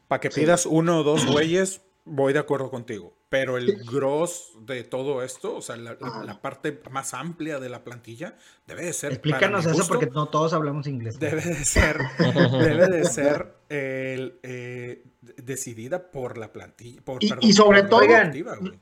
Para 0.07 0.21
que 0.21 0.29
pidas 0.29 0.65
uno 0.65 0.99
o 0.99 1.03
dos 1.03 1.25
güeyes, 1.25 1.81
voy 2.05 2.31
de 2.33 2.39
acuerdo 2.39 2.69
contigo. 2.71 3.13
Pero 3.29 3.57
el 3.57 3.83
gros 3.83 4.53
de 4.61 4.85
todo 4.85 5.21
esto, 5.21 5.57
o 5.57 5.61
sea, 5.61 5.75
la, 5.75 5.97
la- 6.23 6.39
parte 6.41 6.79
más 6.89 7.13
amplia 7.13 7.59
de 7.59 7.67
la 7.67 7.83
plantilla, 7.83 8.37
debe 8.65 8.85
de 8.85 8.93
ser. 8.93 9.09
para 9.09 9.15
Explícanos 9.15 9.65
eso 9.65 9.75
gusto, 9.75 9.87
porque 9.93 10.05
no 10.05 10.27
todos 10.29 10.53
hablamos 10.53 10.87
inglés. 10.87 11.19
Debe 11.19 11.41
de 11.41 11.65
ser, 11.65 11.97
debe 12.17 12.87
de 12.87 13.03
ser 13.03 13.53
el, 13.67 14.39
eh, 14.43 15.03
decidida 15.35 16.09
por 16.09 16.37
la 16.37 16.53
plantilla. 16.53 17.01
Por, 17.01 17.21
Y- 17.21 17.27
perdón, 17.27 17.49
y 17.49 17.51
sobre 17.51 17.83
todo- 17.83 18.05
güey. 18.07 18.79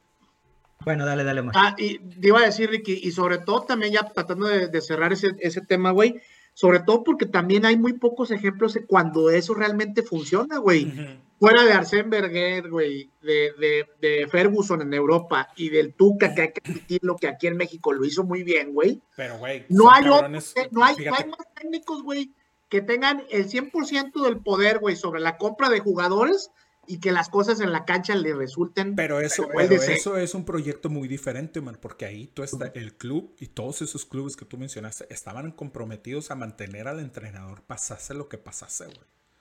Bueno, 0.86 1.06
dale, 1.06 1.24
dale 1.24 1.41
más. 1.41 1.56
Ah, 1.58 1.76
y 1.78 1.98
te 1.98 2.28
iba 2.28 2.39
a 2.39 2.45
decir, 2.45 2.69
Ricky, 2.69 3.02
y 3.04 3.12
sobre 3.12 3.39
todo 3.39 3.63
también 3.63 3.91
ya 3.91 4.08
tratando 4.08 4.48
de, 4.48 4.67
de 4.67 4.82
cerrar 4.82 5.12
ese, 5.12 5.32
ese 5.39 5.62
tema, 5.62 5.91
güey, 5.91 6.21
sobre 6.56 6.80
todo 6.80 7.04
porque 7.04 7.26
también 7.26 7.65
hay 7.65 7.76
muy 7.76 7.93
pocos 7.93 8.32
ejemplos 8.32 8.74
de 8.76 8.86
cuando 8.86 9.30
eso 9.30 9.54
realmente 9.54 10.04
funciona, 10.04 10.58
güey. 10.58 11.19
Fuera 11.38 11.63
de 11.63 11.74
Arsène 11.74 12.10
Wenger, 12.10 12.69
güey, 12.69 13.10
de, 13.21 13.52
de, 13.60 13.86
de 14.00 14.28
Ferguson 14.28 14.82
en 14.82 14.93
Europa 14.93 15.50
y 15.58 15.67
del 15.67 15.93
Tuca, 15.93 16.34
que 16.34 16.41
hay 16.43 16.54
que 16.54 16.62
admitirlo 16.63 17.17
que 17.17 17.28
aquí 17.28 17.48
en 17.48 17.58
México 17.58 17.91
lo 17.91 18.06
hizo 18.06 18.24
muy 18.24 18.43
bien, 18.43 18.74
güey. 18.74 19.02
Pero, 19.17 19.38
güey, 19.38 19.65
No 19.67 19.91
hay, 19.91 20.06
cabrones, 20.06 20.56
no, 20.71 20.86
hay, 20.86 20.95
no 20.95 21.13
hay 21.13 21.26
más 21.26 21.54
técnicos, 21.60 22.04
güey, 22.04 22.32
que 22.69 22.82
tengan 22.82 23.24
el 23.32 23.50
100% 23.50 24.24
del 24.24 24.38
poder, 24.38 24.80
güey, 24.80 24.95
sobre 24.95 25.19
la 25.19 25.36
compra 25.36 25.69
de 25.69 25.82
jugadores 25.82 26.52
y 26.88 27.00
que 27.00 27.12
las 27.12 27.30
cosas 27.30 27.60
en 27.62 27.71
la 27.71 27.86
cancha 27.86 28.15
le 28.15 28.34
resulten. 28.34 28.95
Pero 28.95 29.19
eso, 29.19 29.48
Pero 29.56 29.74
eso 29.76 30.17
es 30.17 30.34
un 30.36 30.45
proyecto 30.45 30.89
muy 30.89 31.08
diferente, 31.08 31.62
man, 31.62 31.78
porque 31.82 32.06
ahí 32.06 32.28
tú 32.28 32.43
está, 32.43 32.67
el 32.76 32.95
club 32.98 33.36
y 33.39 33.48
todos 33.48 33.82
esos 33.82 34.06
clubes 34.06 34.36
que 34.36 34.45
tú 34.45 34.58
mencionaste 34.58 35.06
estaban 35.13 35.52
comprometidos 35.52 36.32
a 36.32 36.36
mantener 36.36 36.88
al 36.88 37.00
entrenador 37.00 37.62
pasase 37.63 38.13
lo 38.13 38.30
que 38.30 38.38
pasase, 38.38 38.86
güey. 38.86 38.98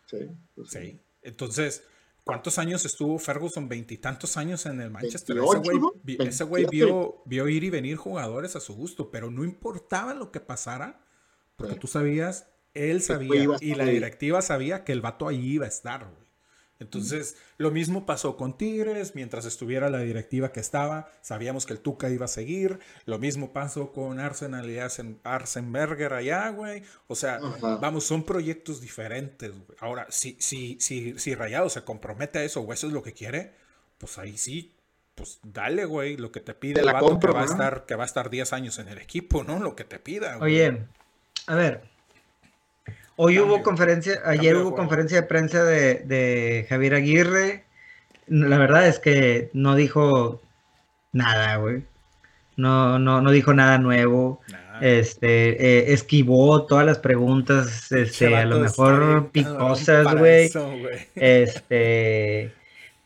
Sí, 0.07 0.19
pues 0.55 0.71
sí. 0.71 0.79
Sí. 0.81 1.01
Entonces, 1.23 1.83
¿cuántos 2.25 2.59
años 2.59 2.85
estuvo 2.85 3.19
Ferguson? 3.19 3.69
Veintitantos 3.69 4.37
años 4.37 4.67
en 4.67 4.81
el 4.81 4.91
Manchester. 4.91 5.37
28, 5.37 5.61
ese 5.63 5.69
güey, 5.71 5.81
¿no? 5.81 5.93
vi- 6.03 6.17
ese 6.21 6.45
güey 6.45 6.65
27. 6.65 6.71
vio, 6.93 7.23
vio 7.25 7.49
ir 7.49 7.65
y 7.65 7.71
venir 7.71 7.97
jugadores 7.97 8.57
a 8.57 8.61
su 8.61 8.75
gusto, 8.75 9.11
pero 9.11 9.31
no 9.31 9.45
importaba 9.45 10.15
lo 10.15 10.31
que 10.31 10.41
pasara, 10.41 11.01
porque 11.57 11.75
Sí. 11.75 11.81
tú 11.81 11.87
sabías, 11.87 12.49
él 12.75 13.01
sabía 13.03 13.47
y 13.61 13.75
la 13.77 13.85
directiva 13.85 14.43
sabía 14.43 14.85
que 14.85 14.93
el 14.93 15.01
vato 15.01 15.29
ahí 15.29 15.53
iba 15.53 15.65
a 15.65 15.69
estar, 15.69 16.05
güey. 16.05 16.24
Entonces, 16.85 17.37
lo 17.59 17.71
mismo 17.71 18.07
pasó 18.07 18.37
con 18.37 18.57
Tigres, 18.57 19.15
mientras 19.15 19.45
estuviera 19.45 19.91
la 19.91 19.99
directiva 19.99 20.53
que 20.53 20.61
estaba, 20.61 21.11
sabíamos 21.23 21.67
que 21.67 21.73
el 21.73 21.81
Tuca 21.81 22.11
iba 22.11 22.27
a 22.27 22.29
seguir. 22.29 22.79
Lo 23.07 23.19
mismo 23.19 23.53
pasó 23.53 23.93
con 23.93 24.21
Arsenal 24.21 24.71
y 24.71 24.79
Arsen, 24.79 25.19
Arsenberger 25.25 26.13
allá, 26.13 26.49
güey. 26.51 26.83
O 27.09 27.15
sea, 27.15 27.41
vamos, 27.61 28.05
son 28.05 28.25
proyectos 28.25 28.81
diferentes, 28.81 29.51
güey. 29.51 29.79
Ahora, 29.81 30.07
si, 30.11 30.37
si, 30.39 30.79
si, 30.81 31.19
si 31.19 31.35
Rayado 31.35 31.69
se 31.69 31.83
compromete 31.83 32.39
a 32.39 32.45
eso 32.45 32.61
o 32.61 32.73
eso 32.73 32.87
es 32.87 32.93
lo 32.93 33.03
que 33.03 33.13
quiere, 33.13 33.55
pues 33.99 34.19
ahí 34.19 34.37
sí, 34.37 34.75
pues 35.15 35.41
dale, 35.43 35.85
güey, 35.85 36.17
lo 36.17 36.31
que 36.33 36.41
te 36.41 36.55
pide 36.55 36.75
Te 36.75 36.81
el 36.81 36.87
la 36.87 36.93
vato 36.95 37.07
compro, 37.07 37.33
que, 37.33 37.39
va 37.39 37.43
a 37.43 37.47
estar, 37.47 37.87
que 37.87 37.95
va 37.95 38.05
a 38.05 38.07
estar 38.07 38.31
10 38.31 38.53
años 38.53 38.79
en 38.79 38.89
el 38.89 38.99
equipo, 38.99 39.45
¿no? 39.45 39.59
Lo 39.59 39.75
que 39.75 39.85
te 39.85 39.99
pida, 39.99 40.37
güey. 40.37 40.55
Oye, 40.55 40.87
a 41.47 41.55
ver. 41.55 41.94
Hoy 43.17 43.37
Cambio. 43.37 43.55
hubo 43.55 43.63
conferencia, 43.63 44.21
ayer 44.25 44.57
hubo 44.57 44.75
conferencia 44.75 45.21
de 45.21 45.27
prensa 45.27 45.65
de, 45.65 46.01
de 46.01 46.67
Javier 46.69 46.95
Aguirre. 46.95 47.65
La 48.27 48.59
verdad 48.59 48.87
es 48.87 48.99
que 48.99 49.51
no 49.53 49.75
dijo 49.75 50.41
nada, 51.13 51.57
güey. 51.57 51.85
No, 52.57 52.99
no, 52.99 53.21
no 53.21 53.31
dijo 53.31 53.55
nada 53.55 53.79
nuevo. 53.79 54.41
Nah. 54.49 54.81
Este, 54.81 55.51
eh, 55.51 55.93
esquivó 55.93 56.67
todas 56.67 56.85
las 56.85 56.99
preguntas, 56.99 57.93
este, 57.93 58.35
a 58.35 58.45
lo 58.45 58.59
mejor 58.59 59.31
picosas, 59.31 60.15
güey. 60.17 60.51
Este, 61.15 62.53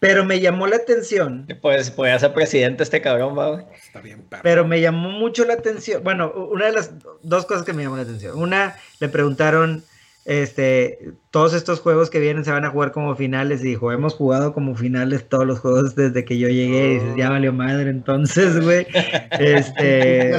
pero 0.00 0.24
me 0.24 0.40
llamó 0.40 0.66
la 0.66 0.76
atención. 0.76 1.46
Pues 1.60 1.90
podía 1.90 2.18
ser 2.18 2.32
presidente 2.32 2.84
este 2.84 3.00
cabrón, 3.00 3.36
va, 3.36 3.50
güey. 3.50 3.64
Está 3.74 4.00
bien, 4.00 4.22
perro. 4.22 4.42
Pero 4.42 4.66
me 4.66 4.80
llamó 4.80 5.10
mucho 5.10 5.44
la 5.44 5.54
atención. 5.54 6.04
Bueno, 6.04 6.32
una 6.32 6.66
de 6.66 6.72
las 6.72 6.92
dos 7.22 7.46
cosas 7.46 7.64
que 7.64 7.72
me 7.72 7.82
llamó 7.82 7.96
la 7.96 8.02
atención. 8.02 8.38
Una, 8.38 8.76
le 9.00 9.08
preguntaron, 9.08 9.82
este, 10.28 11.14
todos 11.30 11.54
estos 11.54 11.80
juegos 11.80 12.10
que 12.10 12.20
vienen 12.20 12.44
se 12.44 12.50
van 12.50 12.66
a 12.66 12.70
jugar 12.70 12.92
como 12.92 13.16
finales. 13.16 13.62
Y 13.62 13.68
dijo, 13.68 13.90
hemos 13.92 14.12
jugado 14.12 14.52
como 14.52 14.74
finales 14.74 15.26
todos 15.26 15.46
los 15.46 15.60
juegos 15.60 15.94
desde 15.94 16.26
que 16.26 16.38
yo 16.38 16.48
llegué. 16.48 16.90
Y 16.90 16.94
dices, 16.96 17.16
ya 17.16 17.30
valió 17.30 17.50
madre 17.50 17.88
entonces, 17.88 18.62
güey. 18.62 18.86
Este, 19.30 20.38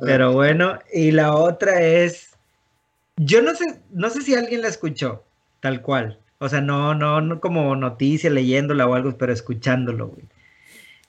pero 0.00 0.32
bueno. 0.32 0.78
Y 0.94 1.10
la 1.10 1.34
otra 1.34 1.82
es, 1.82 2.38
yo 3.18 3.42
no 3.42 3.54
sé, 3.54 3.78
no 3.90 4.08
sé 4.08 4.22
si 4.22 4.34
alguien 4.34 4.62
la 4.62 4.68
escuchó, 4.68 5.24
tal 5.60 5.82
cual. 5.82 6.18
O 6.38 6.48
sea, 6.48 6.62
no, 6.62 6.94
no, 6.94 7.20
no 7.20 7.38
como 7.38 7.76
noticia, 7.76 8.30
leyéndola 8.30 8.86
o 8.86 8.94
algo, 8.94 9.18
pero 9.18 9.34
escuchándolo, 9.34 10.08
güey. 10.08 10.24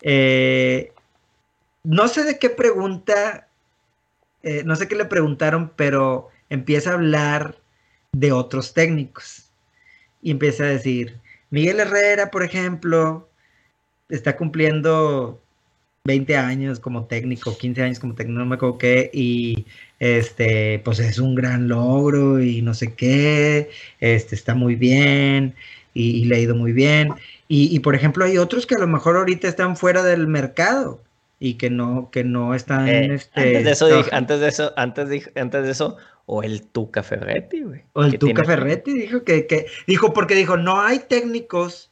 Eh, 0.02 0.92
no 1.86 2.10
sé 2.10 2.26
de 2.26 2.38
qué 2.38 2.50
pregunta, 2.50 3.48
eh, 4.44 4.64
no 4.66 4.76
sé 4.76 4.90
qué 4.90 4.96
le 4.96 5.06
preguntaron, 5.06 5.72
pero 5.78 6.28
empieza 6.50 6.90
a 6.90 6.96
hablar 6.96 7.59
de 8.12 8.32
otros 8.32 8.74
técnicos. 8.74 9.46
Y 10.22 10.32
empieza 10.32 10.64
a 10.64 10.68
decir, 10.68 11.16
Miguel 11.50 11.80
Herrera, 11.80 12.32
por 12.32 12.44
ejemplo, 12.44 13.30
está 14.10 14.36
cumpliendo 14.36 15.42
20 16.06 16.36
años 16.36 16.80
como 16.80 17.06
técnico, 17.06 17.58
15 17.58 17.84
años 17.84 18.00
como 18.00 18.16
técnico, 18.16 18.40
no 18.40 18.46
me 18.46 18.56
acuerdo 18.56 18.78
qué, 18.78 19.10
y 19.14 19.66
este, 20.00 20.80
pues 20.84 21.00
es 21.00 21.20
un 21.20 21.36
gran 21.36 21.68
logro 21.68 22.42
y 22.42 22.62
no 22.62 22.74
sé 22.74 22.94
qué, 22.96 23.70
este, 24.00 24.36
está 24.36 24.56
muy 24.56 24.76
bien 24.76 25.56
y, 25.94 26.22
y 26.22 26.26
le 26.26 26.38
ha 26.38 26.40
ido 26.40 26.56
muy 26.56 26.74
bien. 26.74 27.10
Y, 27.48 27.74
y, 27.76 27.80
por 27.80 27.96
ejemplo, 27.96 28.26
hay 28.26 28.38
otros 28.38 28.66
que 28.66 28.76
a 28.76 28.80
lo 28.80 28.88
mejor 28.88 29.18
ahorita 29.18 29.48
están 29.48 29.76
fuera 29.78 30.04
del 30.04 30.28
mercado 30.28 31.02
y 31.40 31.56
que 31.56 31.70
no, 31.70 32.10
que 32.12 32.24
no 32.24 32.54
están. 32.54 32.88
Eh, 32.88 33.14
este, 33.16 33.40
antes 33.42 33.64
de 33.66 33.72
eso, 33.72 33.88
dije- 33.88 34.10
antes 34.12 34.40
de 34.40 34.48
eso, 34.50 34.74
antes 34.78 35.10
de, 35.10 35.32
antes 35.36 35.64
de 35.64 35.72
eso, 35.72 35.98
o 36.32 36.44
el 36.44 36.62
Tuca 36.68 37.02
Ferretti, 37.02 37.62
güey. 37.64 37.82
O 37.94 38.04
el 38.04 38.20
Tuca 38.20 38.34
tiene- 38.44 38.46
Ferretti 38.46 38.94
dijo 38.94 39.24
que, 39.24 39.48
que 39.48 39.66
dijo 39.88 40.14
porque 40.14 40.36
dijo 40.36 40.58
no 40.58 40.80
hay 40.82 41.00
técnicos 41.00 41.90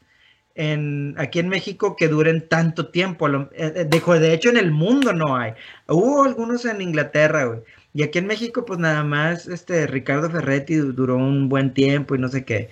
en 0.54 1.16
aquí 1.18 1.40
en 1.40 1.50
México 1.50 1.96
que 1.96 2.08
duren 2.08 2.48
tanto 2.48 2.90
tiempo. 2.90 3.28
Lo- 3.28 3.50
eh, 3.54 3.74
eh, 3.76 3.88
dijo 3.90 4.20
de 4.20 4.34
hecho 4.34 4.50
en 4.50 4.58
el 4.58 4.72
mundo 4.72 5.14
no 5.14 5.36
hay. 5.36 5.54
Hubo 5.88 6.24
algunos 6.24 6.66
en 6.66 6.82
Inglaterra, 6.82 7.46
güey. 7.46 7.60
Y 7.94 8.04
aquí 8.04 8.20
en 8.20 8.28
México 8.28 8.64
pues 8.66 8.80
nada 8.80 9.04
más 9.04 9.48
este 9.48 9.88
Ricardo 9.88 10.30
Ferretti 10.30 10.76
du- 10.76 10.94
duró 10.94 11.16
un 11.18 11.50
buen 11.50 11.74
tiempo 11.74 12.14
y 12.16 12.20
no 12.20 12.28
sé 12.28 12.44
qué. 12.46 12.70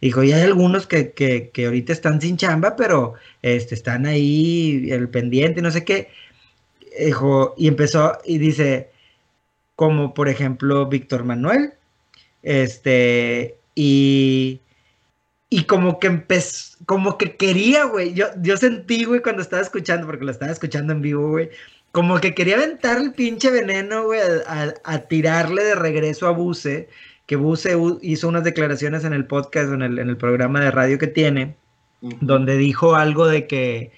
Dijo, 0.00 0.22
y 0.22 0.32
hay 0.32 0.42
algunos 0.42 0.86
que, 0.86 1.10
que, 1.12 1.50
que 1.52 1.66
ahorita 1.66 1.92
están 1.92 2.20
sin 2.20 2.36
chamba, 2.36 2.74
pero 2.76 3.14
este, 3.42 3.74
están 3.74 4.06
ahí 4.06 4.88
el 4.90 5.08
pendiente 5.08 5.60
y 5.60 5.62
no 5.62 5.70
sé 5.70 5.84
qué. 5.84 6.08
Dijo, 6.98 7.54
y 7.58 7.68
empezó 7.68 8.16
y 8.24 8.38
dice, 8.38 8.89
como 9.80 10.12
por 10.12 10.28
ejemplo 10.28 10.86
Víctor 10.88 11.24
Manuel, 11.24 11.72
este, 12.42 13.56
y, 13.74 14.60
y 15.48 15.64
como 15.64 15.98
que 15.98 16.08
empezó, 16.08 16.76
como 16.84 17.16
que 17.16 17.34
quería, 17.36 17.84
güey, 17.84 18.12
yo, 18.12 18.26
yo 18.42 18.58
sentí, 18.58 19.04
güey, 19.06 19.22
cuando 19.22 19.40
estaba 19.40 19.62
escuchando, 19.62 20.06
porque 20.06 20.26
lo 20.26 20.32
estaba 20.32 20.52
escuchando 20.52 20.92
en 20.92 21.00
vivo, 21.00 21.30
güey, 21.30 21.48
como 21.92 22.20
que 22.20 22.34
quería 22.34 22.56
aventar 22.56 22.98
el 23.00 23.14
pinche 23.14 23.50
veneno, 23.50 24.04
güey, 24.04 24.20
a, 24.20 24.52
a- 24.64 24.74
a 24.84 24.98
tirarle 25.08 25.64
de 25.64 25.74
regreso 25.76 26.26
a 26.26 26.32
Buse, 26.32 26.90
que 27.24 27.36
Buse 27.36 27.74
hizo 28.02 28.28
unas 28.28 28.44
declaraciones 28.44 29.04
en 29.04 29.14
el 29.14 29.24
podcast, 29.24 29.72
en 29.72 29.80
el, 29.80 29.98
en 29.98 30.10
el 30.10 30.18
programa 30.18 30.60
de 30.60 30.70
radio 30.72 30.98
que 30.98 31.06
tiene, 31.06 31.56
donde 32.20 32.58
dijo 32.58 32.96
algo 32.96 33.26
de 33.26 33.46
que, 33.46 33.92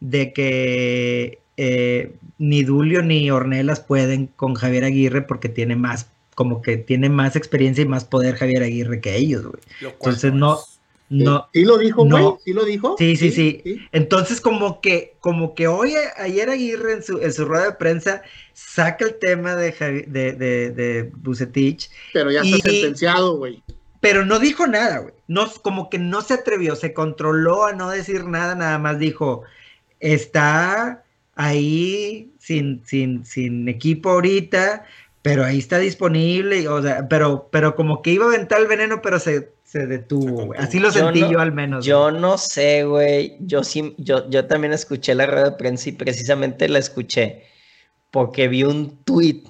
de 0.00 0.32
que 0.32 1.38
eh, 1.56 2.14
ni 2.38 2.62
Dulio 2.64 3.02
ni 3.02 3.30
Ornelas 3.30 3.80
pueden 3.80 4.26
con 4.28 4.54
Javier 4.54 4.84
Aguirre 4.84 5.22
porque 5.22 5.48
tiene 5.48 5.76
más, 5.76 6.08
como 6.34 6.62
que 6.62 6.76
tiene 6.76 7.08
más 7.08 7.36
experiencia 7.36 7.82
y 7.82 7.88
más 7.88 8.04
poder 8.04 8.34
Javier 8.36 8.62
Aguirre 8.62 9.00
que 9.00 9.16
ellos, 9.16 9.44
güey. 9.46 9.62
Entonces 9.80 10.32
no, 10.32 10.54
es- 10.60 10.80
no, 11.10 11.48
¿Sí 11.52 11.64
lo 11.64 11.78
dijo, 11.78 12.04
güey? 12.06 12.22
No. 12.24 12.38
¿Sí 12.44 12.52
lo 12.54 12.64
dijo? 12.64 12.96
Sí, 12.98 13.14
sí, 13.16 13.30
sí. 13.30 13.62
Entonces, 13.92 14.40
como 14.40 14.80
que, 14.80 15.14
como 15.20 15.54
que 15.54 15.68
hoy, 15.68 15.92
ayer 16.16 16.48
Aguirre 16.50 16.94
en 16.94 17.02
su, 17.02 17.20
en 17.20 17.32
su 17.32 17.44
rueda 17.44 17.66
de 17.66 17.72
prensa 17.72 18.22
saca 18.54 19.04
el 19.04 19.16
tema 19.20 19.54
de, 19.54 19.72
Javi- 19.74 20.06
de, 20.06 20.32
de, 20.32 20.70
de 20.70 21.12
Bucetich, 21.16 21.90
Pero 22.14 22.32
ya 22.32 22.40
está 22.40 22.56
Y- 22.56 22.60
sentenciado, 22.62 23.36
güey. 23.36 23.62
pero 24.00 24.24
no 24.24 24.38
dijo 24.40 24.66
nada, 24.66 24.98
güey. 25.00 25.14
No, 25.28 25.46
como 25.62 25.88
que 25.90 25.98
no 25.98 26.20
se 26.22 26.34
atrevió, 26.34 26.74
se 26.74 26.94
controló 26.94 27.66
a 27.66 27.74
no 27.74 27.90
decir 27.90 28.24
nada, 28.24 28.54
nada 28.54 28.78
más 28.78 28.98
dijo, 28.98 29.42
está 30.00 31.03
ahí 31.36 32.30
sin, 32.38 32.82
sin, 32.86 33.24
sin 33.24 33.68
equipo 33.68 34.10
ahorita, 34.10 34.84
pero 35.22 35.44
ahí 35.44 35.58
está 35.58 35.78
disponible, 35.78 36.60
y, 36.60 36.66
o 36.66 36.82
sea, 36.82 37.08
pero, 37.08 37.48
pero 37.50 37.74
como 37.74 38.02
que 38.02 38.10
iba 38.12 38.26
a 38.26 38.28
aventar 38.28 38.60
el 38.60 38.66
veneno, 38.66 39.00
pero 39.02 39.18
se, 39.18 39.48
se 39.64 39.86
detuvo, 39.86 40.46
güey. 40.46 40.60
Así 40.60 40.78
lo 40.78 40.88
Yo 40.90 41.04
sentí 41.06 41.20
no- 41.22 41.32
yo 41.32 41.40
al 41.40 41.52
menos. 41.52 41.84
Yo 41.84 42.10
güey. 42.10 42.20
no 42.20 42.36
sé, 42.38 42.84
güey. 42.84 43.36
Yo 43.40 43.64
sí, 43.64 43.94
yo, 43.98 44.28
yo 44.30 44.46
también 44.46 44.72
escuché 44.72 45.14
la 45.14 45.26
rueda 45.26 45.50
de 45.50 45.56
prensa 45.56 45.88
y 45.88 45.92
precisamente 45.92 46.68
la 46.68 46.78
escuché 46.78 47.44
porque 48.10 48.46
vi 48.48 48.62
un 48.64 48.98
tweet 49.04 49.42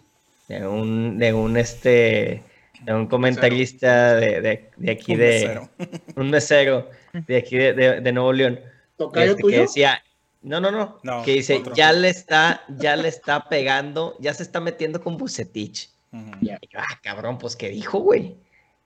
de 0.48 0.66
un, 0.66 1.18
de 1.18 1.32
un 1.34 1.56
este, 1.56 2.42
de 2.84 2.94
un 2.94 3.06
comentarista 3.08 4.14
de, 4.14 4.40
de, 4.40 4.70
de 4.76 4.90
aquí 4.92 5.12
Un 5.12 5.18
de 5.18 5.26
mesero. 5.26 5.68
un 6.16 6.30
mesero 6.30 6.88
de 7.26 7.36
aquí 7.36 7.56
de, 7.56 7.72
de- 7.74 8.00
de 8.00 8.12
Nuevo 8.12 8.32
León. 8.32 8.60
¿Tocayo 8.96 9.32
este, 9.32 9.42
que 9.42 9.58
decía, 9.60 10.02
no, 10.44 10.60
no, 10.60 10.70
no, 10.70 10.98
No, 11.02 11.22
que 11.24 11.32
dice, 11.32 11.56
otro. 11.56 11.74
ya 11.74 11.92
le 11.92 12.10
está, 12.10 12.62
ya 12.68 12.94
le 12.96 13.08
está 13.08 13.48
pegando, 13.48 14.16
ya 14.20 14.32
se 14.34 14.42
está 14.42 14.60
metiendo 14.60 15.00
con 15.02 15.16
Bucetich. 15.16 15.90
Ujú. 16.12 16.30
Y 16.40 16.46
yo, 16.48 16.54
ah, 16.78 17.00
cabrón, 17.02 17.38
pues, 17.38 17.56
¿qué 17.56 17.70
dijo, 17.70 17.98
güey? 17.98 18.36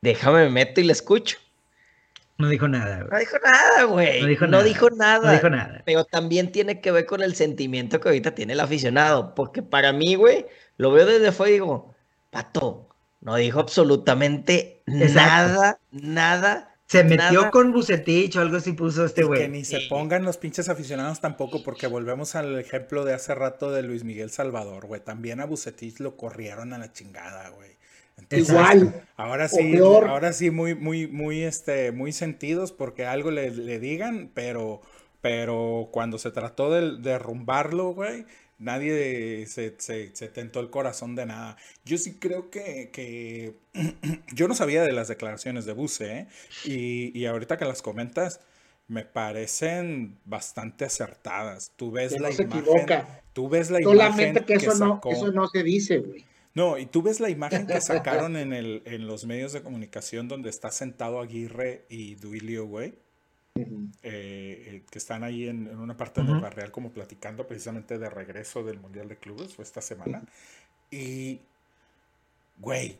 Déjame 0.01 0.44
me 0.44 0.51
meto 0.51 0.81
y 0.81 0.85
le 0.85 0.92
escucho. 0.92 1.37
No 2.38 2.49
dijo 2.49 2.68
nada, 2.68 2.99
güey. 2.99 3.11
No 3.11 3.18
dijo 3.18 3.37
nada, 3.44 3.83
güey. 3.85 4.20
No 4.22 4.26
dijo 4.28 4.45
no 4.47 4.51
nada. 4.53 4.62
dijo 4.64 4.91
nada. 4.91 5.26
No 5.26 5.32
dijo 5.32 5.51
nada. 5.51 5.82
Pero 5.85 6.05
también 6.05 6.53
tiene 6.53 6.80
que 6.80 6.93
ver 6.93 7.05
con 7.05 7.20
el 7.20 7.35
sentimiento 7.35 7.99
que 8.01 8.09
ahorita 8.09 8.37
tiene 8.37 8.53
el 8.53 8.61
aficionado. 8.61 9.35
Porque 9.35 9.61
para 9.61 9.93
mí, 9.93 10.14
güey, 10.14 10.47
lo 10.76 10.93
veo 10.93 11.05
desde 11.05 11.32
fuera 11.32 11.51
y 11.51 11.55
digo, 11.55 11.93
pato, 12.30 12.89
no 13.20 13.35
dijo 13.35 13.59
absolutamente 13.59 14.82
Exacto. 14.87 15.20
nada, 15.20 15.78
nada. 15.91 16.76
Se 16.89 17.05
metió 17.05 17.43
nada. 17.43 17.51
con 17.51 17.72
Bucetich 17.72 18.36
o 18.36 18.41
algo 18.41 18.57
así 18.57 18.72
puso 18.72 19.05
este 19.05 19.24
Y 19.24 19.24
que 19.24 19.28
güey. 19.28 19.49
ni 19.49 19.64
se 19.64 19.80
pongan 19.82 20.24
los 20.24 20.39
pinches 20.39 20.68
aficionados 20.70 21.20
tampoco, 21.20 21.62
porque 21.62 21.86
volvemos 21.86 22.34
al 22.34 22.59
ejemplo 22.59 23.05
de 23.05 23.12
hace 23.14 23.34
rato 23.34 23.70
de 23.70 23.82
Luis 23.82 24.05
Miguel 24.05 24.30
Salvador, 24.30 24.86
güey. 24.86 25.01
También 25.03 25.41
a 25.41 25.47
Bucetich 25.47 26.01
lo 26.01 26.16
corrieron 26.16 26.72
a 26.72 26.78
la 26.78 26.93
chingada, 26.93 27.51
güey. 27.51 27.76
Entonces, 28.16 28.49
Igual. 28.49 29.07
Ahora 29.16 29.49
sí, 29.49 29.72
peor. 29.72 30.09
ahora 30.09 30.32
sí 30.32 30.51
muy, 30.51 30.74
muy, 30.74 31.07
muy, 31.07 31.43
este, 31.43 31.93
muy 31.93 32.12
sentidos 32.12 32.72
porque 32.72 33.05
algo 33.07 33.30
le, 33.30 33.51
le 33.51 33.78
digan, 33.78 34.30
pero, 34.34 34.80
pero 35.20 35.89
cuando 35.93 36.18
se 36.18 36.30
trató 36.30 36.70
de 36.72 36.99
derrumbarlo, 36.99 37.91
güey, 37.95 38.24
nadie 38.59 39.46
se, 39.46 39.74
se, 39.78 40.14
se 40.14 40.28
tentó 40.28 40.61
el 40.61 40.70
corazón 40.70 41.14
de 41.16 41.26
nada. 41.26 41.56
Yo 41.84 41.96
sí 41.98 42.14
creo 42.18 42.50
que, 42.50 42.90
que 42.92 43.54
yo 44.34 44.48
no 44.48 44.54
sabía 44.54 44.82
de 44.82 44.92
las 44.92 45.09
declaraciones 45.09 45.64
de 45.64 45.72
Buse, 45.72 46.18
¿eh? 46.18 46.26
y, 46.64 47.18
y 47.18 47.26
ahorita 47.26 47.56
que 47.56 47.64
las 47.64 47.82
comentas, 47.82 48.40
me 48.88 49.04
parecen 49.04 50.16
bastante 50.24 50.86
acertadas. 50.86 51.72
Tú 51.76 51.90
ves 51.90 52.14
Que 52.14 52.20
la 52.20 52.30
no 52.30 52.34
se 52.34 52.42
imagen, 52.44 52.61
equivoca. 52.64 53.22
tú 53.32 53.48
ves 53.48 53.70
la 53.70 53.80
Solamente 53.80 54.30
imagen 54.30 54.44
que 54.46 54.54
eso 54.54 54.74
no, 54.78 54.94
sacó- 54.94 55.12
eso 55.12 55.30
no 55.32 55.46
se 55.48 55.62
dice, 55.62 55.98
güey. 55.98 56.24
no, 56.54 56.78
y 56.78 56.86
tú 56.86 57.02
ves 57.02 57.20
la 57.20 57.28
imagen 57.28 57.66
que 57.66 57.80
sacaron 57.82 58.36
en, 58.38 58.52
el, 58.54 58.82
en 58.86 59.06
los 59.06 59.26
medios 59.26 59.52
de 59.52 59.62
comunicación 59.62 60.26
donde 60.26 60.48
está 60.50 60.70
sentado 60.70 61.20
Aguirre 61.20 61.84
y 61.90 62.14
Duilio, 62.14 62.66
güey. 62.66 62.94
Eh, 63.59 63.96
eh, 64.02 64.84
que 64.90 64.98
están 64.98 65.24
ahí 65.24 65.48
en, 65.48 65.66
en 65.66 65.78
una 65.78 65.96
parte 65.96 66.22
del 66.22 66.40
barrial 66.40 66.70
como 66.70 66.90
platicando 66.90 67.46
precisamente 67.46 67.98
de 67.98 68.11
regreso 68.11 68.62
del 68.62 68.78
Mundial 68.80 69.09
de 69.09 69.16
Clubes, 69.16 69.54
fue 69.54 69.64
esta 69.64 69.80
semana. 69.80 70.24
Y, 70.90 71.40
güey, 72.59 72.98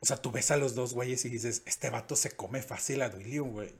o 0.00 0.06
sea, 0.06 0.16
tú 0.18 0.30
ves 0.30 0.50
a 0.50 0.56
los 0.56 0.74
dos 0.74 0.94
güeyes 0.94 1.24
y 1.24 1.30
dices, 1.30 1.62
este 1.66 1.90
vato 1.90 2.16
se 2.16 2.30
come 2.32 2.62
fácil 2.62 3.02
a 3.02 3.08
Duilio, 3.08 3.44
güey. 3.44 3.72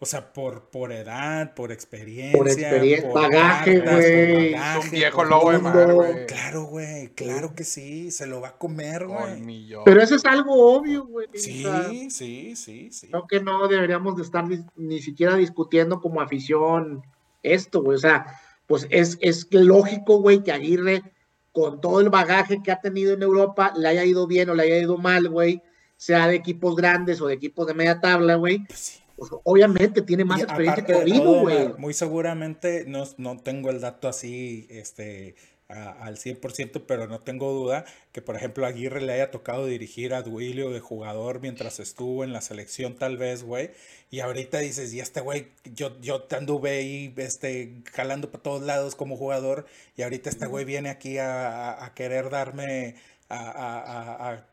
O 0.00 0.06
sea, 0.06 0.32
por, 0.32 0.70
por 0.70 0.92
edad, 0.92 1.54
por 1.54 1.72
experiencia. 1.72 2.40
experien- 2.70 3.12
bagaje, 3.12 3.78
cartas, 3.82 3.96
güey. 3.96 4.54
Es 4.54 4.84
un 4.84 4.90
viejo 4.92 5.16
por 5.16 5.28
lobo 5.28 5.50
de 5.50 5.58
todo. 5.58 5.68
mar, 5.70 5.92
güey. 5.92 6.26
Claro, 6.26 6.62
güey, 6.64 7.08
claro 7.14 7.54
que 7.56 7.64
sí, 7.64 8.12
se 8.12 8.26
lo 8.26 8.40
va 8.40 8.48
a 8.50 8.58
comer, 8.58 9.06
güey. 9.08 9.74
Pero 9.84 10.00
eso 10.00 10.14
es 10.14 10.24
algo 10.24 10.76
obvio, 10.76 11.04
güey. 11.04 11.26
o 11.26 11.30
Sí, 11.36 11.62
sea, 11.64 11.88
sí, 11.88 12.54
sí, 12.56 12.90
sí. 12.92 13.08
Creo 13.08 13.26
que 13.26 13.40
no 13.40 13.66
deberíamos 13.66 14.14
de 14.16 14.22
estar 14.22 14.44
ni 14.76 15.02
siquiera 15.02 15.34
discutiendo 15.34 16.00
como 16.00 16.20
afición 16.20 17.02
esto, 17.42 17.82
güey. 17.82 17.96
O 17.96 18.00
sea, 18.00 18.26
pues 18.68 18.86
es, 18.90 19.18
es 19.20 19.48
lógico, 19.50 20.20
güey, 20.20 20.44
que 20.44 20.52
Aguirre, 20.52 21.02
con 21.50 21.80
todo 21.80 22.00
el 22.00 22.08
bagaje 22.08 22.62
que 22.62 22.70
ha 22.70 22.80
tenido 22.80 23.14
en 23.14 23.22
Europa, 23.22 23.72
le 23.76 23.88
haya 23.88 24.04
ido 24.04 24.28
bien 24.28 24.48
o 24.50 24.54
le 24.54 24.62
haya 24.62 24.78
ido 24.78 24.96
mal, 24.96 25.28
güey, 25.28 25.60
sea 25.96 26.28
de 26.28 26.36
equipos 26.36 26.76
grandes 26.76 27.20
o 27.20 27.26
de 27.26 27.34
equipos 27.34 27.66
de 27.66 27.74
media 27.74 28.00
tabla, 28.00 28.36
güey. 28.36 28.64
Pues 28.64 28.78
sí. 28.78 29.00
Pues 29.18 29.30
obviamente 29.44 30.02
tiene 30.02 30.24
más 30.24 30.38
Y 30.38 30.42
experiencia 30.44 30.84
que 30.84 30.92
todo, 30.92 31.40
güey. 31.40 31.68
Muy 31.78 31.92
seguramente, 31.94 32.84
no, 32.86 33.04
no 33.16 33.38
tengo 33.38 33.70
el 33.70 33.80
dato 33.80 34.06
así 34.08 34.66
este, 34.70 35.34
a- 35.68 35.90
al 36.04 36.16
100%, 36.18 36.84
pero 36.86 37.08
no 37.08 37.20
tengo 37.20 37.52
duda 37.52 37.84
que, 38.12 38.22
por 38.22 38.36
ejemplo, 38.36 38.64
Aguirre 38.64 39.00
le 39.00 39.12
haya 39.12 39.30
tocado 39.30 39.66
dirigir 39.66 40.14
a 40.14 40.22
Duilio 40.22 40.70
de 40.70 40.80
jugador 40.80 41.40
mientras 41.40 41.80
estuvo 41.80 42.22
en 42.24 42.32
la 42.32 42.40
selección, 42.40 42.94
tal 42.94 43.16
vez, 43.16 43.42
güey. 43.42 43.70
Y 44.10 44.20
ahorita 44.20 44.58
dices, 44.60 44.92
y 44.94 45.00
este 45.00 45.20
güey, 45.20 45.48
yo, 45.74 46.00
yo 46.00 46.22
te 46.22 46.36
anduve 46.36 46.70
ahí 46.78 47.12
este, 47.16 47.82
jalando 47.92 48.30
para 48.30 48.42
todos 48.42 48.62
lados 48.62 48.94
como 48.94 49.16
jugador, 49.16 49.66
y 49.96 50.02
ahorita 50.02 50.30
este 50.30 50.46
güey 50.46 50.64
viene 50.64 50.88
aquí 50.90 51.18
a, 51.18 51.70
a- 51.72 51.84
a 51.86 51.94
querer 51.94 52.30
darme. 52.30 52.94
A, 53.30 53.36
a- 53.50 54.30
a- 54.32 54.46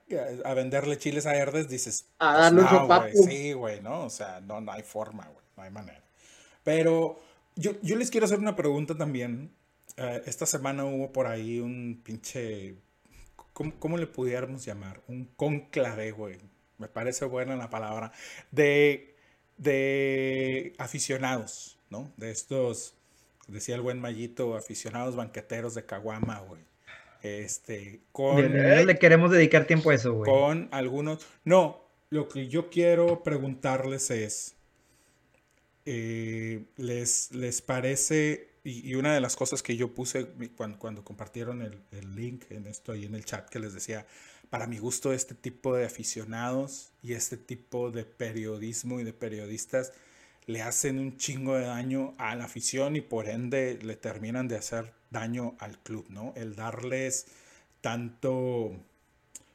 a- 0.44 0.54
venderle 0.54 0.98
chiles 0.98 1.26
a 1.26 1.32
verdes, 1.32 1.70
dices, 1.70 2.08
A 2.20 2.32
pues 2.34 2.40
darle 2.42 2.60
un 2.62 2.66
no, 2.66 2.70
sopapo. 2.72 3.08
Sí, 3.26 3.54
güey, 3.54 3.82
¿no? 3.82 4.04
O 4.06 4.10
sea, 4.10 4.42
no, 4.42 4.60
no 4.62 4.72
hay 4.72 4.84
forma, 4.84 5.26
güey, 5.28 5.46
no 5.56 5.64
hay 5.64 5.72
manera. 5.72 6.04
Pero 6.64 7.18
yo, 7.56 7.72
yo 7.82 7.96
les 7.96 8.12
quiero 8.12 8.26
hacer 8.26 8.40
una 8.40 8.56
pregunta 8.56 8.98
también. 8.98 9.52
Eh, 9.98 10.24
esta 10.26 10.46
semana 10.46 10.84
hubo 10.86 11.12
por 11.14 11.28
ahí 11.28 11.60
un 11.60 12.02
pinche. 12.04 12.76
¿Cómo, 13.54 13.74
cómo 13.80 13.98
le 13.98 14.08
pudiéramos 14.08 14.66
llamar? 14.66 15.02
Un 15.08 15.26
conclave, 15.38 16.12
güey. 16.12 16.40
Me 16.78 16.88
parece 16.90 17.24
buena 17.26 17.56
la 17.56 17.70
palabra. 17.70 18.12
De, 18.52 19.16
de 19.58 20.74
aficionados, 20.78 21.80
¿no? 21.90 22.12
De 22.18 22.32
estos, 22.32 22.96
decía 23.48 23.76
el 23.76 23.82
buen 23.82 24.02
Mallito, 24.02 24.56
aficionados 24.58 25.16
banqueteros 25.16 25.76
de 25.76 25.86
Caguama, 25.86 26.40
güey. 26.42 26.62
Este, 27.26 28.02
con. 28.12 28.36
De- 28.38 28.50
de 28.50 28.86
le 28.86 29.00
queremos 29.00 29.32
dedicar 29.32 29.66
tiempo 29.66 29.90
a 29.90 29.96
eso, 29.96 30.14
güey. 30.14 30.32
Con 30.32 30.70
algunos. 30.72 31.26
No, 31.44 31.82
lo 32.10 32.28
que 32.30 32.48
yo 32.48 32.70
quiero 32.70 33.24
preguntarles 33.24 34.12
es. 34.12 34.56
eh, 35.86 36.66
¿les, 36.78 37.32
¿Les 37.32 37.62
parece? 37.62 38.50
Y, 38.64 38.90
y 38.90 38.96
una 38.96 39.14
de 39.14 39.22
las 39.22 39.36
cosas 39.36 39.62
que 39.62 39.76
yo 39.78 39.94
puse 39.94 40.28
cuando, 40.58 40.80
cuando 40.80 41.04
compartieron 41.04 41.62
el, 41.62 41.80
el 41.92 42.16
link 42.16 42.46
en 42.50 42.66
esto 42.68 42.92
ahí 42.92 43.06
en 43.06 43.14
el 43.16 43.24
chat 43.26 43.48
que 43.50 43.60
les 43.60 43.74
decía, 43.74 44.08
para 44.50 44.66
mi 44.68 44.80
gusto 44.80 45.14
este 45.14 45.36
tipo 45.36 45.76
de 45.76 45.86
aficionados 45.86 46.92
y 47.04 47.14
este 47.14 47.38
tipo 47.38 47.92
de 47.92 48.06
periodismo 48.06 49.00
y 49.00 49.04
de 49.04 49.14
periodistas 49.14 49.94
le 50.48 50.62
hacen 50.62 51.00
un 51.00 51.18
chingo 51.18 51.56
de 51.56 51.66
daño 51.66 52.16
a 52.18 52.36
la 52.36 52.46
afición 52.46 52.96
y 52.96 53.02
por 53.02 53.28
ende 53.30 53.80
le 53.82 53.96
terminan 53.96 54.48
de 54.48 54.58
hacer 54.58 54.94
daño 55.16 55.56
al 55.60 55.80
club, 55.80 56.06
¿no? 56.10 56.34
El 56.36 56.56
darles 56.56 57.26
tanto, 57.82 58.72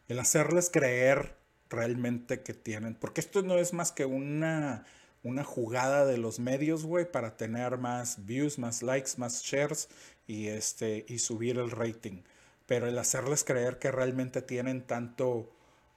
el 0.09 0.19
hacerles 0.19 0.71
creer 0.71 1.37
realmente 1.69 2.43
que 2.43 2.55
tienen, 2.55 2.95
porque 2.95 3.21
esto 3.21 3.43
no 3.43 3.59
es 3.59 3.73
más 3.73 3.93
que 3.93 4.05
una, 4.07 4.85
una 5.23 5.45
jugada 5.45 6.07
de 6.07 6.17
los 6.17 6.39
medios, 6.41 6.85
güey, 6.85 7.11
para 7.11 7.37
tener 7.37 7.77
más 7.79 8.25
views, 8.27 8.59
más 8.59 8.83
likes, 8.83 9.13
más 9.19 9.43
shares 9.43 9.89
y, 10.27 10.47
este, 10.49 11.05
y 11.09 11.19
subir 11.19 11.59
el 11.59 11.71
rating. 11.71 12.23
Pero 12.67 12.87
el 12.87 12.99
hacerles 12.99 13.45
creer 13.45 13.79
que 13.79 13.91
realmente 13.91 14.43
tienen 14.43 14.83
tanto 14.87 15.51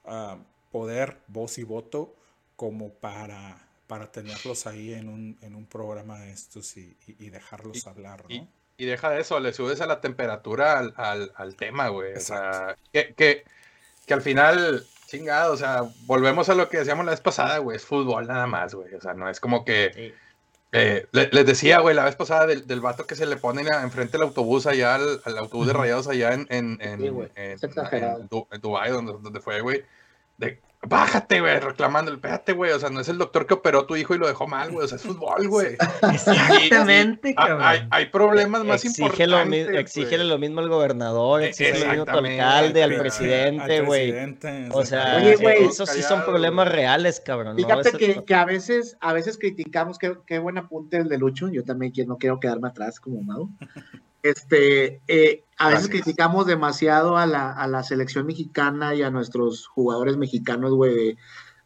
ah, 0.04 0.38
poder, 0.72 1.18
voz 1.28 1.56
y 1.58 1.62
voto 1.64 2.14
como 2.56 2.90
para, 2.94 3.68
para 3.86 4.10
tenerlos 4.12 4.66
ahí 4.66 4.92
en 4.92 5.08
un, 5.08 5.38
en 5.40 5.54
un 5.54 5.66
programa 5.66 6.18
de 6.20 6.32
estos 6.32 6.76
y, 6.76 6.96
y- 7.06 7.16
y 7.26 7.30
dejarlos 7.30 7.84
Y- 7.86 7.88
hablar, 7.88 8.24
¿no? 8.28 8.48
Y 8.76 8.86
deja 8.86 9.10
de 9.10 9.20
eso, 9.20 9.38
le 9.40 9.52
subes 9.52 9.80
a 9.80 9.86
la 9.86 10.00
temperatura 10.00 10.78
al, 10.78 10.94
al, 10.96 11.32
al 11.36 11.54
tema, 11.56 11.88
güey. 11.88 12.14
O 12.14 12.20
sea, 12.20 12.76
que, 12.92 13.14
que, 13.14 13.44
que 14.06 14.14
al 14.14 14.22
final, 14.22 14.84
chingado, 15.06 15.52
o 15.52 15.56
sea, 15.56 15.82
volvemos 16.06 16.48
a 16.48 16.54
lo 16.54 16.68
que 16.68 16.78
decíamos 16.78 17.04
la 17.04 17.12
vez 17.12 17.20
pasada, 17.20 17.58
güey, 17.58 17.76
es 17.76 17.84
fútbol 17.84 18.26
nada 18.26 18.46
más, 18.46 18.74
güey. 18.74 18.92
O 18.94 19.00
sea, 19.00 19.14
no 19.14 19.28
es 19.30 19.38
como 19.38 19.64
que... 19.64 19.92
Sí. 19.94 20.14
eh, 20.72 21.06
le- 21.12 21.28
les 21.30 21.46
decía, 21.46 21.78
güey, 21.78 21.94
la 21.94 22.04
vez 22.04 22.16
pasada 22.16 22.46
del, 22.46 22.66
del 22.66 22.80
vato 22.80 23.06
que 23.06 23.14
se 23.14 23.26
le 23.26 23.36
pone 23.36 23.62
enfrente 23.62 24.12
del 24.18 24.22
autobús 24.22 24.66
allá, 24.66 24.96
al, 24.96 25.20
al 25.24 25.38
autobús 25.38 25.68
de 25.68 25.72
rayados 25.72 26.08
allá 26.08 26.32
en, 26.34 26.46
en, 26.50 26.78
en, 26.80 27.00
Sí, 27.00 27.06
en- 27.36 27.58
en 27.92 28.28
Du- 28.28 28.48
en 28.50 28.60
Dubái, 28.60 28.90
donde, 28.90 29.12
donde 29.12 29.38
fue, 29.40 29.60
güey. 29.60 29.84
De, 30.36 30.60
bájate, 30.86 31.40
güey, 31.40 31.58
reclamando, 31.60 32.12
espérate, 32.12 32.52
güey, 32.52 32.72
o 32.72 32.78
sea, 32.78 32.90
no 32.90 33.00
es 33.00 33.08
el 33.08 33.18
doctor 33.18 33.46
que 33.46 33.54
operó 33.54 33.80
a 33.80 33.86
tu 33.86 33.96
hijo 33.96 34.14
y 34.14 34.18
lo 34.18 34.26
dejó 34.26 34.46
mal, 34.46 34.70
güey, 34.70 34.84
o 34.84 34.88
sea, 34.88 34.96
es 34.96 35.02
fútbol, 35.04 35.48
güey. 35.48 35.76
Exactamente, 36.12 37.34
cabrón. 37.34 37.60
Hay, 37.62 37.86
hay 37.90 38.06
problemas 38.06 38.64
más 38.64 38.84
Exige 38.84 39.26
lo, 39.26 39.44
mi- 39.46 39.58
importantes. 39.58 39.80
exígele 39.80 40.16
güey. 40.24 40.28
lo 40.28 40.38
mismo 40.38 40.60
al 40.60 40.68
gobernador, 40.68 41.42
Eh, 41.42 41.48
exige 41.48 41.72
lo 41.72 41.74
mismo 41.86 41.90
a 41.90 41.94
tu 41.94 42.00
exactamente, 42.02 42.40
alcalde, 42.40 42.82
al 42.82 42.92
al 42.92 42.98
presidente, 42.98 43.76
Al 43.78 43.86
güey. 43.86 44.14
O 44.72 44.84
sea, 44.84 45.16
Oye, 45.16 45.64
esos 45.64 45.88
sí 45.90 46.02
son 46.02 46.24
problemas 46.24 46.68
reales, 46.68 47.20
cabrón. 47.20 47.56
Fíjate 47.56 47.92
que, 47.92 48.24
que 48.24 48.34
a 48.34 48.44
veces, 48.44 48.96
a 49.00 49.12
veces 49.12 49.38
criticamos, 49.38 49.98
qué, 49.98 50.16
qué 50.26 50.38
buen 50.38 50.58
apunte 50.58 50.96
el 50.98 51.08
de 51.08 51.18
Lucho, 51.18 51.48
yo 51.48 51.64
también 51.64 51.92
quiero, 51.92 52.08
no 52.10 52.18
quiero 52.18 52.40
quedarme 52.40 52.68
atrás 52.68 53.00
como 53.00 53.22
Mau. 53.22 53.48
Este, 54.24 55.02
eh, 55.06 55.44
a 55.58 55.68
veces 55.68 55.88
Gracias. 55.88 56.02
criticamos 56.02 56.46
demasiado 56.46 57.18
a 57.18 57.26
la, 57.26 57.52
a 57.52 57.66
la 57.68 57.82
selección 57.82 58.24
mexicana 58.24 58.94
y 58.94 59.02
a 59.02 59.10
nuestros 59.10 59.66
jugadores 59.66 60.16
mexicanos, 60.16 60.72
güey, 60.72 60.94
de, 60.94 61.16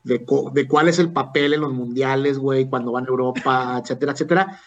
de, 0.03 0.25
co- 0.25 0.51
de 0.53 0.67
cuál 0.67 0.89
es 0.89 0.99
el 0.99 1.13
papel 1.13 1.55
en 1.55 1.61
los 1.61 1.73
mundiales, 1.73 2.37
güey, 2.37 2.69
cuando 2.69 2.91
van 2.91 3.05
a 3.05 3.09
Europa, 3.09 3.79
etcétera, 3.83 4.13
etcétera. 4.13 4.61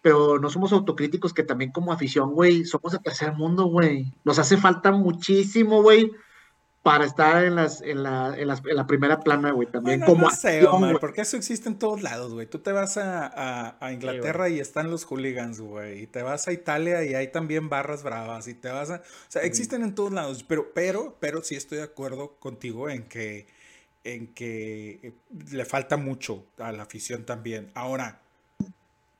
Pero 0.00 0.38
no 0.38 0.48
somos 0.48 0.72
autocríticos 0.72 1.32
que 1.34 1.42
también 1.42 1.72
como 1.72 1.92
afición, 1.92 2.32
güey, 2.34 2.64
somos 2.64 2.94
el 2.94 3.02
tercer 3.02 3.32
mundo, 3.34 3.64
güey. 3.64 4.12
Nos 4.22 4.38
hace 4.38 4.56
falta 4.56 4.92
muchísimo, 4.92 5.82
güey, 5.82 6.12
para 6.84 7.04
estar 7.06 7.42
en, 7.44 7.56
las, 7.56 7.80
en, 7.80 8.02
la, 8.02 8.34
en, 8.38 8.46
las- 8.46 8.62
en 8.64 8.76
la 8.76 8.86
primera 8.86 9.18
plana, 9.20 9.50
güey, 9.52 9.66
también 9.66 10.00
Bueno, 10.00 10.12
como 10.14 10.28
no 10.28 10.36
sé, 10.36 10.64
Omar, 10.66 10.90
güey. 10.90 11.00
porque 11.00 11.22
eso 11.22 11.36
existe 11.36 11.68
en 11.68 11.78
todos 11.78 12.02
lados, 12.02 12.32
güey. 12.34 12.46
Tú 12.46 12.58
te 12.60 12.70
vas 12.72 12.96
a, 12.98 13.26
a- 13.26 13.76
a 13.80 13.92
Inglaterra 13.92 14.50
y 14.50 14.60
están 14.60 14.90
los 14.90 15.04
hooligans, 15.06 15.60
güey. 15.60 16.02
Y 16.02 16.06
te 16.06 16.22
vas 16.22 16.46
a 16.46 16.52
Italia 16.52 17.02
y 17.02 17.14
hay 17.14 17.28
también 17.32 17.68
barras 17.70 18.02
bravas. 18.02 18.46
Y 18.48 18.54
te 18.54 18.68
vas 18.68 18.90
a... 18.90 18.96
O 18.96 19.00
sea, 19.28 19.42
existen 19.42 19.82
en 19.82 19.94
todos 19.94 20.12
lados. 20.12 20.44
Pero, 20.44 20.72
pero, 20.74 21.16
pero 21.20 21.42
sí 21.42 21.56
estoy 21.56 21.78
de 21.78 21.84
acuerdo 21.84 22.36
contigo 22.38 22.90
en 22.90 23.04
que, 23.08 23.46
en 24.04 24.34
que 24.34 25.00
eh, 25.02 25.12
le 25.52 25.64
falta 25.64 25.96
mucho 25.96 26.44
a 26.58 26.70
la 26.70 26.82
afición 26.82 27.24
también. 27.24 27.70
Ahora, 27.74 28.20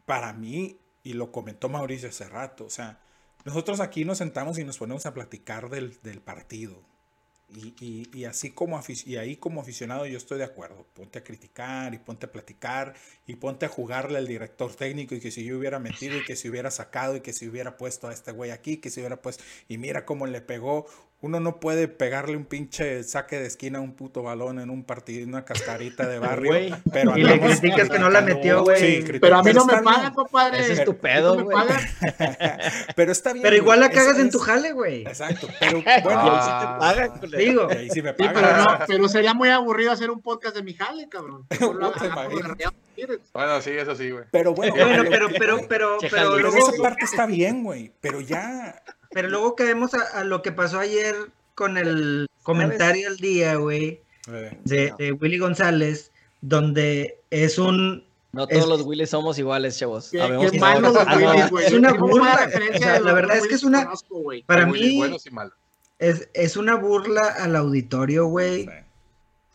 para 0.05 0.35
mí, 0.35 0.77
y 1.03 1.15
lo 1.15 1.33
comentó 1.33 1.71
Mauricio 1.71 2.11
hace 2.11 2.29
rato, 2.29 2.67
o 2.67 2.71
sea, 2.71 3.01
nosotros 3.47 3.81
aquí 3.81 4.05
nos 4.05 4.19
sentamos 4.19 4.59
y 4.59 4.65
nos 4.65 4.77
ponemos 4.77 5.07
a 5.07 5.15
platicar 5.15 5.71
del, 5.71 5.99
del 6.03 6.21
partido. 6.21 6.77
Y, 7.49 7.75
y- 7.79 8.11
y 8.21 8.25
así 8.25 8.51
como 8.53 8.81
y 9.07 9.17
ahí 9.17 9.37
como 9.37 9.61
aficionado 9.61 10.07
yo 10.07 10.17
estoy 10.19 10.39
de 10.39 10.45
acuerdo. 10.45 10.87
Ponte 10.95 11.19
a 11.19 11.25
criticar 11.25 11.95
y 11.95 11.99
ponte 11.99 12.27
a 12.27 12.33
platicar 12.33 12.95
y 13.27 13.37
ponte 13.37 13.67
a 13.67 13.69
jugarle 13.69 14.19
al 14.19 14.27
director 14.27 14.75
técnico 14.75 15.15
y 15.15 15.21
que 15.21 15.31
si 15.31 15.45
yo 15.45 15.59
hubiera 15.59 15.79
metido 15.79 16.17
y 16.19 16.25
que 16.25 16.37
si 16.37 16.49
hubiera 16.49 16.71
sacado 16.71 17.17
y 17.17 17.21
que 17.21 17.33
si 17.33 17.47
hubiera 17.49 17.77
puesto 17.77 18.09
a 18.09 18.13
este 18.15 18.33
güey 18.33 18.51
aquí, 18.51 18.79
que 18.79 18.91
si 18.91 19.01
hubiera 19.01 19.21
puesto 19.23 19.45
y 19.69 19.79
mira 19.79 20.05
cómo 20.05 20.27
le 20.27 20.41
pegó. 20.41 20.87
Uno 21.25 21.41
no 21.41 21.59
puede 21.59 21.89
pegarle 21.89 22.37
un 22.37 22.45
pinche 22.45 23.03
saque 23.03 23.39
de 23.39 23.47
esquina 23.47 23.79
a 23.79 23.81
un 23.81 23.95
puto 23.95 24.23
balón 24.23 24.59
en 24.61 24.69
un 24.69 24.85
partido, 24.85 25.23
en 25.23 25.31
una 25.31 25.47
cascarita 25.47 26.07
de 26.07 26.19
barrio. 26.19 26.51
Güey. 26.51 26.75
pero 26.93 27.17
Y 27.17 27.23
le 27.25 27.41
criticas 27.41 27.89
que 27.89 27.99
no 27.99 28.11
la 28.11 28.21
metió, 28.21 28.63
güey. 28.63 28.77
criticando. 29.03 29.21
Pero 29.23 29.37
a 29.39 29.43
mí 29.43 29.53
no 29.55 29.65
me 29.65 29.73
está 29.73 29.81
bien. 29.83 29.95
pagan, 29.95 30.13
compadre. 30.15 30.61
Es 30.61 30.69
me 31.37 31.43
güey. 31.45 31.57
pagan. 31.57 31.81
Pero 32.95 33.11
está 33.13 33.33
bien. 33.33 33.43
Pero 33.43 33.57
igual 33.57 33.81
la 33.81 33.89
cagas 33.91 34.17
Es- 34.17 34.21
en 34.23 34.31
tu 34.31 34.39
jale, 34.39 34.73
güey. 34.73 35.01
Exacto, 35.07 35.49
pero 35.61 35.79
Y 35.79 35.89
ahí 35.89 36.03
bueno, 36.03 36.21
sí 36.21 36.29
Ah. 36.53 36.79
te 36.79 36.81
pagan. 36.81 37.21
Digo, 37.39 37.69
y 37.73 37.75
ahí 37.75 37.89
sí 37.91 38.03
me 38.03 38.11
Sí, 38.11 38.17
pagan. 38.19 38.35
pero, 38.35 38.57
no, 38.59 38.79
pero 38.87 39.09
sería 39.09 39.33
muy 39.33 39.49
aburrido 39.49 39.93
hacer 39.93 40.11
un 40.11 40.21
podcast 40.21 40.55
de 40.55 40.63
mi 40.63 40.75
jale, 40.75 41.09
cabrón. 41.09 41.47
No 41.81 41.91
te 41.93 42.11
Bueno, 43.33 43.61
sí, 43.61 43.71
eso 43.71 43.95
sí, 43.95 44.11
güey. 44.11 44.25
Pero 44.31 44.55
bueno, 44.55 44.75
bueno, 44.75 45.05
pero- 45.09 45.29
pero, 45.29 45.29
pero, 45.39 45.69
pero, 45.69 45.99
Che, 45.99 46.09
pero. 46.11 46.31
Pero 46.37 46.51
luego, 46.51 46.69
esa 46.71 46.83
parte 46.83 47.05
está 47.05 47.27
bien, 47.27 47.63
güey. 47.65 47.93
Pero 48.01 48.21
ya. 48.21 48.83
pero 49.11 49.29
luego 49.29 49.55
caemos 49.55 49.95
a, 49.95 50.21
a 50.21 50.25
lo 50.25 50.43
que 50.43 50.53
pasó 50.53 50.79
ayer 50.81 51.15
con 51.55 51.77
el 51.79 52.29
comentario 52.43 53.09
al 53.09 53.17
día, 53.19 53.55
güey, 53.57 54.01
eh, 54.33 54.59
de, 54.65 54.93
de 54.99 55.13
Willy 55.13 55.39
González, 55.39 56.11
donde 56.41 57.19
es 57.31 57.59
un 57.59 58.05
No 58.33 58.47
todos 58.49 58.63
Es- 58.65 58.69
los 58.69 58.83
Willy 58.83 59.07
somos 59.07 59.39
iguales, 59.39 59.79
chavos. 59.79 60.11
Qué, 60.11 60.21
Habemos 60.21 60.51
qué 60.51 60.59
malos 60.59 60.95
los. 60.95 61.07
Willys, 61.17 61.51
güey. 61.51 61.67
es 61.67 61.73
una 61.73 61.93
burla, 61.93 62.51
o 62.75 62.79
sea, 62.79 63.01
la 63.01 63.13
verdad 63.13 63.37
es 63.37 63.43
que 63.43 63.47
Willys 63.49 63.59
es 63.61 63.65
una- 63.65 63.85
conozco. 63.85 64.23
Para 64.47 64.67
Willy 64.67 64.89
mí 64.91 64.97
buenos 64.99 65.27
y 65.27 65.31
malos. 65.31 65.55
es, 66.01 66.29
es 66.35 66.57
una 66.57 66.75
burla 66.75 67.23
al 67.39 67.55
auditorio, 67.57 68.27
güey. 68.27 68.65
Sí. 68.65 68.71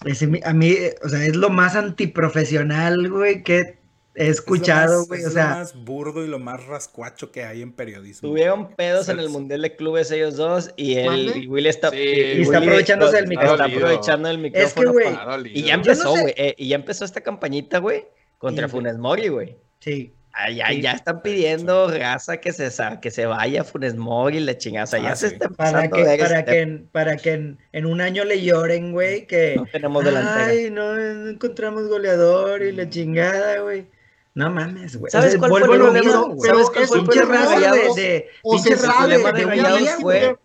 Es 0.05 0.25
mi- 0.27 0.39
a 0.43 0.53
mí, 0.53 0.75
o 1.03 1.09
sea, 1.09 1.25
es 1.25 1.35
lo 1.35 1.49
más 1.49 1.75
antiprofesional, 1.75 3.09
güey, 3.09 3.43
que 3.43 3.77
he 4.15 4.27
escuchado, 4.27 4.83
Es 4.85 4.91
lo 4.91 4.99
más- 4.99 5.07
güey. 5.07 5.21
es 5.21 5.27
O 5.27 5.29
lo 5.31 5.43
más 5.43 5.75
burdo 5.85 6.25
y 6.25 6.27
lo 6.27 6.39
más 6.39 6.65
rascuacho 6.65 7.31
que 7.31 7.43
hay 7.43 7.61
en 7.61 7.73
periodismo. 7.73 8.29
Tuvieron 8.29 8.75
pedos 8.75 9.09
en 9.09 9.19
el 9.19 9.29
Mundial 9.29 9.61
de 9.61 9.75
Clubes 9.75 10.11
ellos 10.11 10.35
dos 10.35 10.71
y 10.77 10.95
él 10.95 11.05
¿Mande? 11.05 11.39
y 11.39 11.47
Willy 11.47 11.69
está, 11.69 11.89
Sí, 11.91 11.97
y 11.97 12.41
está 12.41 12.59
Willy 12.59 12.67
aprovechándose 12.69 13.15
del 13.17 13.25
está 13.25 13.29
micrófono. 13.41 13.63
aprovechando 13.63 14.29
el 14.29 14.45
Es 14.45 14.73
que, 14.73 14.79
micrófono. 14.81 14.91
güey, 14.93 15.51
y 15.57 15.63
ya 15.63 15.75
no 15.77 15.83
empezó, 15.83 16.15
sé. 16.15 16.21
güey. 16.21 16.33
eh, 16.37 16.55
y 16.57 16.67
ya 16.69 16.75
empezó 16.75 17.05
esta 17.05 17.21
campañita, 17.21 17.79
güey, 17.79 18.05
contra 18.37 18.67
Sí. 18.67 18.71
Funes 18.71 18.97
Mori, 18.97 19.27
güey. 19.27 19.57
sí. 19.79 20.13
Ah, 20.34 20.49
ya, 20.51 20.67
Sí. 20.67 20.82
ya 20.82 20.91
están 20.93 21.21
pidiendo 21.21 21.89
raza 21.91 22.38
que 22.38 22.53
se, 22.53 22.69
sa- 22.71 22.99
que 23.01 23.11
se 23.11 23.25
vaya 23.25 23.63
Funes 23.63 23.95
Mori 23.95 24.38
y 24.38 24.39
la 24.41 24.57
chingada. 24.57 24.84
O 24.86 24.88
sea, 24.88 24.99
ya 24.99 25.11
Ah, 25.11 25.15
se 25.15 25.27
está 25.27 25.49
Para 25.49 25.89
que, 25.89 26.01
a 26.01 26.05
ver 26.05 26.19
para 26.19 26.39
este- 26.39 26.51
que, 26.51 26.59
en, 26.61 26.88
para 26.91 27.17
que 27.17 27.34
en, 27.34 27.57
en 27.73 27.86
un 27.86 27.99
año 27.99 28.23
le 28.23 28.41
lloren, 28.41 28.91
güey, 28.93 29.25
que... 29.27 29.55
no 29.57 29.65
tenemos 29.65 30.03
delantera. 30.05 30.45
Ay, 30.45 30.69
no, 30.71 30.93
no 30.95 31.30
encontramos 31.30 31.88
goleador 31.88 32.61
y 32.61 32.71
la 32.71 32.88
chingada, 32.89 33.59
güey. 33.61 33.88
No 34.36 34.49
mames, 34.51 34.95
güey. 34.97 35.11
¿Sabes 35.11 35.36
cuál 35.38 35.49
fue 35.49 35.59
el 35.61 35.65
problema? 35.65 35.91
mismo, 35.99 36.11
Pero- 36.11 36.36
güey. 36.36 36.49
¿Sabes 36.51 36.69
cuál 36.69 36.84
es 36.84 36.89
fue 36.89 36.99
el 36.99 37.05
problema 37.05 37.39
de 37.39 37.55
Rayados? 37.55 37.95
de, 37.95 38.30
problema 38.43 39.32
de 39.34 39.45
Rayados 39.45 39.89
fue, 39.99 40.38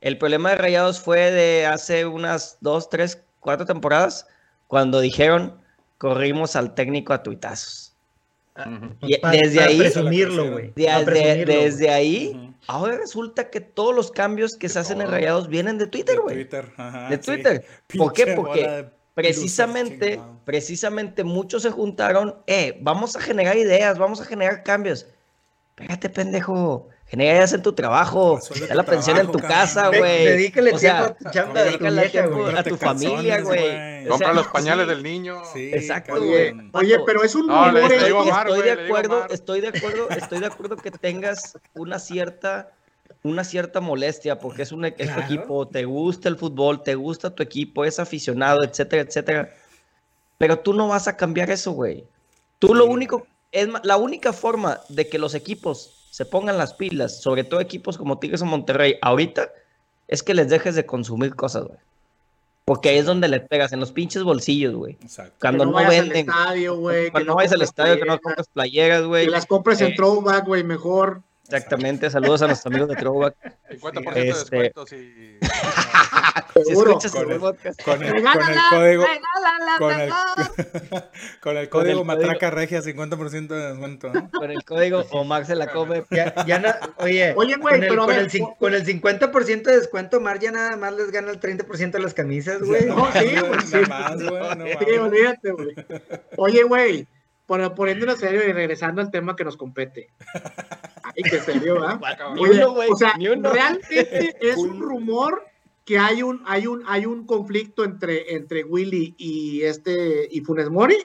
el 0.00 0.18
problema 0.18 0.50
de 0.50 0.56
Rayados 0.56 1.00
fue 1.00 1.30
de 1.32 1.66
hace 1.66 2.06
unas 2.06 2.56
dos, 2.60 2.88
tres, 2.88 3.20
cuatro 3.40 3.66
temporadas, 3.66 4.26
cuando 4.68 5.00
dijeron 5.00 5.60
corrimos 5.98 6.56
al 6.56 6.74
técnico 6.74 7.12
a 7.12 7.22
tuitazos. 7.22 7.91
Y 9.00 9.16
Pa- 9.18 9.30
desde 9.30 9.56
para 9.56 9.70
ahí, 9.70 9.78
presumirlo, 9.78 10.50
güey. 10.52 10.72
desde, 10.76 11.04
presumirlo, 11.04 11.52
güey. 11.54 11.64
desde 11.64 11.90
ahí, 11.90 12.54
ahora 12.66 12.96
resulta 12.98 13.48
que 13.50 13.60
todos 13.60 13.94
los 13.94 14.10
cambios 14.12 14.56
que 14.58 14.68
se 14.68 14.78
hacen 14.78 15.00
en. 15.00 15.10
Rayados 15.10 15.48
vienen 15.48 15.78
de 15.78 15.86
Twitter, 15.86 16.16
De 16.16 16.20
güey. 16.22 16.34
Twitter, 16.36 16.72
ajá, 16.76 17.08
De 17.08 17.16
sí. 17.16 17.22
Twitter. 17.22 17.64
¿Por 17.96 18.12
qué? 18.12 18.26
Porque 18.34 18.90
Precisamente, 19.14 20.20
precisamente 20.44 21.22
muchos 21.24 21.62
se 21.62 21.70
juntaron, 21.70 22.36
eh, 22.46 22.78
vamos 22.80 23.14
a 23.16 23.20
generar 23.20 23.56
ideas, 23.58 23.98
vamos 23.98 24.20
a 24.20 24.24
generar 24.24 24.62
cambios. 24.62 25.06
Espérate, 25.76 26.08
pendejo. 26.08 26.88
Genera 27.12 27.44
en 27.44 27.60
tu 27.62 27.74
trabajo. 27.74 28.36
Resuelve 28.38 28.68
Da 28.68 28.74
la 28.74 28.84
pensión 28.84 29.18
en 29.18 29.30
tu 29.30 29.38
casa, 29.38 29.88
güey. 29.88 30.24
Dedícale 30.24 30.72
O 30.72 30.78
sea, 30.78 30.96
tiempo 30.96 31.12
a 31.12 31.18
tu 31.18 31.30
chamba, 31.30 31.60
a 31.60 31.62
tu 31.64 31.68
dedícale 31.68 32.00
vieja, 32.00 32.10
tiempo 32.10 32.36
güey. 32.38 32.56
a 32.56 32.62
tu 32.64 32.70
Cómprate 32.70 32.86
familia, 32.86 33.40
güey. 33.42 33.60
güey. 33.60 34.06
O 34.06 34.08
Compra 34.08 34.26
sea, 34.28 34.34
los 34.34 34.48
pañales 34.48 34.86
sí. 34.86 34.94
del 34.94 35.02
niño. 35.02 35.42
Sí, 35.52 35.70
Exacto, 35.74 36.14
cabrón. 36.14 36.70
Oye, 36.72 36.98
pero 37.04 37.22
es 37.22 37.34
un 37.34 37.46
No, 37.48 37.70
le- 37.70 37.86
le 37.86 37.96
estoy 37.96 38.12
güey, 38.12 38.62
de 38.62 38.70
acuerdo, 38.72 39.26
estoy 39.28 39.60
de 39.60 39.68
acuerdo, 39.68 40.08
estoy 40.08 40.38
de 40.40 40.46
acuerdo 40.46 40.76
que 40.78 40.90
tengas 40.90 41.58
una 41.74 41.98
cierta, 41.98 42.70
una 43.22 43.44
cierta 43.44 43.82
molestia 43.82 44.38
porque 44.38 44.62
es, 44.62 44.72
un, 44.72 44.86
es 44.86 44.96
tu 44.96 45.04
Claro. 45.04 45.20
equipo, 45.20 45.68
te 45.68 45.84
gusta 45.84 46.30
el 46.30 46.38
fútbol, 46.38 46.82
te 46.82 46.94
gusta 46.94 47.28
tu 47.34 47.42
equipo, 47.42 47.84
es 47.84 47.98
aficionado, 48.00 48.64
etcétera, 48.64 49.02
etcétera. 49.02 49.50
Pero 50.38 50.58
tú 50.60 50.72
no 50.72 50.88
vas 50.88 51.08
a 51.08 51.16
cambiar 51.18 51.50
eso, 51.50 51.72
güey. 51.72 52.04
Tú 52.58 52.74
lo 52.74 52.86
único, 52.86 53.26
es 53.52 53.68
la 53.82 53.98
única 53.98 54.32
forma 54.32 54.80
de 54.88 55.10
que 55.10 55.18
los 55.18 55.34
equipos 55.34 55.98
se 56.12 56.26
pongan 56.26 56.58
las 56.58 56.74
pilas, 56.74 57.22
sobre 57.22 57.42
todo 57.42 57.58
equipos 57.58 57.96
como 57.96 58.18
Tigres 58.18 58.42
o 58.42 58.44
Monterrey, 58.44 58.98
ahorita, 59.00 59.50
es 60.08 60.22
que 60.22 60.34
les 60.34 60.50
dejes 60.50 60.74
de 60.74 60.84
consumir 60.84 61.34
cosas, 61.34 61.64
güey. 61.64 61.78
Porque 62.66 62.90
ahí 62.90 62.98
es 62.98 63.06
donde 63.06 63.28
le 63.28 63.40
pegas, 63.40 63.72
en 63.72 63.80
los 63.80 63.92
pinches 63.92 64.22
bolsillos, 64.22 64.74
güey. 64.74 64.98
Exacto. 65.00 65.32
Cuando 65.40 65.64
que 65.64 65.70
no, 65.70 65.72
vayas 65.72 65.92
al 65.92 66.10
venden, 66.10 66.28
estadio, 66.28 66.76
güey, 66.76 67.04
que 67.06 67.12
cuando 67.12 67.30
no 67.30 67.36
vayas 67.36 67.52
al 67.54 67.62
estadio, 67.62 67.96
que 67.96 68.04
no 68.04 68.18
compras 68.20 68.46
playeras, 68.52 69.04
güey. 69.04 69.24
Que 69.24 69.30
las 69.30 69.46
compres 69.46 69.80
en 69.80 69.92
Eh, 69.92 69.94
throwback, 69.96 70.46
güey, 70.46 70.62
mejor. 70.62 71.22
Exactamente, 71.56 72.10
saludos 72.10 72.42
a 72.42 72.46
nuestros 72.46 72.72
amigos 72.72 72.88
de 72.88 72.96
Throwback. 72.96 73.34
50% 73.70 74.14
de 74.14 74.28
Este- 74.28 74.56
descuento 74.56 74.86
si... 74.86 75.38
Si 76.54 76.64
Seguro. 76.64 76.90
escuchas 76.90 77.12
Con 77.12 77.22
el 77.24 77.32
el- 77.32 77.40
podcast, 77.40 77.82
Con 77.82 78.02
el, 78.02 78.10
con 78.10 78.26
el 78.26 78.58
código. 78.70 79.04
Con 79.78 79.92
el, 80.00 80.10
con 81.40 81.56
el 81.56 81.68
Con 81.68 81.80
código 81.82 82.00
el 82.00 82.06
Matraca 82.06 82.50
Regia, 82.50 82.80
50% 82.82 83.46
de 83.48 83.68
descuento. 83.70 84.12
¿no? 84.12 84.30
con 84.30 84.50
el 84.50 84.62
código 84.64 85.04
Omar 85.12 85.46
se 85.46 85.54
la 85.56 85.68
come. 85.72 86.04
Ya, 86.10 86.34
ya 86.46 86.58
no, 86.58 86.68
oye, 86.98 87.32
Oye, 87.36 87.56
güey, 87.56 87.74
con, 87.76 87.82
el, 87.84 87.88
pero 87.88 88.04
con, 88.06 88.14
el, 88.14 88.30
con 88.58 88.74
el 88.74 88.84
50% 88.84 89.62
de 89.62 89.76
descuento, 89.78 90.20
Mar 90.20 90.38
ya 90.40 90.52
nada 90.52 90.76
más 90.76 90.92
les 90.94 91.10
gana 91.10 91.30
el 91.30 91.40
30% 91.40 91.90
de 91.90 91.98
las 92.00 92.12
camisas, 92.14 92.60
güey. 92.62 92.84
No, 92.86 93.10
sí, 93.12 93.34
güey, 93.40 93.60
sí. 93.62 93.76
Nada 93.88 94.10
más, 94.10 94.22
güey, 94.22 94.42
no 94.56 94.66
Sí, 94.66 94.74
mames. 94.86 94.98
olvídate, 95.00 95.50
güey. 95.52 95.74
Oye, 96.36 96.62
güey, 96.64 97.06
por, 97.46 97.74
poniéndonos 97.74 98.18
serio 98.18 98.40
y 98.48 98.52
regresando 98.52 99.00
al 99.00 99.10
tema 99.10 99.36
que 99.36 99.44
nos 99.44 99.56
compete. 99.56 100.08
Ay, 101.04 101.22
qué 101.24 101.40
serio, 101.40 101.76
uno, 102.38 102.72
güey, 102.72 102.88
o 102.90 102.96
sea, 102.96 103.14
ni 103.18 103.28
uno. 103.28 103.50
realmente 103.52 104.36
es 104.40 104.56
un 104.56 104.80
rumor 104.80 105.44
que 105.84 105.98
hay 105.98 106.22
un, 106.22 106.42
hay 106.46 106.66
un, 106.66 106.82
hay 106.86 107.04
un 107.06 107.26
conflicto 107.26 107.84
entre, 107.84 108.34
entre 108.34 108.64
Willy 108.64 109.14
y 109.18 109.62
este 109.62 110.28
y 110.30 110.40
Funes 110.40 110.70
Mori, 110.70 110.96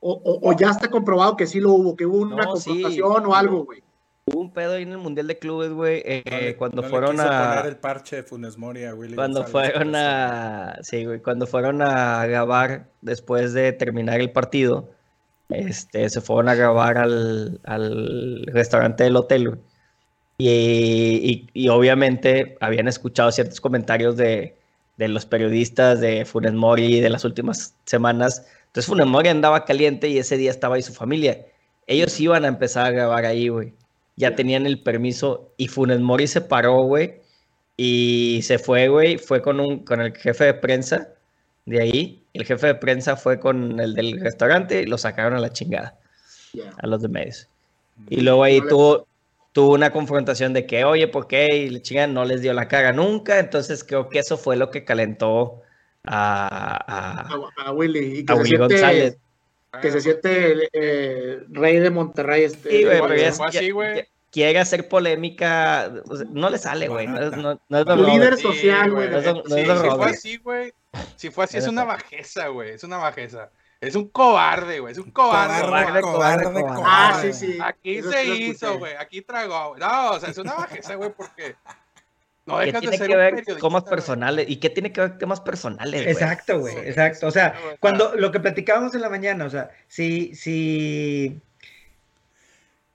o, 0.00 0.12
o- 0.12 0.50
o 0.50 0.56
ya 0.56 0.70
está 0.70 0.88
comprobado 0.88 1.36
que 1.36 1.46
sí 1.46 1.60
lo 1.60 1.72
hubo, 1.72 1.96
que 1.96 2.06
hubo 2.06 2.18
una 2.18 2.36
No, 2.44 2.56
sí. 2.56 2.70
confrontación 2.70 3.26
o 3.26 3.34
algo, 3.34 3.64
güey. 3.64 3.82
Hubo 4.26 4.40
un 4.40 4.52
pedo 4.54 4.74
ahí 4.74 4.84
en 4.84 4.92
el 4.92 4.98
Mundial 4.98 5.26
de 5.26 5.38
Clubes, 5.38 5.70
güey, 5.72 6.00
eh, 6.06 6.52
No 6.52 6.58
cuando 6.58 6.82
no 6.82 6.88
fueron 6.88 7.20
a... 7.20 7.56
poner 7.56 7.66
el 7.66 7.76
parche 7.76 8.16
de 8.16 8.22
Funes 8.22 8.56
Mori 8.56 8.84
a 8.84 8.94
Willy 8.94 9.16
Cuando 9.16 9.42
González, 9.42 9.72
fueron 9.72 9.94
a... 9.96 10.78
Sí, 10.82 11.04
güey, 11.04 11.20
cuando 11.20 11.46
fueron 11.46 11.82
a 11.82 12.24
grabar 12.24 12.88
después 13.02 13.52
de 13.52 13.72
terminar 13.72 14.20
el 14.22 14.30
partido, 14.32 14.88
este, 15.48 16.08
se 16.10 16.20
fueron 16.20 16.48
a 16.48 16.54
grabar 16.54 16.98
al, 16.98 17.60
al 17.64 18.44
restaurante 18.46 19.04
del 19.04 19.16
hotel. 19.16 19.58
Y, 20.38 21.46
y- 21.54 21.64
y 21.64 21.68
obviamente 21.68 22.56
habían 22.60 22.88
escuchado 22.88 23.30
ciertos 23.32 23.60
comentarios 23.60 24.16
de, 24.16 24.56
de 24.96 25.08
los 25.08 25.26
periodistas 25.26 26.00
de 26.00 26.24
Funes 26.24 26.52
Mori 26.54 27.00
de 27.00 27.10
las 27.10 27.24
últimas 27.24 27.76
semanas. 27.84 28.46
Entonces 28.66 28.86
Funes 28.88 29.06
Mori 29.06 29.28
andaba 29.28 29.64
caliente 29.64 30.08
y 30.08 30.18
ese 30.18 30.36
día 30.36 30.50
estaba 30.50 30.76
ahí 30.76 30.82
su 30.82 30.92
familia. 30.92 31.46
Ellos 31.86 32.18
iban 32.20 32.44
a 32.44 32.48
empezar 32.48 32.86
a 32.86 32.90
grabar 32.90 33.24
ahí, 33.26 33.48
güey. 33.48 33.74
Ya 34.16 34.30
Ya. 34.30 34.36
tenían 34.36 34.66
el 34.66 34.80
permiso 34.82 35.52
y 35.56 35.68
Funes 35.68 36.00
Mori 36.00 36.26
se 36.26 36.40
paró, 36.40 36.82
güey. 36.82 37.20
Y 37.76 38.40
se 38.42 38.58
fue, 38.58 38.88
güey. 38.88 39.18
Fue 39.18 39.42
con, 39.42 39.60
un, 39.60 39.84
con 39.84 40.00
el 40.00 40.14
jefe 40.16 40.44
de 40.44 40.54
prensa 40.54 41.10
de 41.66 41.80
ahí. 41.80 42.22
El 42.32 42.44
jefe 42.44 42.66
de 42.68 42.74
prensa 42.74 43.16
fue 43.16 43.38
con 43.40 43.78
el 43.80 43.94
del 43.94 44.20
restaurante 44.20 44.82
y 44.82 44.86
lo 44.86 44.98
sacaron 44.98 45.34
a 45.34 45.40
la 45.40 45.52
chingada, 45.52 45.96
Ya. 46.52 46.72
a 46.78 46.86
los 46.86 47.00
de 47.02 47.08
medios. 47.08 47.48
Y 48.10 48.20
luego 48.22 48.42
ahí 48.44 48.60
No 48.60 48.66
tuvo, 48.68 49.06
tuvo 49.52 49.74
una 49.74 49.90
confrontación 49.90 50.52
de 50.52 50.66
que, 50.66 50.84
oye, 50.84 51.06
¿por 51.08 51.28
qué? 51.28 51.56
Y 51.56 51.70
la 51.70 51.80
chingada 51.80 52.08
no 52.08 52.24
les 52.24 52.40
dio 52.42 52.52
la 52.54 52.66
cara 52.68 52.92
nunca. 52.92 53.38
Entonces 53.38 53.84
creo 53.84 54.08
que 54.08 54.18
eso 54.18 54.36
fue 54.36 54.56
lo 54.56 54.70
que 54.70 54.84
calentó 54.84 55.62
a, 56.04 56.76
a, 56.86 57.20
A, 57.62 57.68
a 57.68 57.72
Willy. 57.72 58.18
Y 58.20 58.24
que 58.24 58.32
a 58.32 58.36
se 58.36 58.42
Willy 58.42 58.56
siente, 58.56 58.74
González. 58.74 59.18
que 59.80 59.90
se 59.92 60.00
siente 60.00 60.68
eh, 60.72 61.40
rey 61.50 61.78
de 61.78 61.90
Monterrey. 61.90 62.42
Este, 62.44 62.70
Sí, 62.70 62.84
güey, 62.84 63.00
pero 63.00 63.14
ya 63.16 63.28
así, 63.28 63.70
güey. 63.70 63.96
ya- 63.98 64.04
quiere 64.32 64.58
hacer 64.58 64.88
polémica, 64.88 65.92
o 66.08 66.16
sea, 66.16 66.26
no 66.28 66.50
le 66.50 66.58
sale, 66.58 66.88
güey. 66.88 67.06
No, 67.06 67.20
es- 67.20 67.36
no, 67.36 67.60
no 67.68 67.78
es 67.78 67.86
líder 68.14 68.36
social, 68.36 68.90
güey. 68.90 69.08
No 69.08 69.18
es 69.18 69.24
no 69.24 69.56
es 69.56 69.80
si 69.80 69.88
fue 69.88 70.10
así, 70.10 70.36
güey. 70.38 70.72
Si 71.16 71.30
fue 71.30 71.44
así, 71.44 71.58
es 71.58 71.66
una 71.66 71.84
bajeza, 71.84 72.48
güey. 72.48 72.70
Es 72.70 72.84
una 72.84 72.98
bajeza. 72.98 73.50
Es 73.80 73.94
un 73.94 74.08
cobarde, 74.08 74.80
güey. 74.80 74.92
Es 74.92 74.98
un 74.98 75.10
cobarde. 75.10 75.62
Cobarde, 75.66 76.00
cobarde, 76.00 76.00
cobarde, 76.00 76.44
cobarde. 76.44 76.62
cobarde. 76.62 76.84
Ah, 76.86 77.18
sí, 77.20 77.32
sí. 77.32 77.58
Aquí 77.62 77.98
Eso 77.98 78.10
se 78.10 78.24
hizo, 78.24 78.78
güey. 78.78 78.94
Aquí 78.94 79.20
tragó, 79.22 79.70
güey. 79.70 79.80
No, 79.80 80.12
o 80.12 80.20
sea, 80.20 80.30
es 80.30 80.38
una 80.38 80.54
bajeza, 80.54 80.94
güey, 80.94 81.10
porque 81.10 81.56
no 82.46 82.58
¿Qué 82.58 82.66
dejas 82.66 82.82
de 82.82 82.88
tiene 82.88 82.98
ser 82.98 83.08
que 83.08 83.16
ver 83.16 83.44
temas 83.44 83.84
personales? 83.84 84.46
¿Y 84.48 84.56
qué 84.56 84.68
tiene 84.68 84.92
que 84.92 85.00
ver 85.00 85.18
temas 85.18 85.40
personales, 85.40 86.02
güey? 86.02 86.12
Exacto, 86.12 86.60
güey, 86.60 86.76
exacto. 86.78 87.26
O 87.26 87.30
sea, 87.30 87.54
cuando 87.80 88.14
lo 88.16 88.30
que 88.32 88.40
platicábamos 88.40 88.94
en 88.94 89.00
la 89.00 89.08
mañana, 89.08 89.46
o 89.46 89.50
sea, 89.50 89.70
si, 89.88 90.34
si, 90.34 91.40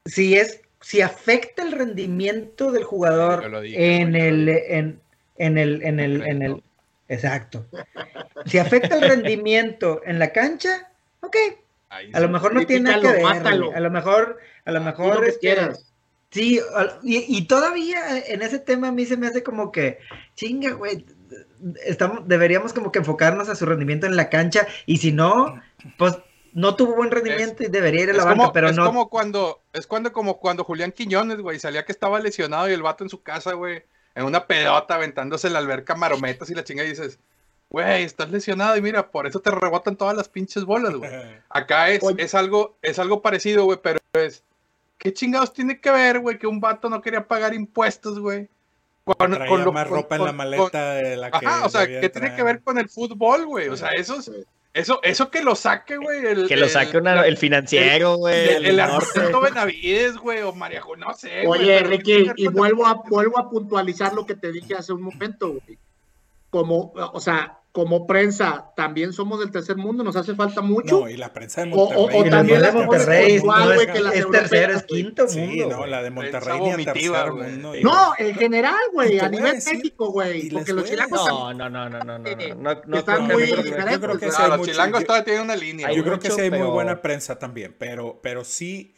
si 0.05 0.37
es, 0.37 0.61
si 0.81 1.01
afecta 1.01 1.63
el 1.63 1.71
rendimiento 1.71 2.71
del 2.71 2.83
jugador 2.83 3.43
en 3.65 4.15
el, 4.15 4.49
en, 4.49 5.01
en 5.37 5.57
el, 5.57 5.81
en 5.81 5.99
el, 5.99 6.21
en 6.27 6.41
el, 6.43 6.51
Concreto. 6.51 6.68
Exacto. 7.09 7.67
Si 8.45 8.57
afecta 8.57 8.95
el 8.95 9.01
rendimiento 9.01 10.01
en 10.05 10.19
la 10.19 10.31
cancha, 10.31 10.91
ok, 11.21 11.35
Ahí 11.89 12.11
a 12.13 12.19
lo 12.19 12.29
mejor 12.29 12.53
no 12.53 12.65
tiene 12.65 12.91
nada 12.91 13.01
que 13.01 13.07
ver, 13.07 13.23
mátalo. 13.23 13.71
a 13.75 13.79
lo 13.79 13.89
mejor, 13.89 14.37
a 14.63 14.71
lo 14.71 14.79
mejor, 14.79 15.15
lo 15.15 15.21
que 15.21 15.29
este, 15.29 15.39
quieras. 15.39 15.91
Sí, 16.31 16.61
y, 17.01 17.37
y 17.37 17.47
todavía 17.47 18.19
en 18.27 18.43
ese 18.43 18.59
tema 18.59 18.89
a 18.89 18.91
mí 18.91 19.05
se 19.05 19.17
me 19.17 19.25
hace 19.25 19.41
como 19.41 19.71
que, 19.71 19.97
chinga, 20.35 20.73
güey, 20.73 21.03
estamos, 21.85 22.27
deberíamos 22.27 22.73
como 22.73 22.91
que 22.91 22.99
enfocarnos 22.99 23.49
a 23.49 23.55
su 23.55 23.65
rendimiento 23.65 24.05
en 24.05 24.15
la 24.15 24.29
cancha 24.29 24.67
y 24.85 24.97
si 24.97 25.11
no, 25.11 25.61
pues 25.97 26.17
no 26.53 26.75
tuvo 26.75 26.95
buen 26.95 27.11
rendimiento 27.11 27.63
y 27.63 27.67
debería 27.67 28.03
ir 28.03 28.09
a 28.11 28.13
la 28.13 28.25
banca, 28.25 28.37
como, 28.37 28.53
pero 28.53 28.69
es 28.69 28.75
no. 28.75 28.85
como 28.85 29.09
cuando, 29.09 29.61
es 29.73 29.87
cuando 29.87 30.11
como 30.11 30.39
cuando 30.39 30.63
Julián 30.63 30.91
Quiñones, 30.91 31.39
güey, 31.39 31.59
salía 31.59 31.85
que 31.85 31.91
estaba 31.91 32.19
lesionado 32.19 32.69
y 32.69 32.73
el 32.73 32.81
vato 32.81 33.03
en 33.03 33.09
su 33.09 33.21
casa, 33.21 33.53
güey, 33.53 33.83
en 34.19 34.25
una 34.25 34.45
pedota 34.45 34.95
aventándose 34.95 35.47
en 35.47 35.53
la 35.53 35.59
alberca 35.59 35.95
marometas 35.95 36.49
y 36.49 36.55
la 36.55 36.63
chinga 36.63 36.83
y 36.83 36.89
dices, 36.89 37.19
güey, 37.69 38.03
estás 38.03 38.29
lesionado 38.31 38.75
y 38.77 38.81
mira, 38.81 39.09
por 39.11 39.27
eso 39.27 39.39
te 39.39 39.51
rebotan 39.51 39.95
todas 39.95 40.15
las 40.15 40.27
pinches 40.29 40.65
bolas, 40.65 40.93
güey. 40.95 41.09
Acá 41.49 41.89
es, 41.89 42.01
es 42.17 42.35
algo, 42.35 42.77
es 42.81 42.99
algo 42.99 43.21
parecido, 43.21 43.65
güey, 43.65 43.79
pero 43.81 43.99
es, 44.13 44.43
¿qué 44.97 45.13
chingados 45.13 45.53
tiene 45.53 45.79
que 45.79 45.91
ver, 45.91 46.19
güey, 46.19 46.37
que 46.37 46.47
un 46.47 46.59
vato 46.59 46.89
no 46.89 47.01
quería 47.01 47.27
pagar 47.27 47.53
impuestos, 47.53 48.19
güey? 48.19 48.49
Con, 49.05 49.31
Traía 49.31 49.49
con 49.49 49.63
lo- 49.65 49.71
más 49.71 49.87
con- 49.87 49.97
ropa 49.97 50.15
en 50.17 50.21
la 50.21 50.27
con- 50.27 50.35
maleta 50.37 50.93
de 50.95 51.17
la 51.17 51.31
que. 51.31 51.45
Ajá, 51.45 51.65
o 51.65 51.69
sea, 51.69 51.87
¿qué 51.87 52.09
tiene 52.09 52.35
que 52.35 52.43
ver 52.43 52.61
con 52.61 52.77
el 52.77 52.89
fútbol, 52.89 53.45
güey? 53.47 53.67
O 53.69 53.75
sea, 53.77 53.89
eso, 53.89 54.19
es- 54.19 54.29
eso, 54.73 54.99
eso 55.03 55.29
que 55.31 55.41
lo 55.41 55.55
saque, 55.55 55.97
güey. 55.97 56.25
el- 56.25 56.47
Que 56.47 56.55
lo 56.57 56.65
el- 56.65 56.71
saque 56.71 56.97
una- 56.97 57.25
el 57.25 57.37
financiero, 57.37 58.15
güey. 58.17 58.49
El, 58.49 58.65
el 58.65 58.79
Benavides, 59.41 60.17
güey, 60.17 60.41
o 60.41 60.53
María 60.53 60.81
no 60.97 61.13
sé. 61.13 61.45
güey, 61.45 61.61
Oye, 61.61 61.79
Ricky, 61.83 62.27
y 62.35 62.47
vuelvo 62.47 62.85
a, 62.85 62.93
vuelvo 63.09 63.39
a 63.39 63.49
puntualizar 63.49 64.13
lo 64.13 64.25
que 64.25 64.35
te 64.35 64.51
dije 64.51 64.75
hace 64.75 64.93
un 64.93 65.01
momento, 65.01 65.49
güey 65.49 65.77
como, 66.49 66.91
o 66.95 67.19
sea, 67.19 67.59
como 67.71 68.07
prensa, 68.07 68.71
también 68.75 69.13
somos 69.13 69.39
del 69.39 69.51
tercer 69.51 69.77
mundo, 69.77 70.03
nos 70.03 70.15
hace 70.15 70.33
falta 70.33 70.61
mucho. 70.61 71.01
No, 71.01 71.09
y 71.09 71.17
la 71.17 71.31
prensa 71.31 71.61
de 71.61 71.67
Monterrey. 71.67 71.97
O, 71.97 72.01
o, 72.01 72.25
o 72.25 72.29
también 72.29 72.61
la 72.61 72.71
de 72.71 72.73
Monterrey, 72.73 73.39
Portugal, 73.39 73.65
no 73.65 73.71
es, 73.71 73.77
wey, 73.77 73.87
que 73.87 74.19
es 74.19 74.31
tercero, 74.31 74.73
es 74.75 74.83
quinto 74.83 75.23
mundo. 75.27 75.51
Sí, 75.51 75.65
no, 75.69 75.85
la 75.85 76.01
de 76.01 76.09
Monterrey 76.09 76.59
ni 76.77 76.85
tercer 76.85 77.31
mundo. 77.31 77.73
No, 77.83 78.13
pues 78.17 78.29
en 78.29 78.35
general, 78.35 78.79
güey, 78.91 79.19
a 79.19 79.29
nivel 79.29 79.51
pues, 79.51 79.65
técnico, 79.65 80.11
güey. 80.11 80.49
Porque 80.49 80.73
los 80.73 80.85
chilangos. 80.85 81.25
No, 81.27 81.53
no, 81.53 81.69
no, 81.69 81.89
no, 81.89 81.99
no, 81.99 82.19
no. 82.19 82.27
Eh, 82.27 82.55
no, 82.57 82.81
no 82.85 82.97
están 82.97 83.27
muy 83.27 83.43
diferentes. 83.43 83.91
Yo 83.91 84.01
creo 84.01 84.17
que 84.17 84.25
ah, 84.25 84.31
sí. 84.31 84.57
Los 84.57 84.67
chilangos 84.67 85.03
todavía 85.05 85.25
tienen 85.25 85.43
una 85.43 85.55
línea. 85.55 85.91
Yo 85.91 86.03
creo 86.03 86.19
que 86.19 86.31
sí 86.31 86.41
hay 86.41 86.49
muy 86.49 86.67
buena 86.67 87.01
prensa 87.01 87.37
también, 87.37 87.75
pero 87.77 88.43
sí 88.43 88.95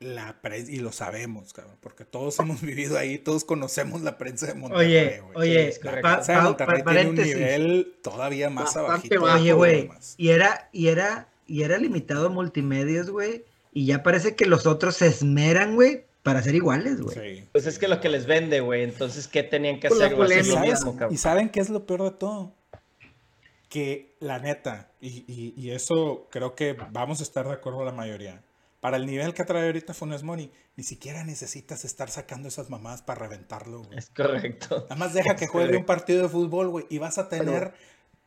la 0.00 0.40
prensa, 0.40 0.72
y 0.72 0.76
lo 0.76 0.92
sabemos, 0.92 1.52
cabrón, 1.52 1.76
porque 1.80 2.04
todos 2.04 2.38
hemos 2.40 2.60
vivido 2.62 2.96
ahí, 2.98 3.18
todos 3.18 3.44
conocemos 3.44 4.00
la 4.02 4.16
prensa 4.18 4.46
de 4.46 4.54
Monterrey. 4.54 4.86
Oye, 4.86 5.20
güey. 5.20 5.36
oye, 5.50 5.68
es 5.68 5.84
la 5.84 6.00
prensa 6.00 6.32
de 6.36 6.40
Monterrey 6.40 6.82
pa- 6.82 6.92
tiene 6.92 7.10
un 7.10 7.16
nivel 7.16 7.94
todavía 8.02 8.48
más 8.50 8.76
abajito. 8.76 9.22
Oye, 9.22 9.52
güey, 9.52 9.90
y 10.16 10.30
era, 10.30 10.68
y 10.72 10.88
era, 10.88 11.28
y 11.46 11.62
era 11.62 11.76
limitado 11.78 12.26
a 12.26 12.30
multimedios, 12.30 13.10
güey, 13.10 13.44
y 13.72 13.86
ya 13.86 14.02
parece 14.02 14.34
que 14.34 14.46
los 14.46 14.66
otros 14.66 14.96
se 14.96 15.06
esmeran, 15.06 15.74
güey, 15.74 16.04
para 16.22 16.42
ser 16.42 16.54
iguales, 16.54 17.00
güey. 17.00 17.14
Sí. 17.38 17.48
Pues 17.52 17.66
es 17.66 17.78
que 17.78 17.86
lo 17.88 18.00
que 18.00 18.08
les 18.08 18.26
vende, 18.26 18.60
güey. 18.60 18.82
Entonces, 18.84 19.28
¿qué 19.28 19.42
tenían 19.42 19.80
que 19.80 19.88
la 19.90 19.94
hacer? 20.06 20.14
güey? 20.16 20.32
Hacer 20.32 20.44
¿Y 20.44 20.48
lo 20.48 20.54
polémica. 20.54 20.54
sabes, 20.60 20.70
mismo, 20.80 20.92
cabrón. 20.98 21.14
y 21.14 21.18
saben 21.18 21.48
qué 21.50 21.60
es 21.60 21.68
lo 21.70 21.84
peor 21.86 22.04
de 22.04 22.10
todo? 22.12 22.52
Que 23.68 24.14
la 24.20 24.38
neta, 24.38 24.90
y, 25.00 25.24
y- 25.28 25.54
y 25.56 25.70
eso 25.70 26.26
creo 26.30 26.54
que 26.54 26.74
vamos 26.90 27.20
a 27.20 27.22
estar 27.22 27.46
de 27.46 27.52
acuerdo 27.52 27.84
la 27.84 27.92
mayoría. 27.92 28.42
Para 28.80 28.96
el 28.96 29.04
nivel 29.06 29.34
que 29.34 29.44
trae 29.44 29.66
ahorita 29.66 29.92
Funes 29.92 30.22
Mori, 30.22 30.50
ni 30.76 30.84
siquiera 30.84 31.22
necesitas 31.22 31.84
estar 31.84 32.08
sacando 32.10 32.48
esas 32.48 32.70
mamadas 32.70 33.02
para 33.02 33.20
reventarlo, 33.20 33.82
güey. 33.82 33.98
Es 33.98 34.08
correcto. 34.10 34.84
Nada 34.88 34.96
más 34.96 35.12
deja 35.12 35.36
que 35.36 35.46
juegue 35.46 35.76
un 35.76 35.84
partido 35.84 36.22
de 36.22 36.28
fútbol, 36.30 36.68
güey, 36.68 36.86
y 36.88 36.96
vas 36.98 37.18
a 37.18 37.28
tener 37.28 37.74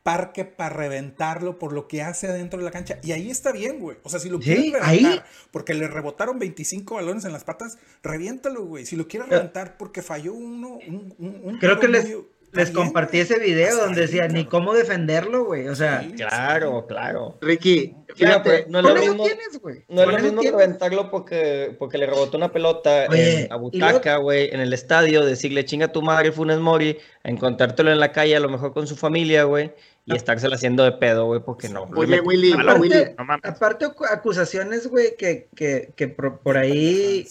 parque 0.04 0.44
para 0.44 0.68
reventarlo 0.76 1.58
por 1.58 1.72
lo 1.72 1.88
que 1.88 2.02
hace 2.02 2.28
adentro 2.28 2.58
de 2.58 2.64
la 2.66 2.70
cancha. 2.70 2.98
Y 3.02 3.12
ahí 3.12 3.30
está 3.30 3.52
bien, 3.52 3.80
güey. 3.80 3.96
O 4.02 4.10
sea, 4.10 4.20
si 4.20 4.28
lo 4.28 4.36
Sí, 4.36 4.44
quieres 4.44 4.64
reventar 4.74 4.88
ahí. 4.90 5.20
porque 5.50 5.72
le 5.72 5.88
rebotaron 5.88 6.38
25 6.38 6.94
balones 6.96 7.24
en 7.24 7.32
las 7.32 7.42
patas, 7.42 7.78
reviéntalo, 8.02 8.64
güey. 8.66 8.84
Si 8.84 8.96
lo 8.96 9.08
quieres 9.08 9.30
reventar 9.30 9.78
porque 9.78 10.02
falló 10.02 10.34
uno, 10.34 10.78
un, 10.86 11.14
un- 11.18 11.40
un 11.42 11.58
Creo 11.58 11.80
que 11.80 11.88
les, 11.88 12.06
les 12.54 12.72
bien, 12.72 12.86
compartí 12.86 13.18
ese 13.20 13.38
video 13.38 13.68
Hasta 13.68 13.84
donde 13.84 14.00
decía 14.02 14.28
ni 14.28 14.44
cómo 14.46 14.72
defenderlo, 14.74 15.44
güey. 15.44 15.68
O 15.68 15.74
sea, 15.74 16.02
Sí, 16.02 16.12
Claro, 16.12 16.86
claro. 16.86 17.36
Ricky, 17.40 17.94
fíjate, 18.14 18.66
no 18.68 18.78
es 18.80 18.84
lo 18.84 18.94
mismo. 18.94 19.24
tienes. 19.24 19.60
No 19.88 20.02
es 20.02 20.08
lo 20.08 20.18
mismo 20.18 20.42
reventarlo 20.42 21.10
porque, 21.10 21.74
porque 21.78 21.98
le 21.98 22.06
rebotó 22.06 22.36
una 22.36 22.52
pelota 22.52 23.06
Oye, 23.08 23.46
en 23.46 23.52
y 23.52 23.58
butaca, 23.58 24.16
güey, 24.16 24.50
en 24.52 24.60
el 24.60 24.72
estadio, 24.72 25.24
decirle 25.24 25.64
chinga 25.64 25.86
a 25.86 25.92
tu 25.92 26.02
madre 26.02 26.32
Funes 26.32 26.58
Mori, 26.58 26.98
a 27.22 27.28
encontrártelo 27.30 27.90
en 27.90 28.00
la 28.00 28.12
calle, 28.12 28.36
a 28.36 28.40
lo 28.40 28.48
mejor 28.48 28.72
con 28.72 28.86
su 28.86 28.96
familia, 28.96 29.44
güey, 29.44 29.72
y 30.06 30.14
estárselo 30.14 30.54
haciendo 30.54 30.84
de 30.84 30.92
pedo, 30.92 31.26
güey, 31.26 31.40
porque 31.40 31.68
no. 31.68 31.84
Oye, 31.96 32.20
Willy, 32.20 32.52
Aparte- 32.52 32.80
Willy. 32.80 33.04
no 33.18 33.24
mames. 33.24 33.44
Aparte 33.50 33.86
acu- 33.86 34.06
acusaciones, 34.10 34.86
güey, 34.86 35.16
que, 35.16 35.48
que, 35.56 35.90
que 35.96 36.08
por, 36.08 36.38
por 36.40 36.56
ahí, 36.58 37.26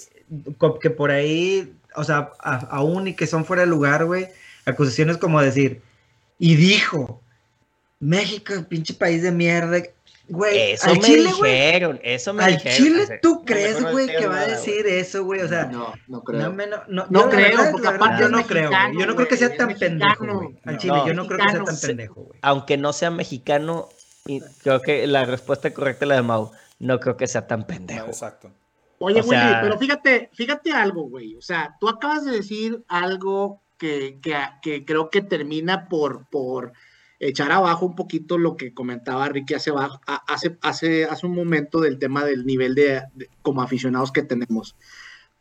que 0.82 0.89
por 0.89 1.11
ahí, 1.11 1.74
o 1.95 2.03
sea, 2.03 2.32
a- 2.39 2.67
aún 2.76 3.07
y 3.07 3.13
que 3.15 3.28
son 3.28 3.45
fuera 3.45 3.61
de 3.61 3.67
lugar, 3.67 4.05
güey, 4.05 4.28
acusaciones 4.66 5.18
como 5.18 5.41
decir, 5.41 5.82
y 6.39 6.55
dijo, 6.55 7.22
México, 7.99 8.53
pinche 8.68 8.93
país 8.93 9.22
de 9.24 9.32
mierda, 9.32 9.82
güey, 10.28 10.72
Eso 10.74 10.88
al 10.89 10.95
me 10.97 11.01
Chile, 11.01 11.30
güey, 11.38 11.51
dijeron, 11.53 11.99
eso 12.03 12.34
me 12.34 12.43
al 12.43 12.51
dijeron. 12.53 12.78
Chile, 12.78 13.20
¿tú 13.22 13.36
no, 13.36 13.45
crees, 13.45 13.82
güey, 13.91 14.07
que 14.07 14.28
va 14.28 14.39
a 14.41 14.47
decir 14.47 14.86
eso, 14.88 15.24
güey? 15.24 15.41
O 15.41 15.47
sea, 15.47 15.66
No, 15.66 15.80
no 15.88 15.93
no, 16.07 16.24
creo. 16.24 16.51
me- 16.53 16.68
no, 16.68 16.78
no, 16.88 17.05
No 17.09 17.22
yo 17.24 17.30
creo, 17.30 17.49
verdad, 17.57 17.72
porque 17.72 17.88
aparte 17.88 18.24
yo 18.24 18.30
no 18.30 18.45
creo, 18.45 18.70
güey. 18.70 18.99
Yo 18.99 19.05
no 19.05 19.16
creo 19.16 19.28
que 19.28 19.38
sea 19.38 19.47
güey, 19.49 19.57
tan 19.57 19.74
pendejo, 19.76 20.26
güey. 20.26 20.59
Al. 20.66 20.78
Chile, 20.78 21.01
yo 21.07 21.14
no 21.14 21.28
creo 21.28 21.39
que 21.39 21.49
sea 21.51 21.64
tan 21.64 21.78
pendejo, 21.80 22.22
güey. 22.24 22.39
Aunque 22.41 22.78
no 22.78 22.93
sea 22.93 23.11
mexicano, 23.11 23.89
y 24.26 24.41
creo 24.64 24.82
que 24.82 25.05
la 25.07 25.26
respuesta 25.26 25.74
correcta 25.74 26.05
es 26.05 26.09
la 26.09 26.16
de 26.16 26.22
Mau. 26.24 26.51
No 26.80 26.99
creo 26.99 27.16
que 27.18 27.28
sea 27.28 27.47
tan 27.47 27.61
No, 27.61 27.68
pendejo. 27.68 28.07
exacto. 28.07 28.51
Oye, 28.99 29.20
O 29.20 29.24
sea- 29.24 29.47
Willy, 29.49 29.57
pero 29.61 29.78
fíjate, 29.80 30.30
fíjate 30.34 30.72
algo, 30.74 31.03
güey. 31.09 31.36
O 31.36 31.41
sea, 31.41 31.76
tú 31.80 31.88
acabas 31.89 32.26
de 32.26 32.32
decir 32.32 32.84
algo 32.88 33.61
que, 33.84 34.18
que, 34.22 34.34
que 34.62 34.86
creo 34.86 35.10
que 35.10 35.22
termina 35.22 35.90
por, 35.90 36.26
por 36.30 36.72
echar 37.20 37.52
abajo 37.52 37.86
un 37.86 37.96
poquito 37.98 38.38
lo 38.38 38.56
que 38.56 38.74
comentaba 38.74 39.28
Ricky 39.28 39.56
hace, 39.56 39.72
hace, 40.26 40.58
hace, 40.62 41.04
hace 41.04 41.26
un 41.26 41.36
momento 41.36 41.82
del 41.82 42.00
tema 42.00 42.24
del 42.24 42.46
nivel 42.46 42.76
de, 42.76 43.02
de- 43.14 43.30
como 43.42 43.62
aficionados 43.62 44.14
que 44.14 44.24
tenemos. 44.24 44.78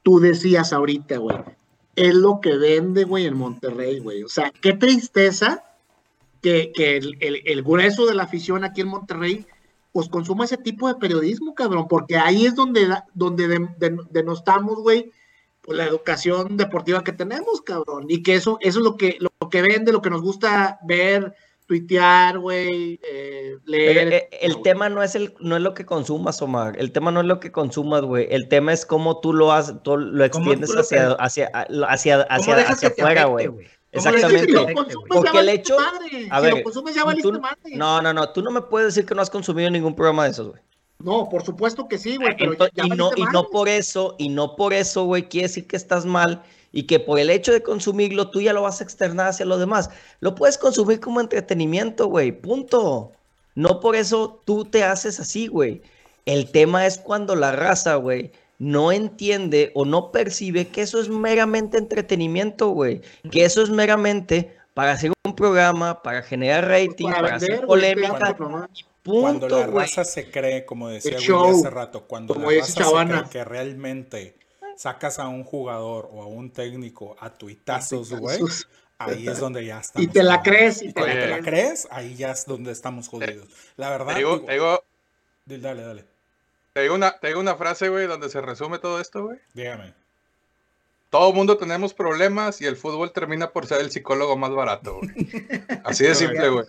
Tú 0.02 0.18
decías 0.18 0.72
ahorita, 0.72 1.18
güey, 1.18 1.36
es 1.94 2.14
lo 2.16 2.40
que 2.40 2.56
vende, 2.56 3.04
güey, 3.04 3.26
en 3.26 3.36
Monterrey, 3.36 4.00
güey. 4.00 4.24
O 4.24 4.28
sea, 4.28 4.50
qué 4.60 4.72
tristeza 4.72 5.62
que, 6.40 6.72
que 6.74 6.96
el, 6.96 7.16
el- 7.20 7.42
el 7.44 7.62
grueso 7.62 8.06
de 8.06 8.14
la 8.16 8.24
afición 8.24 8.64
aquí 8.64 8.80
en 8.80 8.88
Monterrey 8.88 9.46
pues 9.92 10.08
consuma 10.08 10.46
ese 10.46 10.56
tipo 10.56 10.88
de 10.88 10.94
periodismo, 10.96 11.54
cabrón, 11.54 11.86
porque 11.88 12.16
ahí 12.16 12.46
es 12.46 12.56
donde, 12.56 12.88
donde 13.14 13.46
de- 13.46 13.68
de- 13.78 13.98
denostamos, 14.10 14.78
güey, 14.80 15.12
pues 15.62 15.78
la 15.78 15.84
educación 15.86 16.56
deportiva 16.56 17.02
que 17.04 17.12
tenemos, 17.12 17.62
cabrón, 17.62 18.06
y 18.08 18.22
que 18.22 18.34
eso, 18.34 18.58
eso 18.60 18.78
es 18.80 18.84
lo 18.84 18.96
que, 18.96 19.16
lo 19.20 19.48
que 19.48 19.62
vende, 19.62 19.92
lo 19.92 20.02
que 20.02 20.10
nos 20.10 20.20
gusta 20.22 20.78
ver, 20.86 21.34
tuitear, 21.66 22.38
güey, 22.38 23.00
eh, 23.08 23.56
leer. 23.64 24.12
eh, 24.12 24.28
el 24.42 24.60
tema 24.62 24.88
no 24.88 25.02
es 25.02 25.14
el 25.14 25.34
no 25.40 25.56
es 25.56 25.62
lo 25.62 25.72
que 25.72 25.86
consumas, 25.86 26.42
Omar. 26.42 26.74
El 26.78 26.92
tema 26.92 27.10
no 27.12 27.20
es 27.20 27.26
lo 27.26 27.40
que 27.40 27.52
consumas, 27.52 28.02
güey. 28.02 28.26
El 28.30 28.48
tema 28.48 28.72
es 28.72 28.84
cómo 28.84 29.20
tú 29.20 29.32
lo 29.32 29.52
haces, 29.52 29.76
tú 29.82 29.96
lo 29.96 30.28
¿Cómo 30.30 30.44
extiendes 30.44 30.68
tú 30.70 30.74
lo 30.74 30.80
hacia, 30.82 31.12
hacia, 31.12 31.46
hacia, 31.88 32.22
hacia, 32.22 32.44
¿Cómo 32.44 32.56
dejas 32.56 32.76
hacia 32.76 32.88
que 32.90 32.94
te 32.96 33.02
afuera, 33.02 33.24
güey. 33.26 33.46
¿Cómo 33.46 33.58
dejas 33.58 33.72
que 33.92 33.98
Exactamente. 33.98 34.46
te 34.46 34.46
Si 34.46 34.52
lo 34.52 34.64
consumes, 34.74 34.94
güey? 34.96 35.08
ya 35.08 35.16
Porque 35.22 35.38
el 35.38 35.48
hecho- 35.48 35.76
madre. 35.78 36.28
a 36.30 36.38
si 36.40 36.44
ver, 36.46 36.54
lo 36.56 36.62
consumes, 36.64 36.94
ya 36.94 37.00
tú- 37.02 37.06
valiste 37.06 37.32
madre. 37.32 37.76
No, 37.76 38.02
no, 38.02 38.12
no. 38.12 38.32
Tú 38.32 38.42
no 38.42 38.50
me 38.50 38.62
puedes 38.62 38.94
decir 38.94 39.06
que 39.06 39.14
no 39.14 39.22
has 39.22 39.30
consumido 39.30 39.70
ningún 39.70 39.94
programa 39.94 40.24
de 40.24 40.30
esos, 40.30 40.48
güey. 40.48 40.60
No, 41.02 41.28
por 41.28 41.44
supuesto 41.44 41.88
que 41.88 41.98
sí, 41.98 42.16
güey, 42.16 42.36
pero 42.36 42.52
Ento- 42.52 42.70
ya, 42.74 42.84
ya 42.86 42.94
y 42.94 42.96
no, 42.96 43.10
y 43.16 43.24
no 43.32 43.48
por 43.48 43.68
eso, 43.68 44.14
y 44.18 44.28
no 44.28 44.56
por 44.56 44.72
eso, 44.72 45.04
güey, 45.04 45.28
quiere 45.28 45.48
decir 45.48 45.66
que 45.66 45.76
estás 45.76 46.04
mal 46.06 46.42
y 46.72 46.84
que 46.84 47.00
por 47.00 47.18
el 47.18 47.28
hecho 47.30 47.52
de 47.52 47.62
consumirlo, 47.62 48.30
tú 48.30 48.40
ya 48.40 48.52
lo 48.52 48.62
vas 48.62 48.80
a 48.80 48.84
externar 48.84 49.28
hacia 49.28 49.44
los 49.44 49.58
demás. 49.60 49.90
Lo 50.20 50.34
puedes 50.34 50.58
consumir 50.58 51.00
como 51.00 51.20
entretenimiento, 51.20 52.06
güey, 52.06 52.32
punto. 52.32 53.12
No 53.54 53.80
por 53.80 53.96
eso 53.96 54.40
tú 54.44 54.64
te 54.64 54.82
haces 54.84 55.20
así, 55.20 55.48
güey. 55.48 55.82
El 56.24 56.50
tema 56.50 56.86
es 56.86 56.98
cuando 56.98 57.34
la 57.36 57.52
raza, 57.52 57.96
güey, 57.96 58.30
no 58.58 58.92
entiende 58.92 59.72
o 59.74 59.84
no 59.84 60.12
percibe 60.12 60.68
que 60.68 60.82
eso 60.82 61.00
es 61.00 61.08
meramente 61.08 61.78
entretenimiento, 61.78 62.68
güey. 62.68 63.02
Que 63.30 63.44
eso 63.44 63.60
es 63.60 63.70
meramente 63.70 64.56
para 64.72 64.92
hacer 64.92 65.12
un 65.24 65.34
programa, 65.34 66.00
para 66.02 66.22
generar 66.22 66.68
rating, 66.68 67.06
para, 67.06 67.20
para 67.22 67.36
hacer 67.36 67.50
vender, 67.50 67.66
polémica. 67.66 68.36
Cuando 69.04 69.48
la 69.48 69.66
güey. 69.66 69.84
raza 69.86 70.04
se 70.04 70.30
cree, 70.30 70.64
como 70.64 70.88
decía 70.88 71.16
Willy 71.18 71.50
hace 71.58 71.70
rato, 71.70 72.06
cuando 72.06 72.34
como 72.34 72.50
la 72.50 72.58
raza 72.60 72.84
se 72.84 73.06
cree 73.06 73.24
que 73.30 73.44
realmente 73.44 74.36
sacas 74.76 75.18
a 75.18 75.28
un 75.28 75.44
jugador 75.44 76.08
o 76.12 76.22
a 76.22 76.26
un 76.26 76.50
técnico 76.52 77.16
a 77.20 77.30
tuitazos, 77.30 78.10
güey, 78.12 78.38
ahí 78.98 79.26
es 79.28 79.38
donde 79.40 79.64
ya 79.66 79.80
estamos. 79.80 80.08
Y 80.08 80.10
te 80.10 80.22
la 80.22 80.42
crees, 80.42 80.82
y 80.82 80.86
Y 80.86 80.92
te 80.92 81.00
cuando 81.00 81.14
la 81.16 81.20
te 81.20 81.26
la 81.28 81.38
crees. 81.40 81.46
crees, 81.46 81.88
ahí 81.90 82.14
ya 82.14 82.30
es 82.30 82.46
donde 82.46 82.70
estamos 82.72 83.08
jodidos. 83.08 83.48
La 83.76 83.90
verdad, 83.90 84.12
Te 84.12 84.18
digo, 84.18 84.38
digo- 84.38 84.46
te 85.46 85.54
digo, 85.54 85.68
dale, 85.68 85.82
dale, 85.82 86.04
te 86.72 86.82
digo 86.82 86.94
una, 86.94 87.18
te 87.18 87.26
digo 87.28 87.40
una 87.40 87.56
frase, 87.56 87.88
güey, 87.88 88.06
donde 88.06 88.28
se 88.30 88.40
resume 88.40 88.78
todo 88.78 89.00
esto, 89.00 89.24
güey. 89.24 89.38
dígame. 89.52 89.94
Todo 91.12 91.30
mundo 91.34 91.58
tenemos 91.58 91.92
problemas 91.92 92.62
y 92.62 92.64
el 92.64 92.74
fútbol 92.74 93.12
termina 93.12 93.50
por 93.50 93.66
ser 93.66 93.82
el 93.82 93.90
psicólogo 93.90 94.34
más 94.38 94.50
barato, 94.50 94.96
güey. 94.96 95.10
Así 95.84 96.04
de 96.04 96.14
simple, 96.14 96.48
güey. 96.48 96.64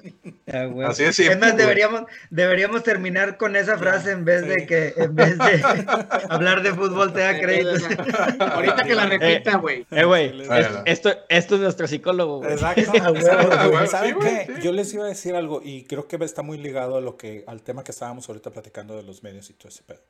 Ah, 0.52 0.66
güey. 0.66 0.86
Así 0.86 1.04
de 1.06 1.14
simple, 1.14 1.34
Es 1.36 1.39
más, 1.39 1.54
güey. 1.54 1.62
deberíamos, 1.64 2.02
deberíamos 2.30 2.84
terminar 2.84 3.38
con 3.38 3.56
esa 3.56 3.78
frase 3.78 4.12
en 4.12 4.26
vez 4.26 4.46
de 4.46 4.66
que 4.66 4.94
en 4.98 5.16
vez 5.16 5.38
de 5.38 5.64
hablar 6.30 6.62
de 6.62 6.74
fútbol 6.74 7.14
te 7.14 7.22
da 7.22 7.39
crédito. 7.39 7.70
Ahorita 8.39 8.84
que 8.84 8.96
la 8.96 9.06
repita, 9.18 9.56
güey. 9.60 9.88
Eh, 9.91 10.04
güey, 10.04 10.41
es- 10.41 10.48
sí. 10.68 10.74
esto, 10.88 11.10
esto 11.30 11.56
es 11.56 11.62
nuestro 11.62 11.88
psicólogo, 11.88 12.39
güey. 12.39 12.52
Exacto. 12.52 12.82
¿Saben- 12.91 13.72
güey. 13.72 13.88
¿Saben 13.88 14.10
Sí, 14.10 14.20
qué? 14.20 14.26
güey, 14.46 14.58
sí. 14.58 14.62
Yo 14.62 14.74
les 14.74 14.94
iba 14.94 15.06
a 15.06 15.08
decir 15.08 15.36
algo 15.36 15.62
y 15.64 15.86
creo 15.86 16.10
que 16.10 16.18
está 16.18 16.41
muy 16.41 16.58
ligado 16.58 16.98
a 16.98 17.02
lo 17.02 17.16
que 17.16 17.46
al 17.48 17.62
tema 17.62 17.86
que 17.86 17.91
estábamos 17.91 18.28
ahorita 18.28 18.50
platicando 18.52 18.98
de 18.98 19.04
los 19.04 19.24
medios 19.24 19.50
y 19.50 19.54
todo 19.54 19.70
ese 19.70 19.84
pedo. 19.84 20.02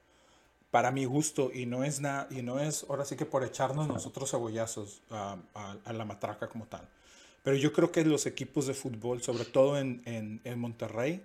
Para 0.74 0.92
mi 0.92 1.06
gusto 1.06 1.52
y 1.54 1.66
no 1.68 1.84
es 1.84 2.02
nada 2.02 2.28
y 2.32 2.42
no 2.42 2.60
es 2.60 2.86
ahora 2.90 3.06
sí 3.06 3.16
que 3.16 3.26
por 3.34 3.44
echarnos 3.44 3.88
nosotros 3.88 4.32
cebollazos 4.32 5.02
a, 5.12 5.38
a- 5.86 5.94
la 5.94 6.06
matraca 6.06 6.50
como 6.50 6.66
tal. 6.66 6.88
pero 7.44 7.56
yo 7.58 7.74
creo 7.74 7.92
que 7.92 8.04
los 8.06 8.26
equipos 8.26 8.68
de 8.68 8.74
fútbol, 8.74 9.22
sobre 9.22 9.46
todo 9.46 9.78
en, 9.78 10.02
en, 10.06 10.42
en 10.44 10.60
Monterrey, 10.60 11.24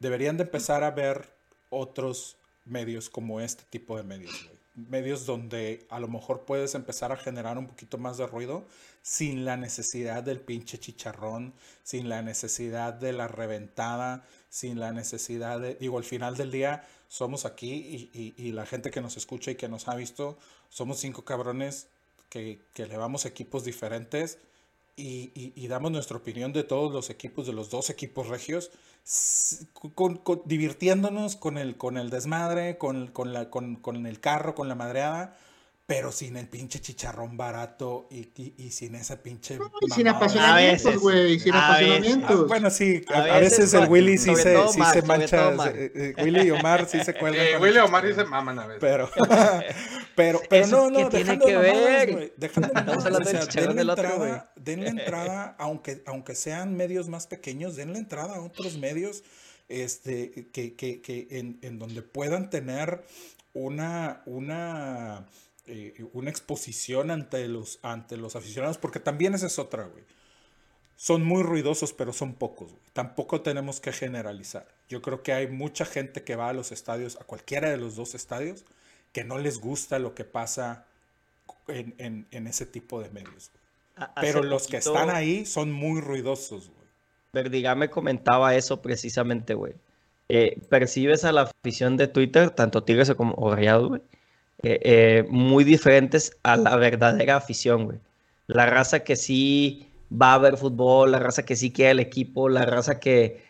deberían 0.00 0.36
de 0.38 0.44
empezar 0.44 0.82
a 0.84 0.90
ver 0.90 1.28
otros 1.70 2.36
medios 2.64 3.08
como 3.10 3.40
este 3.40 3.64
tipo 3.70 3.96
de 3.96 4.02
medios. 4.02 4.48
Medios 4.74 5.26
donde 5.26 5.86
a 5.90 6.00
lo 6.00 6.08
mejor 6.08 6.44
puedes 6.46 6.74
empezar 6.74 7.12
a 7.12 7.16
generar 7.16 7.58
un 7.58 7.66
poquito 7.66 7.98
más 7.98 8.16
de 8.18 8.26
ruido 8.26 8.66
sin 9.02 9.44
la 9.44 9.56
necesidad 9.56 10.22
del 10.22 10.40
pinche 10.40 10.78
chicharrón, 10.78 11.52
sin 11.82 12.08
la 12.08 12.22
necesidad 12.22 12.92
de 12.94 13.12
la 13.12 13.28
reventada, 13.28 14.24
sin 14.50 14.80
la 14.80 14.92
necesidad 14.92 15.60
de, 15.60 15.74
digo, 15.76 15.98
al 15.98 16.04
final 16.04 16.36
del 16.36 16.50
día 16.50 16.86
somos 17.08 17.44
aquí 17.44 17.72
y, 18.14 18.34
y- 18.36 18.52
la 18.52 18.66
gente 18.66 18.90
que 18.90 19.00
nos 19.00 19.16
escucha 19.16 19.50
y 19.50 19.56
que 19.56 19.68
nos 19.68 19.88
ha 19.88 19.94
visto, 19.94 20.38
somos 20.68 20.98
cinco 21.00 21.24
cabrones 21.24 21.88
que, 22.28 22.60
que 22.74 22.86
le 22.86 22.96
vamos 22.96 23.24
a 23.24 23.28
equipos 23.28 23.64
diferentes 23.64 24.38
y, 24.96 25.30
y- 25.54 25.68
damos 25.68 25.92
nuestra 25.92 26.16
opinión 26.16 26.52
de 26.52 26.64
todos 26.64 26.92
los 26.92 27.08
equipos, 27.10 27.46
de 27.46 27.52
los 27.52 27.70
dos 27.70 27.88
equipos 27.90 28.28
regios, 28.28 28.70
con- 29.94 30.42
divirtiéndonos 30.44 31.36
con 31.36 31.56
el, 31.58 31.76
con 31.76 31.96
el 31.96 32.10
desmadre, 32.10 32.78
con, 32.78 33.08
con, 33.08 33.32
la, 33.32 33.50
con 33.50 34.06
el 34.06 34.20
carro, 34.20 34.54
con 34.54 34.68
la 34.68 34.74
madreada, 34.74 35.36
pero 35.88 36.12
sin 36.12 36.36
el 36.36 36.46
pinche 36.48 36.80
chicharrón 36.82 37.38
barato 37.38 38.08
y, 38.10 38.28
y- 38.36 38.54
y 38.58 38.70
sin 38.72 38.94
esa 38.94 39.22
pinche... 39.22 39.58
Y 39.80 39.90
sin 39.90 40.06
apasionamientos, 40.06 40.98
güey, 40.98 41.38
sin 41.40 41.54
A 41.54 41.56
veces. 41.56 41.56
Ah, 41.56 41.66
apasionamientos. 41.68 42.46
bueno, 42.46 42.68
sí, 42.68 43.02
a, 43.08 43.22
veces, 43.22 43.58
veces, 43.60 43.72
el 43.72 43.88
Willy 43.88 44.18
sí 44.18 44.36
se, 44.36 44.68
sí 44.68 44.80
se 44.92 45.00
mancha. 45.00 45.56
se- 45.72 45.92
eh, 45.94 46.14
Willy 46.22 46.42
y 46.42 46.50
Omar 46.50 46.86
sí 46.86 47.02
se 47.02 47.14
cuelgan. 47.14 47.42
Eh, 47.46 47.56
Willy 47.58 47.78
el 47.78 47.84
Omar 47.84 48.06
sí 48.06 48.12
se 48.12 48.24
maman 48.26 48.58
a 48.58 48.66
veces. 48.66 48.80
Pero, 48.82 49.08
pero, 50.14 50.42
pero 50.50 50.64
¿Eso 50.66 50.90
no, 50.90 51.00
no, 51.04 51.08
dejando 51.08 51.46
que 51.46 51.56
ver? 51.56 52.12
güey, 52.12 52.32
dejando 52.36 52.68
Estamos 52.68 52.84
mamadas, 53.04 53.06
hablando 53.06 53.28
o 53.30 53.32
del 53.32 53.40
sea, 53.40 53.48
chicharrón 53.48 53.68
denle 53.76 53.80
del 53.80 53.90
otro, 53.90 54.04
entrada, 54.10 54.52
denle 54.56 54.88
entrada, 54.90 55.56
aunque, 55.58 56.02
aunque 56.04 56.34
sean 56.34 56.76
medios 56.76 57.08
más 57.08 57.26
pequeños, 57.26 57.76
denle 57.76 57.98
entrada 57.98 58.36
a 58.36 58.42
otros 58.42 58.76
medios 58.76 59.24
este, 59.70 60.48
que, 60.52 60.74
que, 60.76 61.00
que 61.00 61.28
en, 61.30 61.58
en 61.62 61.78
donde 61.78 62.02
puedan 62.02 62.50
tener 62.50 63.04
una, 63.54 64.22
una, 64.26 65.24
eh, 65.68 65.94
una 66.12 66.30
exposición 66.30 67.10
ante 67.10 67.46
los, 67.48 67.78
ante 67.82 68.16
los 68.16 68.36
aficionados, 68.36 68.78
porque 68.78 69.00
también 69.00 69.34
esa 69.34 69.46
es 69.46 69.58
otra, 69.58 69.84
güey. 69.84 70.04
Son 70.96 71.22
muy 71.24 71.42
ruidosos, 71.44 71.92
pero 71.92 72.12
son 72.12 72.34
pocos. 72.34 72.70
güey. 72.72 72.82
Tampoco 72.92 73.40
tenemos 73.40 73.80
que 73.80 73.92
generalizar. 73.92 74.66
Yo 74.88 75.00
creo 75.00 75.22
que 75.22 75.32
hay 75.32 75.46
mucha 75.46 75.84
gente 75.84 76.24
que 76.24 76.34
va 76.34 76.48
a 76.48 76.52
los 76.52 76.72
estadios, 76.72 77.16
a 77.20 77.24
cualquiera 77.24 77.70
de 77.70 77.76
los 77.76 77.94
dos 77.94 78.14
estadios, 78.16 78.64
que 79.12 79.22
no 79.24 79.38
les 79.38 79.60
gusta 79.60 79.98
lo 80.00 80.14
que 80.14 80.24
pasa 80.24 80.86
en, 81.68 81.94
en- 81.98 82.26
en 82.32 82.46
ese 82.48 82.66
tipo 82.66 83.00
de 83.00 83.10
medios. 83.10 83.50
güey. 83.96 84.08
Pero 84.20 84.42
los 84.42 84.66
que 84.66 84.78
están 84.78 85.10
ahí 85.10 85.44
son 85.46 85.70
muy 85.72 86.00
ruidosos, 86.00 86.68
güey. 86.68 86.78
Verdiga 87.32 87.74
me 87.74 87.90
comentaba 87.90 88.54
eso 88.56 88.80
precisamente, 88.82 89.54
güey. 89.54 89.74
Eh, 90.28 90.60
percibes 90.68 91.24
a 91.24 91.32
la 91.32 91.42
afición 91.62 91.96
de 91.96 92.06
Twitter, 92.08 92.50
tanto 92.50 92.82
Tigres 92.84 93.12
como 93.16 93.54
Rayados, 93.54 93.88
güey, 93.88 94.02
eh, 94.62 94.80
eh, 94.82 95.24
muy 95.28 95.64
diferentes 95.64 96.36
a 96.42 96.56
la 96.56 96.76
verdadera 96.76 97.36
afición, 97.36 97.84
güey. 97.84 97.98
La 98.46 98.66
raza 98.66 99.00
que 99.00 99.14
sí 99.14 99.88
va 100.10 100.34
a 100.34 100.38
ver 100.38 100.56
fútbol, 100.56 101.12
la 101.12 101.18
raza 101.18 101.44
que 101.44 101.54
sí 101.54 101.70
quiere 101.70 101.92
el 101.92 102.00
equipo, 102.00 102.48
la 102.48 102.64
raza 102.64 102.98
que 102.98 103.42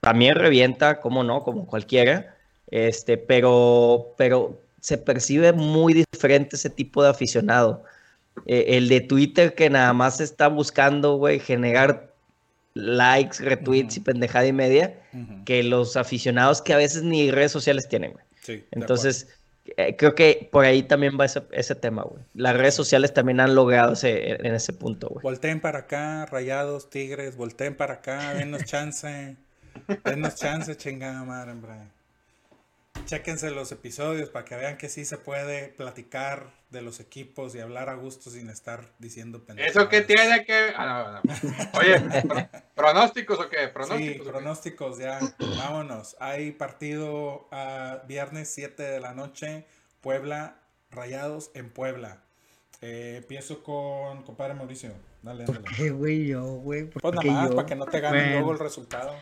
también 0.00 0.34
revienta, 0.36 1.00
como 1.00 1.22
no, 1.22 1.42
como 1.44 1.66
cualquiera, 1.66 2.34
este, 2.70 3.18
pero, 3.18 4.14
pero 4.16 4.60
se 4.80 4.98
percibe 4.98 5.52
muy 5.52 5.92
diferente 5.94 6.56
ese 6.56 6.70
tipo 6.70 7.02
de 7.02 7.10
aficionado. 7.10 7.84
Eh, 8.46 8.76
el 8.76 8.88
de 8.88 9.00
Twitter 9.00 9.54
que 9.54 9.68
nada 9.70 9.92
más 9.92 10.20
está 10.20 10.48
buscando, 10.48 11.16
güey, 11.16 11.40
generar 11.40 12.14
likes, 12.74 13.42
retweets 13.42 13.96
y 13.96 14.00
pendejada 14.00 14.46
y 14.46 14.52
media, 14.52 15.00
Ujú. 15.12 15.44
que 15.44 15.62
los 15.62 15.96
aficionados 15.96 16.62
que 16.62 16.72
a 16.72 16.76
veces 16.76 17.02
ni 17.02 17.30
redes 17.30 17.52
sociales 17.52 17.88
tienen, 17.88 18.12
güey. 18.12 18.24
Sí, 18.40 18.64
Entonces, 18.70 19.28
eh, 19.76 19.96
creo 19.96 20.14
que 20.14 20.48
por 20.50 20.64
ahí 20.64 20.82
también 20.82 21.18
va 21.18 21.24
ese, 21.24 21.42
ese 21.52 21.74
tema, 21.74 22.02
güey. 22.02 22.22
Las 22.34 22.56
redes 22.56 22.74
sociales 22.74 23.12
también 23.12 23.40
han 23.40 23.54
logrado 23.54 23.92
ese, 23.92 24.32
en 24.46 24.54
ese 24.54 24.72
punto, 24.72 25.08
güey. 25.08 25.22
Volteen 25.22 25.60
para 25.60 25.80
acá, 25.80 26.26
rayados, 26.26 26.90
tigres, 26.90 27.36
volteen 27.36 27.74
para 27.74 27.94
acá, 27.94 28.34
denos 28.34 28.64
chance. 28.64 29.36
Denos 30.04 30.34
chance, 30.34 30.76
chingada 30.76 31.22
madre, 31.24 31.52
hombre. 31.52 31.97
Chéquense 33.08 33.50
los 33.50 33.72
episodios 33.72 34.28
para 34.28 34.44
que 34.44 34.54
vean 34.54 34.76
que 34.76 34.90
sí 34.90 35.06
se 35.06 35.16
puede 35.16 35.68
platicar 35.68 36.50
de 36.68 36.82
los 36.82 37.00
equipos 37.00 37.54
y 37.54 37.60
hablar 37.60 37.88
a 37.88 37.94
gusto 37.94 38.28
sin 38.28 38.50
estar 38.50 38.92
diciendo 38.98 39.42
pendejadas. 39.46 39.74
¿Eso 39.74 39.88
qué 39.88 40.02
tiene 40.02 40.44
que.? 40.44 40.72
ah, 40.76 41.22
no, 41.24 41.32
no. 41.34 41.70
Oye, 41.80 42.00
pro- 42.28 42.48
¿pronósticos 42.74 43.38
o 43.40 43.48
qué? 43.48 43.60
Sí, 43.64 43.70
¿Pronósticos? 43.72 44.26
qué? 44.26 44.30
pronósticos 44.32 44.98
ya. 44.98 45.20
Vámonos. 45.38 46.16
Hay 46.20 46.52
partido 46.52 47.48
a 47.50 48.02
viernes 48.06 48.50
7 48.52 48.82
de 48.82 49.00
la 49.00 49.14
noche, 49.14 49.64
Puebla, 50.02 50.58
Rayados 50.90 51.50
en 51.54 51.70
Puebla. 51.70 52.18
Eh, 52.82 53.14
empiezo 53.22 53.62
con 53.62 54.22
compadre 54.22 54.52
Mauricio. 54.52 54.92
Dale, 55.22 55.44
ándale. 55.44 55.64
¿Qué, 55.74 55.88
güey? 55.88 56.26
Yo, 56.26 56.42
güey. 56.44 56.84
¿por 56.84 57.00
Pues 57.00 57.14
nada 57.14 57.22
qué 57.22 57.30
más, 57.30 57.48
yo? 57.48 57.56
para 57.56 57.66
que 57.66 57.74
no 57.74 57.86
te 57.86 58.00
gane 58.00 58.18
Bueno, 58.18 58.32
luego 58.34 58.52
el 58.52 58.58
resultado. 58.58 59.14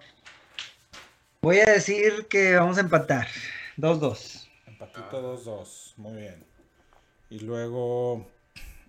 Voy 1.41 1.61
a 1.61 1.66
decir 1.66 2.26
que 2.28 2.57
vamos 2.57 2.78
a 2.78 2.80
empatar. 2.80 3.28
2-2. 3.77 4.49
Empatito 4.66 5.37
2-2. 5.37 5.95
Muy 5.97 6.14
bien. 6.20 6.45
Y 7.31 7.41
luego. 7.41 8.27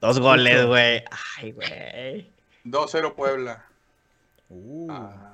Dos 0.02 0.20
goles, 0.20 0.66
güey. 0.66 1.04
Ay, 1.38 1.52
güey. 1.52 2.32
2-0 2.66 3.14
Puebla. 3.16 3.66
Uh, 4.50 4.88
Ah. 4.92 5.34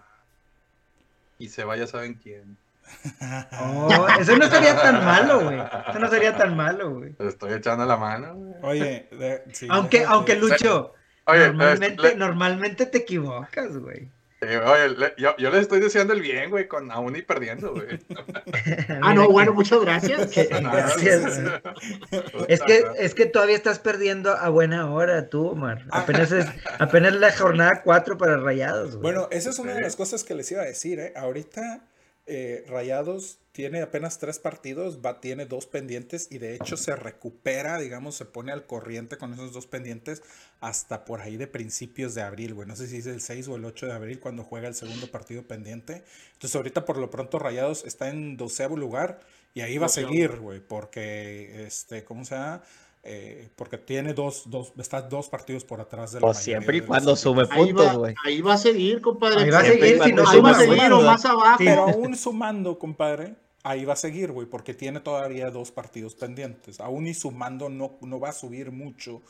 Y 1.39 1.49
se 1.49 1.63
vaya, 1.63 1.87
¿saben 1.87 2.13
quién? 2.15 2.57
Oh, 3.59 4.07
eso 4.19 4.35
no 4.37 4.49
sería 4.49 4.75
tan 4.81 5.03
malo, 5.05 5.41
güey. 5.45 5.59
Eso 5.89 5.99
no 5.99 6.09
sería 6.09 6.35
tan 6.37 6.55
malo, 6.55 6.91
güey. 6.95 7.13
Te 7.13 7.27
estoy 7.27 7.53
echando 7.53 7.85
la 7.85 7.97
mano, 7.97 8.35
güey. 8.35 8.53
Oye, 8.61 9.07
de- 9.11 9.43
sí, 9.53 9.67
Aunque, 9.69 9.99
déjate- 10.01 10.13
aunque 10.13 10.35
Lucho, 10.35 10.93
Oye, 11.25 11.47
normalmente, 11.47 12.01
le- 12.01 12.15
normalmente 12.15 12.85
te 12.85 12.97
equivocas, 12.99 13.77
güey. 13.77 14.09
Eh, 14.47 14.57
oye, 14.59 14.89
le- 14.89 15.13
yo, 15.17 15.35
yo 15.37 15.49
le 15.49 15.59
estoy 15.59 15.79
deseando 15.79 16.13
el 16.13 16.21
bien, 16.21 16.49
güey, 16.49 16.67
con 16.67 16.91
aún 16.91 17.15
y 17.15 17.21
perdiendo, 17.21 17.71
güey. 17.73 17.99
Ah, 19.01 19.13
no, 19.13 19.27
bueno, 19.29 19.53
muchas 19.53 19.81
gracias. 19.81 20.29
Gracias. 20.49 21.41
Es 22.47 22.61
que, 22.61 22.83
es 22.97 23.13
que 23.15 23.25
todavía 23.25 23.55
estás 23.55 23.79
perdiendo 23.79 24.31
a 24.31 24.49
buena 24.49 24.89
hora 24.91 25.29
tú, 25.29 25.47
Omar. 25.47 25.85
Apenas 25.91 26.31
es, 26.31 26.45
apenas 26.79 27.13
la 27.15 27.31
jornada 27.31 27.81
4 27.83 28.17
para 28.17 28.37
Rayados, 28.37 28.91
güey. 28.97 29.01
Bueno, 29.01 29.27
esa 29.31 29.49
es 29.49 29.59
una 29.59 29.73
de 29.73 29.81
las 29.81 29.95
cosas 29.95 30.23
que 30.23 30.35
les 30.35 30.51
iba 30.51 30.61
a 30.61 30.65
decir, 30.65 30.99
¿eh? 30.99 31.13
Ahorita 31.15 31.81
eh, 32.25 32.63
Rayados 32.67 33.39
tiene 33.51 33.81
apenas 33.81 34.17
tres 34.17 34.39
partidos, 34.39 34.99
va, 35.05 35.21
tiene 35.21 35.45
dos 35.45 35.67
pendientes 35.67 36.27
y 36.31 36.39
de 36.39 36.55
hecho 36.55 36.75
se 36.75 36.95
recupera, 36.95 37.77
digamos, 37.77 38.15
se 38.15 38.25
pone 38.25 38.51
al 38.51 38.65
corriente 38.65 39.17
con 39.17 39.33
esos 39.33 39.53
dos 39.53 39.67
pendientes 39.67 40.23
hasta 40.59 41.05
por 41.05 41.21
ahí 41.21 41.37
de 41.37 41.47
principios 41.47 42.15
de 42.15 42.23
abril, 42.23 42.53
güey. 42.53 42.67
No 42.67 42.75
sé 42.75 42.87
si 42.87 42.97
es 42.97 43.05
el 43.05 43.21
6 43.21 43.47
o 43.49 43.55
el 43.57 43.65
8 43.65 43.87
de 43.87 43.93
abril 43.93 44.19
cuando 44.19 44.43
juega 44.43 44.67
el 44.67 44.73
segundo 44.73 45.11
partido 45.11 45.43
pendiente. 45.43 46.03
Entonces 46.33 46.55
ahorita 46.55 46.85
por 46.85 46.97
lo 46.97 47.11
pronto 47.11 47.37
Rayados 47.37 47.83
está 47.85 48.09
en 48.09 48.37
doceavo 48.37 48.77
lugar 48.77 49.19
y 49.53 49.61
ahí 49.61 49.77
va 49.77 49.85
a 49.85 49.89
seguir, 49.89 50.37
güey, 50.37 50.59
porque, 50.59 51.65
este, 51.67 52.03
¿cómo 52.03 52.25
se 52.25 52.35
llama? 52.35 52.63
Eh, 53.05 53.49
porque 53.57 53.77
tiene 53.77 54.13
dos, 54.13 54.43
dos, 54.45 54.71
está 54.77 55.01
dos 55.01 55.27
partidos 55.27 55.65
por 55.65 55.81
atrás 55.81 56.13
de 56.13 56.21
la 56.21 56.27
Pues 56.27 56.37
siempre 56.37 56.77
y 56.77 56.81
cuando 56.81 57.11
equipos. 57.11 57.19
sume 57.19 57.43
Ahí 57.49 57.65
puntos, 57.73 57.97
güey. 57.97 58.15
ahí 58.23 58.41
va 58.41 58.53
a 58.53 58.57
seguir, 58.57 59.01
compadre. 59.01 59.43
Ahí 59.43 59.49
va 59.49 59.59
a 59.59 59.65
seguir, 59.65 60.01
si 60.03 60.13
no 60.13 60.27
ahí 60.29 60.39
va 60.39 60.51
a 60.51 60.53
seguir 60.55 60.91
o 60.93 61.01
más 61.01 61.25
abajo. 61.25 61.57
Pero 61.57 61.81
aún 61.83 62.15
sumando, 62.15 62.79
compadre, 62.79 63.35
ahí 63.63 63.83
va 63.83 63.91
a 63.93 63.97
seguir, 63.97 64.31
güey, 64.31 64.47
porque 64.47 64.73
tiene 64.73 65.01
todavía 65.01 65.51
dos 65.51 65.69
partidos 65.71 66.15
pendientes. 66.15 66.79
Aún 66.79 67.05
y 67.07 67.13
sumando 67.13 67.67
no, 67.67 67.97
no 67.99 68.19
va 68.21 68.29
a 68.29 68.33
subir 68.33 68.71
mucho 68.71 69.21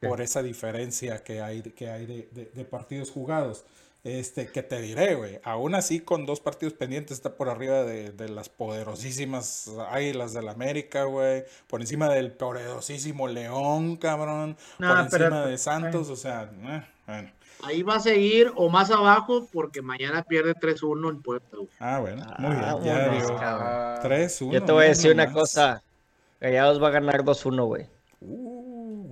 por 0.00 0.20
esa 0.20 0.42
diferencia 0.42 1.22
que 1.22 1.40
hay, 1.40 1.62
que 1.62 1.88
hay 1.88 2.06
de, 2.06 2.28
de- 2.32 2.50
de 2.52 2.64
partidos 2.64 3.12
jugados. 3.12 3.64
Este, 4.04 4.48
que 4.48 4.62
te 4.62 4.82
diré, 4.82 5.14
güey, 5.14 5.40
aún 5.44 5.74
así 5.74 6.00
con 6.00 6.26
dos 6.26 6.38
partidos 6.38 6.74
pendientes 6.74 7.12
está 7.16 7.36
por 7.36 7.48
arriba 7.48 7.84
de, 7.84 8.10
de 8.12 8.28
las 8.28 8.50
poderosísimas 8.50 9.70
Águilas 9.90 10.34
del 10.34 10.48
América, 10.50 11.04
güey, 11.04 11.44
por 11.66 11.80
encima 11.80 12.10
del 12.10 12.32
poderosísimo 12.32 13.28
León, 13.28 13.96
cabrón, 13.96 14.58
por 14.78 15.10
pero- 15.10 15.24
encima 15.26 15.46
de 15.46 15.56
Santos, 15.56 16.10
o 16.10 16.16
sea, 16.16 16.50
eh, 16.64 16.82
bueno. 17.06 17.30
Ahí 17.62 17.82
va 17.82 17.94
a 17.96 18.00
seguir 18.00 18.52
o 18.56 18.68
más 18.68 18.90
abajo 18.90 19.48
porque 19.50 19.80
mañana 19.80 20.22
pierde 20.22 20.54
3-1 20.54 21.08
en 21.08 21.22
güey. 21.22 21.68
Ah, 21.78 21.98
bueno, 22.00 22.26
muy 22.38 22.50
bien, 22.50 22.60
ya 22.60 22.74
Vámonos, 22.98 23.26
dio 23.26 23.36
cabrón. 23.38 23.68
Ah, 23.70 24.00
3-1. 24.02 24.52
Yo 24.52 24.62
te 24.64 24.72
voy 24.72 24.84
a 24.84 24.88
decir 24.88 25.12
una 25.12 25.24
nomás. 25.24 25.40
cosa. 25.40 25.82
Rayados 26.42 26.82
va 26.82 26.88
a 26.88 26.90
ganar 26.90 27.24
2-1, 27.24 27.64
güey. 27.66 27.86
Uh, 28.20 28.53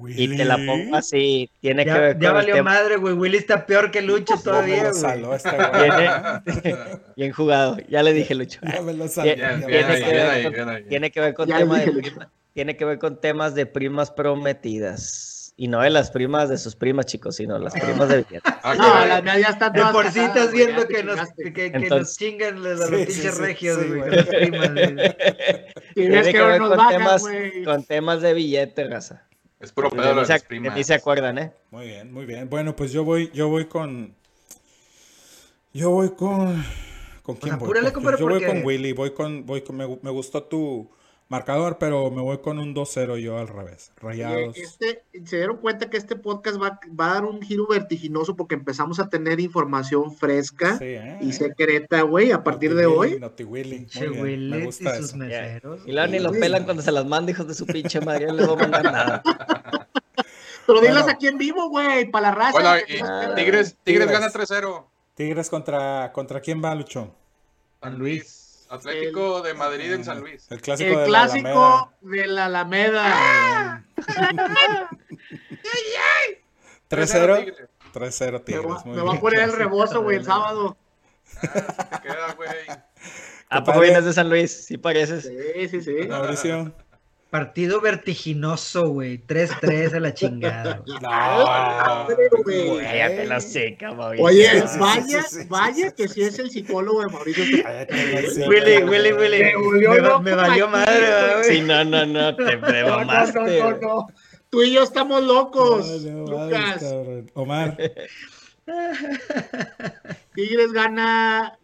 Y 0.09 0.36
te 0.36 0.44
la 0.44 0.57
pongo 0.57 0.96
así. 0.96 1.50
Tiene 1.61 1.84
que 1.84 1.90
Ya, 1.90 1.98
ver 1.98 2.18
ya 2.18 2.30
con 2.32 2.40
el 2.40 2.46
valió 2.46 2.64
madre, 2.64 2.96
güey. 2.96 3.14
Willy 3.14 3.36
está 3.38 3.66
peor 3.66 3.90
que 3.90 4.03
Lucho 4.03 4.34
Ya 4.34 4.36
me 4.36 4.42
todavía, 4.42 4.82
lo 4.84 4.90
güey. 4.90 5.00
saló 5.00 5.34
este 5.34 5.50
güey. 5.57 6.74
Bien 7.16 7.32
jugado. 7.32 7.76
Ya 7.88 8.03
le 8.03 8.12
dije, 8.12 8.34
Lucho. 8.34 8.61
Ya 8.62 8.80
me 8.82 8.92
lo 8.94 9.09
saló. 9.09 9.28
Ya 9.34 9.34
tiene 9.34 9.55
ahí, 9.55 9.61
que 9.61 9.66
ver 9.66 9.84
ahí, 10.30 10.42
con- 10.44 10.53
que 10.53 11.20
ver 11.20 11.34
Ya 11.48 11.59
temas 11.59 11.80
de 11.84 11.92
Lucho. 11.92 12.11
prima- 12.11 12.30
tiene 12.55 12.76
que 12.76 12.84
ver 12.84 12.98
con 12.98 13.20
temas 13.20 13.55
de 13.55 13.66
primas 13.66 14.11
prometidas. 14.11 15.28
Y 15.55 15.68
no 15.68 15.80
de 15.82 15.90
las 15.90 16.11
primas 16.11 16.48
de 16.48 16.57
sus 16.57 16.74
primas, 16.74 17.05
chicos, 17.07 17.36
sino 17.36 17.59
las 17.59 17.74
primas 17.74 18.09
de 18.09 18.16
billete. 18.24 18.40
Ah, 18.64 18.74
No, 18.74 19.22
mías 19.22 19.38
ya 19.40 19.48
están 19.48 19.72
De 19.72 19.80
todas 19.80 19.92
por 19.92 20.11
sí 20.11 20.20
estás 20.20 20.50
viendo 20.53 20.82
ya 20.82 20.88
que 20.88 21.03
nos, 21.03 21.18
que, 21.32 21.53
que 21.53 21.66
Entonces- 21.66 21.90
nos 21.90 22.16
chingan 22.16 22.62
los, 22.62 22.78
los 22.78 22.88
Sí, 22.88 22.96
sí, 22.96 23.05
pinches 23.07 23.34
sí, 23.36 23.42
regios, 23.42 23.78
sí, 23.80 23.88
güey, 23.88 23.98
güey. 23.98 24.09
con 24.11 24.16
las 24.16 24.26
primas, 24.26 24.72
güey. 24.72 24.82
Y 25.94 26.09
ves 26.09 26.22
Tiene 26.22 26.22
que 26.24 26.32
que 26.32 26.42
ver 26.42 26.59
con 26.61 26.70
bajan, 26.70 26.88
temas, 26.98 27.24
con 27.64 27.84
temas 27.84 28.22
de 28.22 28.34
billete, 28.34 28.84
raza. 28.88 29.24
Es 29.62 29.72
puro 29.72 29.90
pedo 29.90 30.14
de 30.16 30.26
se, 30.26 30.32
las 30.32 30.42
primas. 30.42 30.86
se 30.86 30.92
acuerdan, 30.94 31.38
¿eh? 31.38 31.52
Muy 31.70 31.86
bien, 31.86 32.12
muy 32.12 32.26
bien. 32.26 32.50
Bueno, 32.50 32.74
pues 32.74 32.92
yo 32.92 33.04
voy, 33.04 33.30
yo 33.32 33.48
voy 33.48 33.66
con. 33.66 34.14
Yo 35.72 35.90
voy 35.90 36.10
con. 36.10 36.64
¿Con 37.22 37.36
quién 37.36 37.56
voy? 37.58 37.66
apúrale, 37.66 37.92
Con- 37.92 38.02
compadre, 38.02 38.18
yo 38.18 38.28
voy 38.28 38.44
con 38.44 38.64
Willy, 38.64 38.92
voy 38.92 39.14
con, 39.14 39.46
voy 39.46 39.62
con, 39.62 39.76
me, 39.76 39.86
me 40.02 40.10
gustó 40.10 40.42
tu 40.42 40.90
marcador, 41.32 41.78
pero 41.78 42.10
me 42.12 42.22
voy 42.22 42.38
con 42.38 42.58
un 42.60 42.74
2-0 42.74 43.16
yo 43.18 43.38
al 43.38 43.48
revés. 43.48 43.90
Rayados. 43.96 44.56
este, 44.56 45.02
se 45.24 45.36
dieron 45.38 45.56
cuenta 45.56 45.90
que 45.90 45.96
este 45.96 46.14
podcast 46.14 46.62
va, 46.62 46.78
va 46.98 47.10
a 47.10 47.14
dar 47.14 47.24
un 47.24 47.42
giro 47.42 47.66
vertiginoso 47.66 48.36
porque 48.36 48.54
empezamos 48.54 49.00
a 49.00 49.08
tener 49.08 49.40
información 49.40 50.14
fresca 50.14 50.78
Sí, 50.78 50.84
¿eh? 50.84 51.18
y 51.20 51.32
secreta, 51.32 52.02
güey, 52.02 52.30
a 52.32 52.44
partir 52.44 52.74
de 52.76 52.86
hoy. 52.86 53.20
Willy, 53.44 53.86
me 54.50 54.58
y 54.58 54.64
gusta 54.66 54.94
sus 54.96 55.06
eso. 55.06 55.16
meseros. 55.16 55.80
Y 55.86 55.92
luego 55.92 56.06
ni 56.12 56.18
lo 56.20 56.30
pelan 56.32 56.64
cuando 56.64 56.82
se 56.82 56.92
las 56.92 57.04
manda, 57.06 57.32
hijos 57.32 57.48
de 57.48 57.54
su 57.54 57.66
pinche 57.66 58.00
madre. 58.00 58.26
No 58.26 58.34
les 58.34 58.46
voy 58.46 58.56
a 58.56 58.60
mandar 58.60 58.84
nada. 58.84 59.22
Pero 60.66 60.80
dilas 60.80 61.02
Bueno. 61.02 61.12
aquí 61.16 61.26
en 61.26 61.38
vivo, 61.38 61.68
güey, 61.70 62.08
para 62.10 62.28
la 62.28 62.34
raza. 62.36 62.52
Bueno, 62.52 62.70
que 62.86 62.96
y 62.98 63.00
nos 63.00 63.10
Ah. 63.10 63.32
Tigres, 63.34 63.76
Tigres 63.82 64.06
Tigres. 64.06 64.10
gana 64.10 64.30
3-0. 64.30 64.84
Tigres 65.14 65.50
contra, 65.50 66.12
contra 66.12 66.40
quién 66.40 66.62
va, 66.62 66.74
Luchón? 66.74 67.12
San 67.82 67.98
Luis. 67.98 68.41
Atlético 68.72 69.42
de 69.42 69.52
Madrid 69.52 69.92
en 69.92 70.02
San 70.02 70.20
Luis. 70.20 70.50
El 70.50 70.62
clásico 70.62 70.90
El 70.90 70.96
de 70.96 71.02
la 71.02 71.06
clásico 71.06 71.92
de 72.00 72.26
la 72.26 72.46
Alameda. 72.46 73.84
3-0. 76.88 77.38
Tigres. 77.44 77.68
3-0 77.92 78.32
Me 78.32 78.40
Tigres. 78.40 78.64
va, 78.66 78.82
muy 78.84 78.96
me 78.96 79.02
va 79.02 79.12
a 79.14 79.20
poner 79.20 79.40
el 79.40 79.52
rebozo, 79.52 80.02
güey, 80.02 80.16
el 80.16 80.24
sábado. 80.24 80.76
Ah, 81.42 81.90
se 81.96 82.00
queda, 82.02 82.32
güey. 82.34 82.48
¿A 83.50 83.62
poco 83.62 83.80
vienes 83.80 84.06
de 84.06 84.12
San 84.14 84.30
Luis? 84.30 84.64
Sí 84.64 84.78
pareces. 84.78 85.24
Sí, 85.24 85.68
sí, 85.68 85.82
sí. 85.82 86.08
Mauricio. 86.08 86.72
Partido 87.32 87.80
vertiginoso, 87.80 88.90
güey. 88.90 89.16
3-3 89.26 89.94
a 89.94 90.00
la 90.00 90.12
chingada. 90.12 90.82
güey. 90.84 90.98
No. 91.00 92.06
Güey. 92.44 92.78
Cállate 92.84 93.26
la 93.26 93.40
seca, 93.40 93.94
Mauricio. 93.94 94.26
Oye, 94.26 94.50
Sí, 94.50 94.58
sí, 94.60 94.68
sí, 94.68 94.78
vaya, 94.78 95.24
vaya 95.48 95.90
que 95.92 96.08
sí 96.08 96.20
es 96.20 96.38
el 96.38 96.50
psicólogo 96.50 97.00
de 97.00 97.06
Mauricio. 97.08 97.42
Willy, 98.48 98.82
Willy, 98.84 99.12
Willy. 99.14 99.44
Me 99.54 100.18
Me, 100.20 100.34
valió 100.34 100.68
madre, 100.68 101.00
¿verdad, 101.00 101.38
güey. 101.38 101.56
Sí, 101.56 101.60
no, 101.62 101.82
no, 101.84 102.04
no, 102.04 102.36
te, 102.36 102.44
te 102.44 102.56
No, 102.82 103.02
no, 103.02 103.26
no, 103.26 103.46
no, 103.46 103.78
no. 103.78 104.06
Tú 104.50 104.62
y 104.62 104.72
yo 104.74 104.82
estamos 104.82 105.22
locos, 105.24 106.04
vale, 106.04 106.50
Lucas. 106.50 106.84
Omar. 107.32 107.78
Tigres 110.34 110.72
gana, 110.72 111.58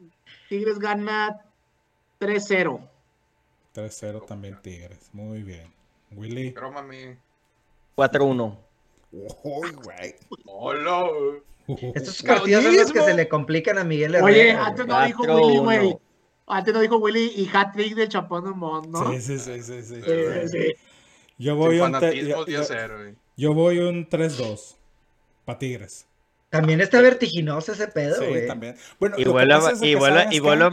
Tigres 0.48 0.78
gana 0.78 1.42
3-0. 2.20 2.87
3-0 3.82 4.26
también 4.26 4.58
Tigres. 4.62 5.10
Muy 5.12 5.42
bien. 5.42 5.72
Willy. 6.12 6.50
Pero 6.52 6.72
mami. 6.72 7.16
4-1. 7.96 8.56
Uy, 9.12 9.70
güey. 9.72 10.14
Hola. 10.46 11.06
Estos 11.94 12.22
partidos 12.26 12.64
son 12.64 12.76
los 12.76 12.92
que 12.92 13.00
se 13.02 13.14
le 13.14 13.28
complican 13.28 13.78
a 13.78 13.84
Miguel 13.84 14.14
Herrera. 14.14 14.26
Oye, 14.26 14.50
antes 14.52 14.86
no 14.86 15.04
dijo 15.04 15.24
4-1. 15.24 15.46
Willy, 15.46 15.58
güey. 15.58 15.98
Antes 16.46 16.72
no 16.74 16.80
dijo 16.80 16.96
Willy 16.96 17.32
y 17.36 17.50
hat-trick 17.52 17.94
del 17.94 18.08
Chapón 18.08 18.58
Mundo, 18.58 19.02
¿no? 19.04 19.12
Sí, 19.12 19.20
sí, 19.20 19.38
sí, 19.38 19.62
sí, 19.62 19.82
sí. 19.82 20.00
Sí, 20.02 20.02
sí, 20.02 20.48
sí. 20.48 20.74
Yo 21.36 21.56
voy 21.56 21.76
Sin 21.78 21.94
un 21.94 22.00
yo, 22.00 22.44
10 22.44 22.58
yo- 22.58 22.64
0 22.64 22.96
güey. 22.98 23.14
yo 23.36 23.52
voy 23.54 23.78
un 23.78 24.08
3-2 24.08 24.76
para 25.44 25.58
Tigres. 25.58 26.06
También 26.50 26.80
está 26.80 27.02
vertiginoso 27.02 27.72
ese 27.72 27.88
pedo, 27.88 28.16
Sí, 28.22 28.24
güey. 28.26 28.46
también. 28.46 28.74
Bueno, 28.98 29.16
pasa 29.58 29.68
a, 29.68 29.72
es 29.72 29.80
de 29.80 29.86
y, 29.88 29.92
que, 29.92 29.96
vuelve, 29.98 30.18
¿sabes 30.20 30.32
y 30.32 30.36
qué? 30.36 30.40
vuelve 30.40 30.64
a 30.64 30.70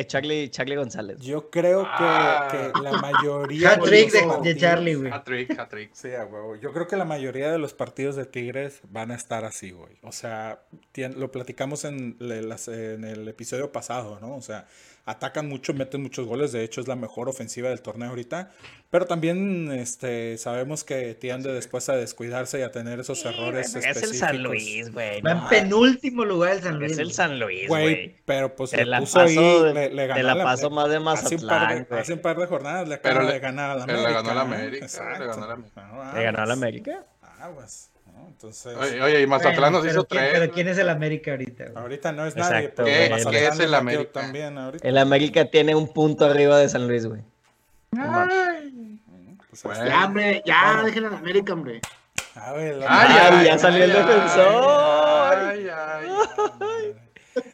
eh, 0.00 0.06
Charlie, 0.06 0.50
Charlie 0.50 0.76
González. 0.76 1.18
Yo 1.20 1.48
creo 1.48 1.84
que, 1.84 1.88
Ah. 2.00 2.48
que 2.50 2.80
la 2.82 2.92
mayoría 2.92 3.70
Hat-trick 3.70 4.12
de, 4.12 4.52
de 4.52 4.56
Charlie, 4.60 4.94
güey. 4.96 5.10
Hat-trick, 5.10 5.58
hat-trick. 5.58 5.90
Sí, 5.94 6.08
a 6.14 6.26
huevo. 6.26 6.56
Yo 6.56 6.72
creo 6.74 6.86
que 6.86 6.96
la 6.96 7.06
mayoría 7.06 7.50
de 7.50 7.58
los 7.58 7.72
partidos 7.72 8.16
de 8.16 8.26
Tigres 8.26 8.80
van 8.90 9.10
a 9.10 9.14
estar 9.14 9.46
así, 9.46 9.70
güey. 9.70 9.96
O 10.02 10.12
sea, 10.12 10.60
tien- 10.92 11.14
lo 11.14 11.32
platicamos 11.32 11.84
en, 11.84 12.16
le- 12.18 12.42
las- 12.42 12.68
en 12.68 13.04
el 13.04 13.26
episodio 13.28 13.72
pasado, 13.72 14.18
¿no? 14.20 14.36
O 14.36 14.42
sea, 14.42 14.66
atacan 15.10 15.48
mucho, 15.48 15.72
meten 15.74 16.02
muchos 16.02 16.26
goles. 16.26 16.52
De 16.52 16.62
hecho, 16.62 16.80
es 16.80 16.88
la 16.88 16.96
mejor 16.96 17.28
ofensiva 17.28 17.68
del 17.70 17.80
torneo 17.82 18.10
ahorita. 18.10 18.50
Pero 18.90 19.06
también 19.06 19.70
este, 19.72 20.38
sabemos 20.38 20.84
que 20.84 21.14
tiende 21.14 21.52
después 21.52 21.88
a 21.88 21.96
descuidarse 21.96 22.58
y 22.60 22.62
a 22.62 22.70
tener 22.70 23.00
esos 23.00 23.24
errores 23.24 23.68
es 23.68 23.74
el 23.76 23.84
específicos. 23.90 24.18
San 24.18 24.42
Luis, 24.42 24.92
güey. 24.92 25.20
Va 25.20 25.34
no 25.34 25.42
en 25.42 25.48
penúltimo 25.48 26.24
lugar 26.24 26.52
el 26.52 26.62
San. 26.62 26.78
Luis. 26.78 26.92
Es 26.92 26.98
el 26.98 27.04
güey. 27.06 27.14
San 27.14 27.38
Luis, 27.38 27.68
Güey, 27.68 28.16
pero 28.24 28.54
pues 28.56 28.70
Te 28.70 28.78
le 28.78 28.84
la 28.86 29.00
puso 29.00 29.18
paso 29.18 29.40
ahí, 29.66 29.74
le, 29.74 29.90
le 29.90 30.06
ganó 30.06 30.16
te 30.20 30.22
la 30.22 30.44
paso 30.44 30.70
más 30.70 30.88
de 30.88 30.96
hace 30.96 30.98
un, 30.98 31.04
Mazatlán, 31.04 31.78
de, 31.78 31.84
güey. 31.84 32.00
hace 32.00 32.12
un 32.14 32.20
par 32.20 32.36
de 32.38 32.46
jornadas 32.46 32.88
le 32.88 32.96
Pero 32.98 33.14
acaba 33.16 33.26
le- 33.28 33.34
de 33.34 33.40
ganar 33.40 33.70
a 33.70 33.74
la 33.76 33.86
pero 33.86 33.98
América. 33.98 34.08
le 34.08 34.14
ganó 34.28 34.30
a 34.30 34.34
la. 34.34 34.40
América, 34.40 34.84
Exacto. 34.84 35.20
le 35.20 35.26
ganó 35.26 35.44
a 35.44 35.46
la 35.46 35.52
América. 35.54 35.86
No, 35.92 36.14
¿Le 36.14 36.22
Entonces, 38.38 38.76
Oye, 38.76 39.02
oye, 39.02 39.20
y 39.22 39.26
Mazatlán 39.26 39.72
Bueno, 39.72 39.78
nos 39.78 39.80
pero 39.82 39.92
hizo 39.94 40.06
¿quién- 40.06 40.20
3. 40.22 40.32
Pero 40.38 40.52
¿quién 40.52 40.68
es 40.68 40.78
el 40.78 40.88
América 40.90 41.32
ahorita, 41.32 41.64
güey? 41.64 41.76
ahorita 41.76 42.12
no 42.12 42.24
es 42.24 42.36
Exacto, 42.36 42.52
nadie, 42.52 43.08
pero 43.18 43.30
¿Qué 43.32 43.46
es 43.48 43.58
el 43.58 43.74
América? 43.74 44.12
también 44.20 44.56
ahorita. 44.58 44.86
El 44.88 44.96
América 44.98 45.44
tiene 45.46 45.74
un 45.74 45.92
punto 45.92 46.24
arriba 46.24 46.56
de 46.58 46.68
San 46.68 46.86
Luis, 46.86 47.04
güey. 47.06 47.20
Pues, 47.90 48.04
ahí 48.04 48.70
Bueno. 49.64 49.86
Ya, 49.86 50.04
hombre, 50.04 50.42
ya, 50.46 50.62
Bueno. 50.66 50.84
déjenlo 50.84 51.08
en 51.08 51.14
América, 51.14 51.52
hombre. 51.52 51.80
A 52.36 52.52
ver, 52.52 52.76
la- 52.76 52.86
Ay, 52.88 53.44
ya 53.46 53.58
salió 53.58 53.82
el 53.82 53.92
defensor. 53.92 55.32
Ay, 55.34 55.68
ay. 55.68 56.87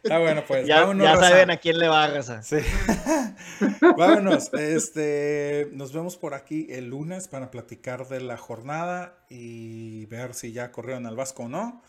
Está 0.02 0.18
bueno, 0.18 0.42
pues. 0.46 0.66
Ya, 0.66 0.80
vámonos, 0.80 1.04
ya 1.04 1.14
raza. 1.14 1.28
saben 1.30 1.50
a 1.50 1.56
quién 1.58 1.78
le 1.78 1.88
va 1.88 2.04
a. 2.04 2.42
Sí. 2.42 2.56
Vámonos. 3.96 4.52
Este, 4.54 5.68
nos 5.72 5.92
vemos 5.92 6.16
por 6.16 6.34
aquí 6.34 6.66
el 6.70 6.88
lunes 6.90 7.28
para 7.28 7.50
platicar 7.50 8.06
de 8.08 8.20
la 8.20 8.36
jornada 8.36 9.14
y 9.28 10.06
ver 10.06 10.34
si 10.34 10.52
ya 10.52 10.70
corrieron 10.72 11.06
al 11.06 11.16
Vasco 11.16 11.44
o 11.44 11.48
no. 11.48 11.82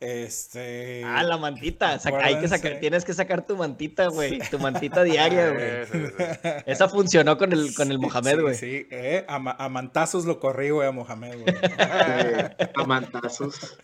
Este. 0.00 1.02
Ah, 1.04 1.24
la 1.24 1.36
mantita. 1.38 1.98
Saca- 1.98 2.24
hay 2.24 2.38
que 2.38 2.46
sacar, 2.46 2.78
tienes 2.78 3.04
que 3.04 3.12
sacar 3.14 3.44
tu 3.44 3.56
mantita, 3.56 4.06
güey. 4.06 4.38
Tu 4.48 4.56
mantita 4.60 5.02
diaria, 5.02 5.50
güey. 5.52 5.86
Sí, 5.86 6.06
sí, 6.06 6.14
sí. 6.16 6.48
Esa 6.66 6.88
funcionó 6.88 7.36
con 7.36 7.52
el, 7.52 7.74
con 7.74 7.90
el 7.90 7.98
Mohamed, 7.98 8.36
Sí, 8.36 8.40
güey. 8.42 8.54
Sí, 8.54 8.86
eh, 8.92 9.24
a, 9.28 9.64
a 9.64 9.68
mantazos 9.68 10.24
lo 10.24 10.38
corrí, 10.38 10.70
güey, 10.70 10.86
a 10.86 10.92
Mohamed, 10.92 11.40
güey. 11.40 11.54
Eh, 11.80 12.50
amantazos. 12.76 13.76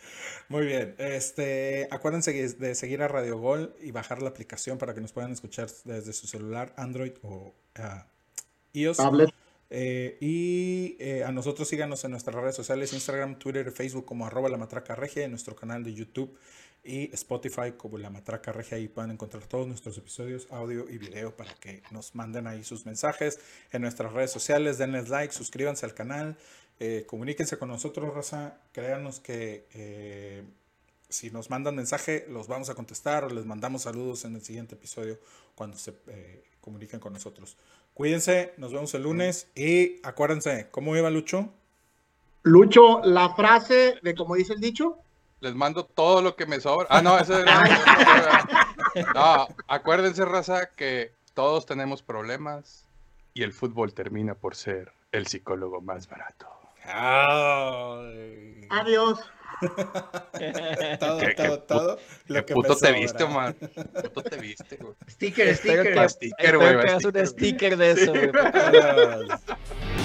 Muy 0.48 0.66
bien. 0.66 0.94
Este, 0.98 1.88
acuérdense 1.90 2.32
de 2.32 2.74
seguir 2.74 3.02
a 3.02 3.08
Radio 3.08 3.38
Gol 3.38 3.74
y 3.80 3.90
bajar 3.90 4.22
la 4.22 4.28
aplicación 4.28 4.78
para 4.78 4.94
que 4.94 5.00
nos 5.00 5.12
puedan 5.12 5.32
escuchar 5.32 5.68
desde 5.84 6.12
su 6.12 6.26
celular, 6.26 6.72
Android 6.76 7.12
o 7.22 7.54
ah, 7.76 8.06
iOS. 8.72 8.98
Tablet. 8.98 9.30
Eh, 9.70 10.18
y 10.20 10.96
eh, 11.00 11.24
a 11.24 11.32
nosotros 11.32 11.66
síganos 11.66 12.04
en 12.04 12.12
nuestras 12.12 12.36
redes 12.36 12.54
sociales, 12.54 12.92
Instagram, 12.92 13.38
Twitter 13.38 13.72
Facebook 13.72 14.04
como 14.04 14.26
arroba 14.26 14.48
la 14.48 14.58
matraca 14.58 14.94
regia, 14.94 15.24
en 15.24 15.30
nuestro 15.30 15.56
canal 15.56 15.82
de 15.82 15.94
YouTube 15.94 16.38
y 16.84 17.12
Spotify 17.14 17.72
como 17.76 17.98
la 17.98 18.10
matraca 18.10 18.52
regia. 18.52 18.76
Ahí 18.76 18.88
pueden 18.88 19.12
encontrar 19.12 19.44
todos 19.46 19.66
nuestros 19.66 19.96
episodios, 19.96 20.46
audio 20.50 20.88
y 20.88 20.98
video 20.98 21.34
para 21.34 21.54
que 21.54 21.82
nos 21.90 22.14
manden 22.14 22.46
ahí 22.46 22.62
sus 22.62 22.84
mensajes 22.84 23.40
en 23.72 23.82
nuestras 23.82 24.12
redes 24.12 24.30
sociales. 24.30 24.78
Denles 24.78 25.08
like, 25.08 25.32
suscríbanse 25.32 25.86
al 25.86 25.94
canal, 25.94 26.36
eh, 26.80 27.04
comuníquense 27.06 27.58
con 27.58 27.68
nosotros, 27.68 28.12
raza. 28.14 28.58
Créanos 28.72 29.20
que 29.20 29.66
eh, 29.74 30.44
si 31.08 31.30
nos 31.30 31.50
mandan 31.50 31.76
mensaje, 31.76 32.26
los 32.28 32.48
vamos 32.48 32.70
a 32.70 32.74
contestar 32.74 33.24
o 33.24 33.30
les 33.30 33.46
mandamos 33.46 33.82
saludos 33.82 34.24
en 34.24 34.34
el 34.34 34.42
siguiente 34.42 34.74
episodio 34.74 35.18
cuando 35.54 35.76
se 35.78 35.94
eh, 36.08 36.44
comuniquen 36.60 37.00
con 37.00 37.12
nosotros. 37.12 37.56
Cuídense, 37.94 38.54
nos 38.56 38.72
vemos 38.72 38.92
el 38.94 39.04
lunes 39.04 39.46
y 39.54 40.00
acuérdense, 40.02 40.68
¿cómo 40.72 40.96
iba 40.96 41.10
Lucho? 41.10 41.48
Lucho, 42.42 43.00
la 43.04 43.34
frase 43.34 44.00
de 44.02 44.14
como 44.14 44.34
dice 44.34 44.54
el 44.54 44.60
dicho. 44.60 44.98
Les 45.40 45.54
mando 45.54 45.84
todo 45.84 46.22
lo 46.22 46.36
que 46.36 46.46
me 46.46 46.60
sobra. 46.60 46.86
Ah, 46.90 47.02
no, 47.02 47.18
ese 47.18 47.44
No, 49.14 49.46
acuérdense, 49.68 50.24
raza, 50.24 50.70
que 50.74 51.12
todos 51.34 51.66
tenemos 51.66 52.02
problemas 52.02 52.86
y 53.34 53.42
el 53.42 53.52
fútbol 53.52 53.94
termina 53.94 54.34
por 54.34 54.56
ser 54.56 54.92
el 55.12 55.26
psicólogo 55.26 55.80
más 55.80 56.08
barato. 56.08 56.63
Ay. 56.86 58.66
Adiós. 58.70 59.18
todo, 61.00 61.18
Qué- 61.20 61.34
qué 61.36 61.44
todo, 61.46 61.58
todo. 61.60 61.96
¿Qué 61.96 62.32
Lo 62.34 62.44
que 62.44 62.54
puto 62.54 62.76
te 62.76 62.92
viste, 62.92 63.24
man? 63.26 63.54
¿Qué 64.02 64.10
puto 64.10 64.22
te 64.22 64.36
viste, 64.36 64.76
güey? 64.76 64.94
Sticker, 65.08 65.56
sticker. 65.56 66.10
sticker, 66.10 66.56
güey, 66.58 66.68
hagas 66.70 67.04
un 67.04 67.12
sticker. 67.12 67.26
sticker 67.26 67.76
de 67.76 67.90
eso, 67.92 68.12
güey. 68.12 68.30